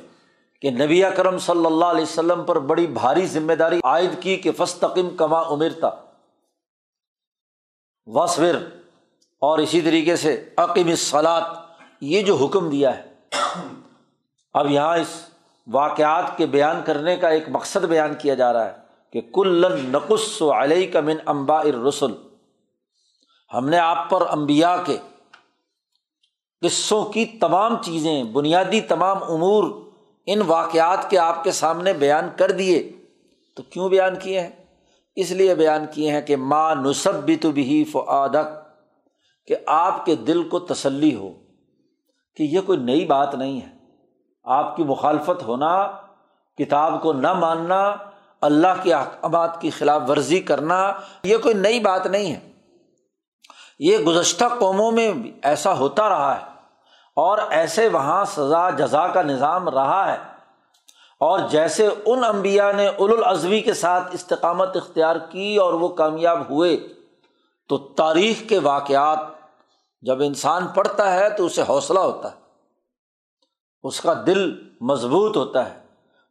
کہ 0.61 0.71
نبی 0.71 1.03
کرم 1.17 1.39
صلی 1.39 1.67
اللہ 1.67 1.85
علیہ 1.85 2.03
وسلم 2.03 2.45
پر 2.45 2.59
بڑی 2.59 2.87
بھاری 2.87 3.27
ذمہ 3.27 3.53
داری 3.53 3.81
عائد 3.85 4.23
کی 4.23 4.37
کہ 4.37 4.53
فستقم 4.53 5.17
کما 5.17 5.41
امرتا۔ 5.41 5.91
وصور 8.07 8.84
اور 9.45 9.59
اسی 9.59 9.81
طریقے 9.81 10.17
سے 10.17 10.49
عقیم 10.57 10.95
سلاد 10.95 11.41
یہ 12.01 12.23
جو 12.23 12.37
حکم 12.37 12.71
دیا 12.71 12.99
ہے۔ 12.99 13.03
اب 14.55 14.71
یہاں 14.71 14.97
اس 14.97 15.29
واقعات 15.67 16.37
کے 16.37 16.47
بیان 16.47 16.81
کرنے 16.85 17.17
کا 17.17 17.29
ایک 17.29 17.45
مقصد 17.49 17.85
بیان 17.85 18.15
کیا 18.15 18.35
جا 18.35 18.53
رہا 18.53 18.65
ہے 18.67 18.73
کہ 19.13 19.21
کل 19.35 19.89
نقص 19.91 20.43
و 20.43 20.53
علیہ 20.53 20.93
کا 20.93 21.01
من 21.01 21.17
امبا 21.27 21.63
رسول 21.89 22.15
ہم 23.55 23.69
نے 23.69 23.79
آپ 23.79 24.11
پر 24.11 24.23
امبیا 24.31 24.77
کے 24.87 24.99
قصوں 26.63 27.05
کی 27.05 27.25
تمام 27.25 27.83
چیزیں، 27.83 28.25
بنیادی 28.25 28.81
تمام 28.81 29.17
امور 29.23 29.65
ان 30.27 30.43
واقعات 30.47 31.11
کے 31.11 31.19
آپ 31.19 31.45
کے 31.45 31.53
سامنے 31.53 31.93
بیان 31.93 32.29
کر 32.37 32.51
دیے۔ 32.51 32.93
تو 33.55 33.63
کیوں 33.63 33.89
بیان 33.89 34.15
کیے 34.23 34.41
ہیں؟ 34.41 34.51
اس 35.17 35.31
لیے 35.31 35.55
بیان 35.55 35.85
کیے 35.95 36.11
ہیں 36.11 36.21
کہ 36.21 36.37
ماں 36.37 36.75
نصب 36.75 37.15
بھی 37.15 37.37
تو 37.37 37.51
بھی 37.51 37.85
فعادک 37.85 38.64
کہ 39.47 39.57
آپ 39.67 40.07
کے 40.07 40.15
دل 40.15 40.49
کو 40.49 40.59
تسلی 40.59 41.15
ہو 41.15 41.33
کہ 42.37 42.43
یہ 42.43 42.61
کوئی 42.67 42.79
نئی 42.79 43.05
بات 43.05 43.35
نہیں 43.35 43.61
ہے۔ 43.61 43.75
آپ 44.45 44.77
کی 44.77 44.85
مخالفت 44.85 45.43
ہونا، 45.43 45.87
کتاب 46.59 47.03
کو 47.03 47.13
نہ 47.13 47.33
ماننا، 47.33 47.97
اللہ 48.41 48.83
کے 48.83 48.95
احکامات 48.95 49.61
کی 49.61 49.71
خلاف 49.71 50.03
ورزی 50.09 50.41
کرنا، 50.41 50.93
یہ 51.23 51.37
کوئی 51.37 51.55
نئی 51.55 51.81
بات 51.81 52.07
نہیں 52.07 52.35
ہے۔ 52.35 52.53
یہ 53.79 53.99
گزشتہ 53.99 54.45
قوموں 54.59 54.93
میں 54.93 55.13
ایسا 55.43 55.79
ہوتا 55.79 56.09
رہا 56.09 56.37
ہے 56.37 56.45
اور 57.17 57.39
ایسے 57.51 57.89
وہاں 57.89 58.25
سزا، 58.25 58.71
جزا 58.71 59.09
کا 59.09 59.23
نظام 59.23 59.69
رہا 59.69 60.13
ہے۔ 60.13 60.17
اور 61.21 61.39
جیسے 61.51 61.89
ان 62.07 62.25
امبیا 62.25 62.73
نے 62.73 62.87
اول 62.87 63.13
الازوی 63.13 63.61
کے 63.61 63.75
ساتھ 63.75 64.09
استقامت 64.13 64.77
اختیار 64.77 65.17
کی 65.17 65.57
اور 65.57 65.73
وہ 65.73 65.89
کامیاب 65.89 66.51
ہوئے، 66.51 66.77
تو 67.69 67.79
تاریخ 67.79 68.49
کے 68.49 68.59
واقعات 68.59 69.34
جب 70.05 70.23
انسان 70.23 70.67
پڑھتا 70.67 71.15
ہے 71.15 71.31
تو 71.31 71.47
اسے 71.47 71.63
حوصلہ 71.69 71.99
ہوتا 71.99 72.31
ہے۔ 72.33 72.37
اس 73.83 74.01
کا 74.01 74.23
دل 74.27 74.55
مضبوط 74.81 75.37
ہوتا 75.37 75.75
ہے۔ 75.75 75.81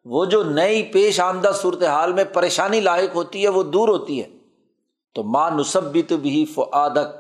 وہ 0.05 0.25
جو 0.25 0.43
نئی 0.43 0.83
پیش 0.83 1.19
آمدہ 1.19 1.51
صورت 1.55 1.83
حال 1.83 2.13
میں 2.13 2.23
پریشانی 2.23 2.79
لاحق 2.79 3.15
ہوتی 3.15 3.43
ہے، 3.43 3.49
وہ 3.49 3.63
دور 3.63 3.89
ہوتی 3.89 4.23
ہے۔ 4.23 4.27
تو 5.13 5.23
ماں 5.23 5.51
نصب 5.51 5.83
بھی 5.83 6.01
تو 6.01 6.17
بھی 6.17 6.45
فعادک 6.45 7.17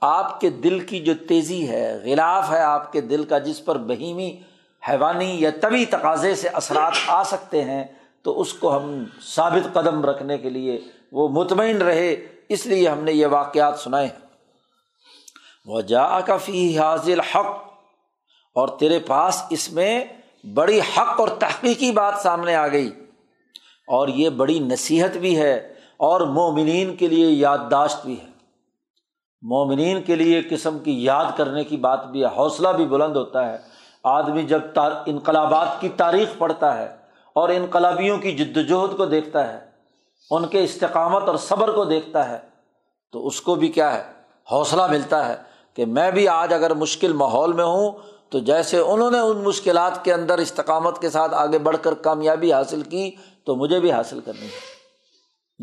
آپ 0.00 0.40
کے 0.40 0.50
دل 0.50 0.80
کی 0.80 1.00
جو 1.00 1.12
تیزی 1.28 1.68
ہے، 1.68 1.98
غلاف 2.04 2.50
ہے 2.50 2.62
آپ 2.62 2.92
کے 2.92 3.00
دل 3.00 3.24
کا، 3.24 3.38
جس 3.38 3.64
پر 3.64 3.78
بہیمی، 3.78 4.40
حیوانی 4.88 5.40
یا 5.40 5.50
طبی 5.60 5.84
تقاضے 5.84 6.34
سے 6.34 6.48
اثرات 6.48 6.92
آ 7.06 7.22
سکتے 7.22 7.64
ہیں، 7.64 7.84
تو 8.22 8.40
اس 8.40 8.54
کو 8.54 8.76
ہم 8.76 9.04
ثابت 9.22 9.74
قدم 9.74 10.04
رکھنے 10.04 10.38
کے 10.38 10.50
لیے 10.50 10.80
وہ 11.12 11.28
مطمئن 11.28 11.82
رہے۔ 11.82 12.26
اس 12.48 12.66
لیے 12.66 12.88
ہم 12.88 12.98
نے 12.98 13.12
یہ 13.12 13.26
واقعات 13.26 13.78
سنائے 13.78 14.06
ہیں۔ 14.06 14.31
وہ 15.64 15.80
جا 15.80 16.20
کا 16.20 16.36
فی 16.36 16.78
حاضل 16.78 17.20
حق 17.20 17.46
اور 18.56 18.68
تیرے 18.68 18.98
پاس 18.98 19.42
اس 19.50 19.72
میں 19.72 20.04
بڑی 20.54 20.80
حق 20.80 21.20
اور 21.20 21.28
تحقیقی 21.28 21.90
بات 21.90 22.14
سامنے 22.22 22.54
آ 22.54 22.66
گئی۔ 22.68 22.90
اور 23.88 24.08
یہ 24.08 24.28
بڑی 24.28 24.58
نصیحت 24.58 25.16
بھی 25.16 25.38
ہے، 25.38 25.74
اور 25.96 26.20
مومنین 26.20 26.96
کے 26.96 27.08
لیے 27.08 27.26
یادداشت 27.26 28.04
بھی 28.06 28.20
ہے۔ 28.20 28.26
مومنین 29.42 30.02
کے 30.02 30.14
لیے 30.14 30.42
قسم 30.50 30.78
کی 30.78 31.04
یاد 31.04 31.24
کرنے 31.36 31.64
کی 31.64 31.76
بات 31.76 32.06
بھی 32.06 32.20
ہے، 32.22 32.26
حوصلہ 32.26 32.68
بھی 32.68 32.86
بلند 32.86 33.16
ہوتا 33.16 33.52
ہے۔ 33.52 33.58
آدمی 34.04 34.42
جب 34.42 34.60
انقلابات 35.06 35.80
کی 35.80 35.88
تاریخ 35.88 36.28
پڑھتا 36.38 36.76
ہے 36.78 36.96
اور 37.32 37.48
انقلابیوں 37.48 38.18
کی 38.18 38.32
جد 38.32 38.56
وجہد 38.56 38.96
کو 38.96 39.06
دیکھتا 39.06 39.52
ہے، 39.52 39.58
ان 40.30 40.46
کے 40.46 40.64
استقامت 40.64 41.22
اور 41.22 41.36
صبر 41.36 41.70
کو 41.70 41.84
دیکھتا 41.84 42.28
ہے، 42.28 42.38
تو 43.12 43.26
اس 43.26 43.40
کو 43.40 43.54
بھی 43.54 43.68
کیا 43.68 43.94
ہے؟ 43.94 44.02
حوصلہ 44.52 44.86
ملتا 44.86 45.28
ہے۔ 45.28 45.51
کہ 45.74 45.86
میں 45.86 46.10
بھی 46.10 46.28
آج 46.28 46.52
اگر 46.52 46.74
مشکل 46.74 47.12
ماحول 47.12 47.52
میں 47.52 47.64
ہوں 47.64 47.92
تو 48.30 48.38
جیسے 48.38 48.78
انہوں 48.78 49.10
نے 49.10 49.18
ان 49.18 49.36
مشکلات 49.36 50.04
کے 50.04 50.12
اندر 50.12 50.38
استقامت 50.38 51.00
کے 51.00 51.10
ساتھ 51.10 51.34
آگے 51.34 51.58
بڑھ 51.58 51.76
کر 51.82 51.94
کامیابی 51.94 52.52
حاصل 52.52 52.82
کی 52.82 53.10
تو 53.44 53.56
مجھے 53.56 53.80
بھی 53.80 53.92
حاصل 53.92 54.20
کرنی 54.20 54.46
ہے۔ 54.46 54.82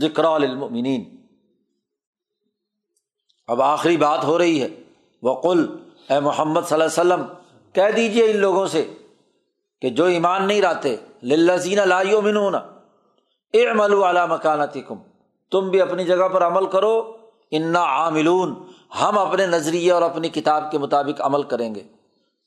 ذکر 0.02 0.24
المنین 0.26 1.16
اب 3.48 3.62
آخری 3.62 3.98
بات 3.98 4.24
ہو 4.24 4.38
رہی 4.38 4.62
ہے۔ 4.62 4.70
وقل، 5.24 5.78
اے 6.10 6.20
محمد 6.20 6.62
صلی 6.62 6.82
اللہ 6.82 7.02
علیہ 7.02 7.14
وسلم، 7.14 7.26
کہہ 7.74 7.92
دیجیے 7.96 8.32
ان 8.32 8.38
لوگوں 8.38 8.68
سے 8.68 8.94
کہ 9.82 9.90
جو 9.90 10.06
ایمان 10.06 10.48
نہیں 10.48 10.62
رہتے 10.62 10.96
للزین 11.24 11.80
لائیو 11.86 12.22
منون 12.22 12.56
اے 13.54 13.74
ملو 13.74 14.06
اعلیٰ 14.06 14.28
مکانتی 14.28 14.82
کم 14.82 14.96
تم 15.52 15.70
بھی 15.70 15.82
اپنی 15.82 16.06
جگہ 16.06 16.28
پر 16.28 16.44
عمل 16.44 16.66
کرو، 16.66 17.18
انا 17.52 17.84
عاملون۔ 17.84 18.56
ہم 19.02 19.18
اپنے 19.18 19.46
نظریے 19.46 19.92
اور 19.92 20.02
اپنی 20.02 20.30
کتاب 20.30 20.72
کے 20.72 20.78
مطابق 20.78 21.22
عمل 21.22 21.44
کریں 21.44 21.76
گے۔ 21.76 21.84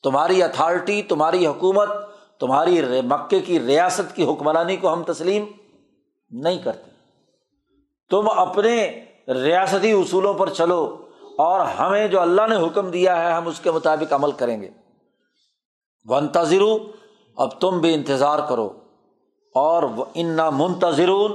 تمہاری 0.03 0.43
اتھارٹی 0.43 1.03
تمہاری 1.03 1.47
حکومت، 1.47 1.89
تمہاری 2.41 2.81
مکے 3.03 3.41
کی 3.41 3.61
ریاست 3.61 4.17
کی 4.17 4.25
حکمرانی 4.25 4.77
کو 4.77 4.93
ہم 4.93 5.03
تسلیم 5.03 5.45
نہیں 6.31 6.59
کرتے۔ 6.59 6.91
تم 8.11 8.29
اپنے 8.29 9.05
ریاستی 9.29 9.93
اصولوں 9.93 10.35
پر 10.35 10.51
چلو 10.51 10.97
اور 11.39 11.61
ہمیں 11.61 12.09
جو 12.09 12.21
اللہ 12.21 12.47
نے 12.47 12.57
حکم 12.57 12.91
دیا 12.91 13.23
ہے، 13.23 13.33
ہم 13.33 13.49
اس 13.49 13.61
کے 13.61 13.71
مطابق 13.71 14.13
عمل 14.13 14.33
کریں 14.33 14.63
گے۔ 14.63 14.71
ونتظر 16.05 16.63
اب 17.37 17.61
تم 17.61 17.81
بھی 17.81 17.95
انتظار 17.95 18.39
کرو۔ 18.49 18.71
اور 19.55 19.83
انا 20.15 20.51
منتظرون، 20.51 21.33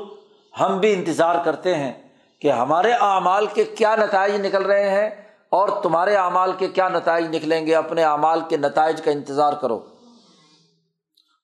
ہم 0.59 0.79
بھی 0.79 0.93
انتظار 0.93 1.35
کرتے 1.45 1.75
ہیں۔ 1.75 2.06
کہ 2.41 2.51
ہمارے 2.51 2.91
اعمال 2.91 3.45
کے 3.45 3.63
کیا 3.63 3.95
نتائج 3.95 4.45
نکل 4.45 4.65
رہے 4.65 4.89
ہیں 4.89 5.09
اور 5.49 5.69
تمہارے 5.83 6.15
اعمال 6.15 6.51
کے 6.57 6.67
کیا 6.67 6.89
نتائج 6.89 7.35
نکلیں 7.35 7.65
گے؟ 7.65 7.75
اپنے 7.75 8.03
اعمال 8.03 8.41
کے 8.49 8.57
نتائج 8.57 9.01
کا 9.01 9.11
انتظار 9.11 9.53
کرو۔ 9.53 9.79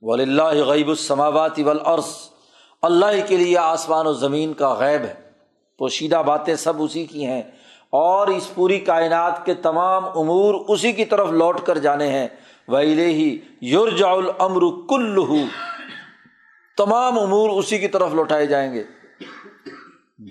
ولی 0.01 0.23
اللہ 0.23 0.43
غیب 0.43 0.87
السماوات 0.87 1.59
والارض 1.59 2.29
اللہ 2.81 3.27
کے 3.27 3.37
لیے 3.37 3.57
آسمان 3.57 4.07
و 4.07 4.13
زمین 4.13 4.53
کا 4.53 4.73
غیب 4.73 5.01
ہے۔ 5.01 5.13
پوشیدہ 5.77 6.23
باتیں 6.25 6.55
سب 6.55 6.83
اسی 6.83 7.05
کی 7.05 7.25
ہیں۔ 7.25 7.41
اور 7.89 8.27
اس 8.27 8.53
پوری 8.55 8.79
کائنات 8.79 9.45
کے 9.45 9.53
تمام 9.53 10.05
امور 10.05 10.55
اسی 10.67 10.91
کی 10.91 11.05
طرف 11.05 11.29
لوٹ 11.29 11.61
کر 11.61 11.77
جانے 11.77 12.07
ہیں۔ 12.07 12.27
ویلے 12.67 13.05
ہی 13.05 13.37
یورجا 13.61 14.09
العمر 14.09 14.61
کل 14.89 15.25
تمام 16.77 17.19
امور 17.19 17.49
اسی 17.49 17.77
کی 17.77 17.87
طرف 17.87 18.13
لوٹائے 18.13 18.45
جائیں 18.45 18.73
گے۔ 18.73 18.83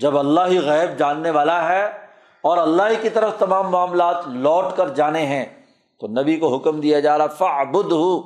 جب 0.00 0.18
اللہ 0.18 0.40
ہی 0.46 0.58
غیب 0.58 0.98
جاننے 0.98 1.30
والا 1.30 1.68
ہے 1.68 1.86
اور 2.40 2.56
اللہ 2.56 3.02
کی 3.02 3.10
طرف 3.10 3.38
تمام 3.38 3.70
معاملات 3.70 4.28
لوٹ 4.28 4.64
کر 4.76 4.88
جانے 4.88 5.26
ہیں، 5.26 5.44
تو 6.00 6.06
نبی 6.06 6.36
کو 6.36 6.56
حکم 6.56 6.80
دیا 6.80 7.00
جا 7.00 7.18
رہا 7.18 7.26
فعبد 7.26 7.92
ہو 7.92 8.18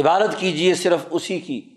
عبادت 0.00 0.38
کیجیے 0.38 0.74
صرف 0.74 1.06
اسی 1.10 1.40
کی، 1.40 1.76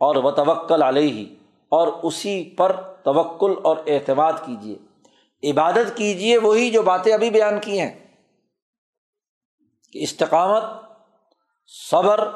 اور 0.00 0.16
و 0.16 0.30
توکل 0.30 0.82
علیہ 0.82 1.12
ہی 1.12 1.34
اور 1.68 1.88
اسی 1.88 2.50
پر 2.50 2.72
توکل 2.72 3.54
اور 3.62 3.76
اعتماد 3.86 4.32
کیجیے 4.46 4.76
عبادت 5.50 5.96
کیجیے 5.96 6.38
وہی 6.38 6.70
جو 6.70 6.82
باتیں 6.82 7.12
ابھی 7.12 7.30
بیان 7.30 7.60
کی 7.60 7.80
ہیں۔ 7.80 7.90
کہ 9.92 10.02
استقامت، 10.02 10.62
صبر، 11.66 12.28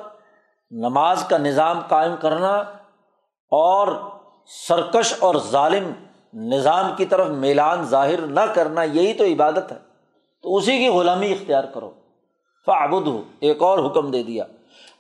نماز 0.71 1.25
کا 1.25 1.39
نظام 1.39 1.81
قائم 1.89 2.17
کرنا 2.17 2.57
اور 3.53 4.18
سرکش 4.49 5.15
اور 5.19 5.35
ظالم 5.51 5.93
نظام 6.35 6.97
کی 6.97 7.05
طرف 7.05 7.29
میلان 7.29 7.85
ظاہر 7.85 8.21
نہ 8.21 8.41
کرنا، 8.41 8.83
یہی 8.83 9.13
تو 9.13 9.25
عبادت 9.25 9.73
ہے۔ 9.73 9.77
تو 10.43 10.57
اسی 10.57 10.79
کی 10.79 10.89
غلامی 10.89 11.33
اختیار 11.33 11.65
کرو۔ 11.65 11.91
فعبد 12.67 13.07
ہو 13.07 13.23
ایک 13.41 13.63
اور 13.63 13.79
حکم 13.79 14.11
دے 14.11 14.23
دیا۔ 14.23 14.45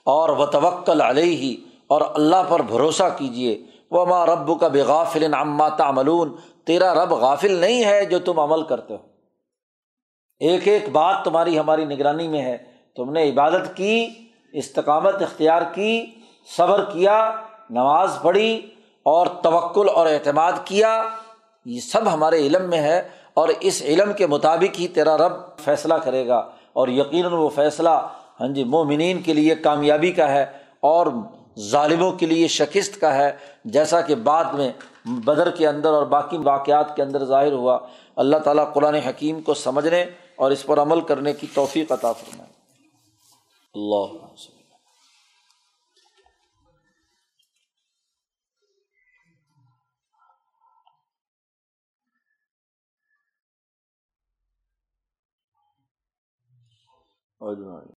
اور 0.04 0.28
و 0.28 0.46
توکل 0.46 1.00
علیہ 1.00 1.36
ہی 1.36 1.56
اور 1.86 2.00
اللہ 2.14 2.36
پر 2.48 2.62
بھروسہ 2.62 3.02
کیجیے 3.18 3.62
وہ 3.90 4.06
ماں 4.06 4.26
رب 4.26 4.60
کا 4.60 4.68
بے 4.68 4.82
غافل 4.82 5.34
عما 5.34 5.68
تعملون، 5.68 6.36
تیرا 6.64 6.94
رب 6.94 7.12
غافل 7.12 7.52
نہیں 7.52 7.84
ہے 7.84 8.04
جو 8.04 8.18
تم 8.18 8.40
عمل 8.40 8.62
کرتے 8.62 8.94
ہو۔ 8.94 8.98
ایک 10.38 10.68
ایک 10.68 10.88
بات 10.88 11.24
تمہاری 11.24 11.58
ہماری 11.58 11.84
نگرانی 11.84 12.28
میں 12.28 12.42
ہے۔ 12.42 12.58
تم 12.96 13.12
نے 13.12 13.30
عبادت 13.30 13.76
کی، 13.76 14.08
استقامت 14.52 15.14
اختیار 15.14 15.62
کی، 15.74 16.06
صبر 16.56 16.84
کیا، 16.84 17.32
نماز 17.70 18.18
پڑھی 18.22 18.70
اور 19.02 19.26
توکل 19.26 19.88
اور 19.94 20.06
اعتماد 20.06 20.52
کیا، 20.64 21.08
یہ 21.64 21.80
سب 21.80 22.12
ہمارے 22.12 22.36
علم 22.36 22.70
میں 22.70 22.80
ہے 22.80 23.08
اور 23.34 23.48
اس 23.60 23.82
علم 23.82 24.12
کے 24.12 24.26
مطابق 24.26 24.80
ہی 24.80 24.88
تیرا 24.88 25.16
رب 25.16 25.32
فیصلہ 25.64 25.94
کرے 25.94 26.26
گا۔ 26.26 26.48
اور 26.72 26.88
یقیناً 26.88 27.32
وہ 27.32 27.48
فیصلہ 27.48 27.88
ہاں 28.40 28.48
جی 28.48 28.64
مومنین 28.64 29.22
کے 29.22 29.32
لیے 29.32 29.54
کامیابی 29.54 30.12
کا 30.12 30.28
ہے 30.28 30.46
اور 30.80 31.06
ظالموں 31.58 32.12
کے 32.12 32.26
لیے 32.26 32.48
شکست 32.48 33.00
کا 33.00 33.14
ہے۔ 33.14 33.36
جیسا 33.64 34.00
کہ 34.00 34.14
بعد 34.14 34.44
میں 34.44 34.72
بدر 35.04 35.50
کے 35.50 35.68
اندر 35.68 35.88
اور 35.88 36.02
باقی 36.02 36.38
واقعات 36.38 36.96
کے 36.96 37.02
اندر 37.02 37.24
ظاہر 37.24 37.52
ہوا۔ 37.52 37.78
اللہ 38.16 38.36
تعالیٰ 38.36 38.72
قرآن 38.72 38.94
حکیم 38.94 39.40
کو 39.40 39.54
سمجھنے 39.54 40.04
اور 40.36 40.50
اس 40.50 40.66
پر 40.66 40.78
عمل 40.78 41.00
کرنے 41.00 41.32
کی 41.32 41.46
توفیق 41.54 41.92
عطا 41.92 42.12
فرمائے۔ 42.12 42.50
اللہ 43.74 44.27
اجمعین 57.42 57.97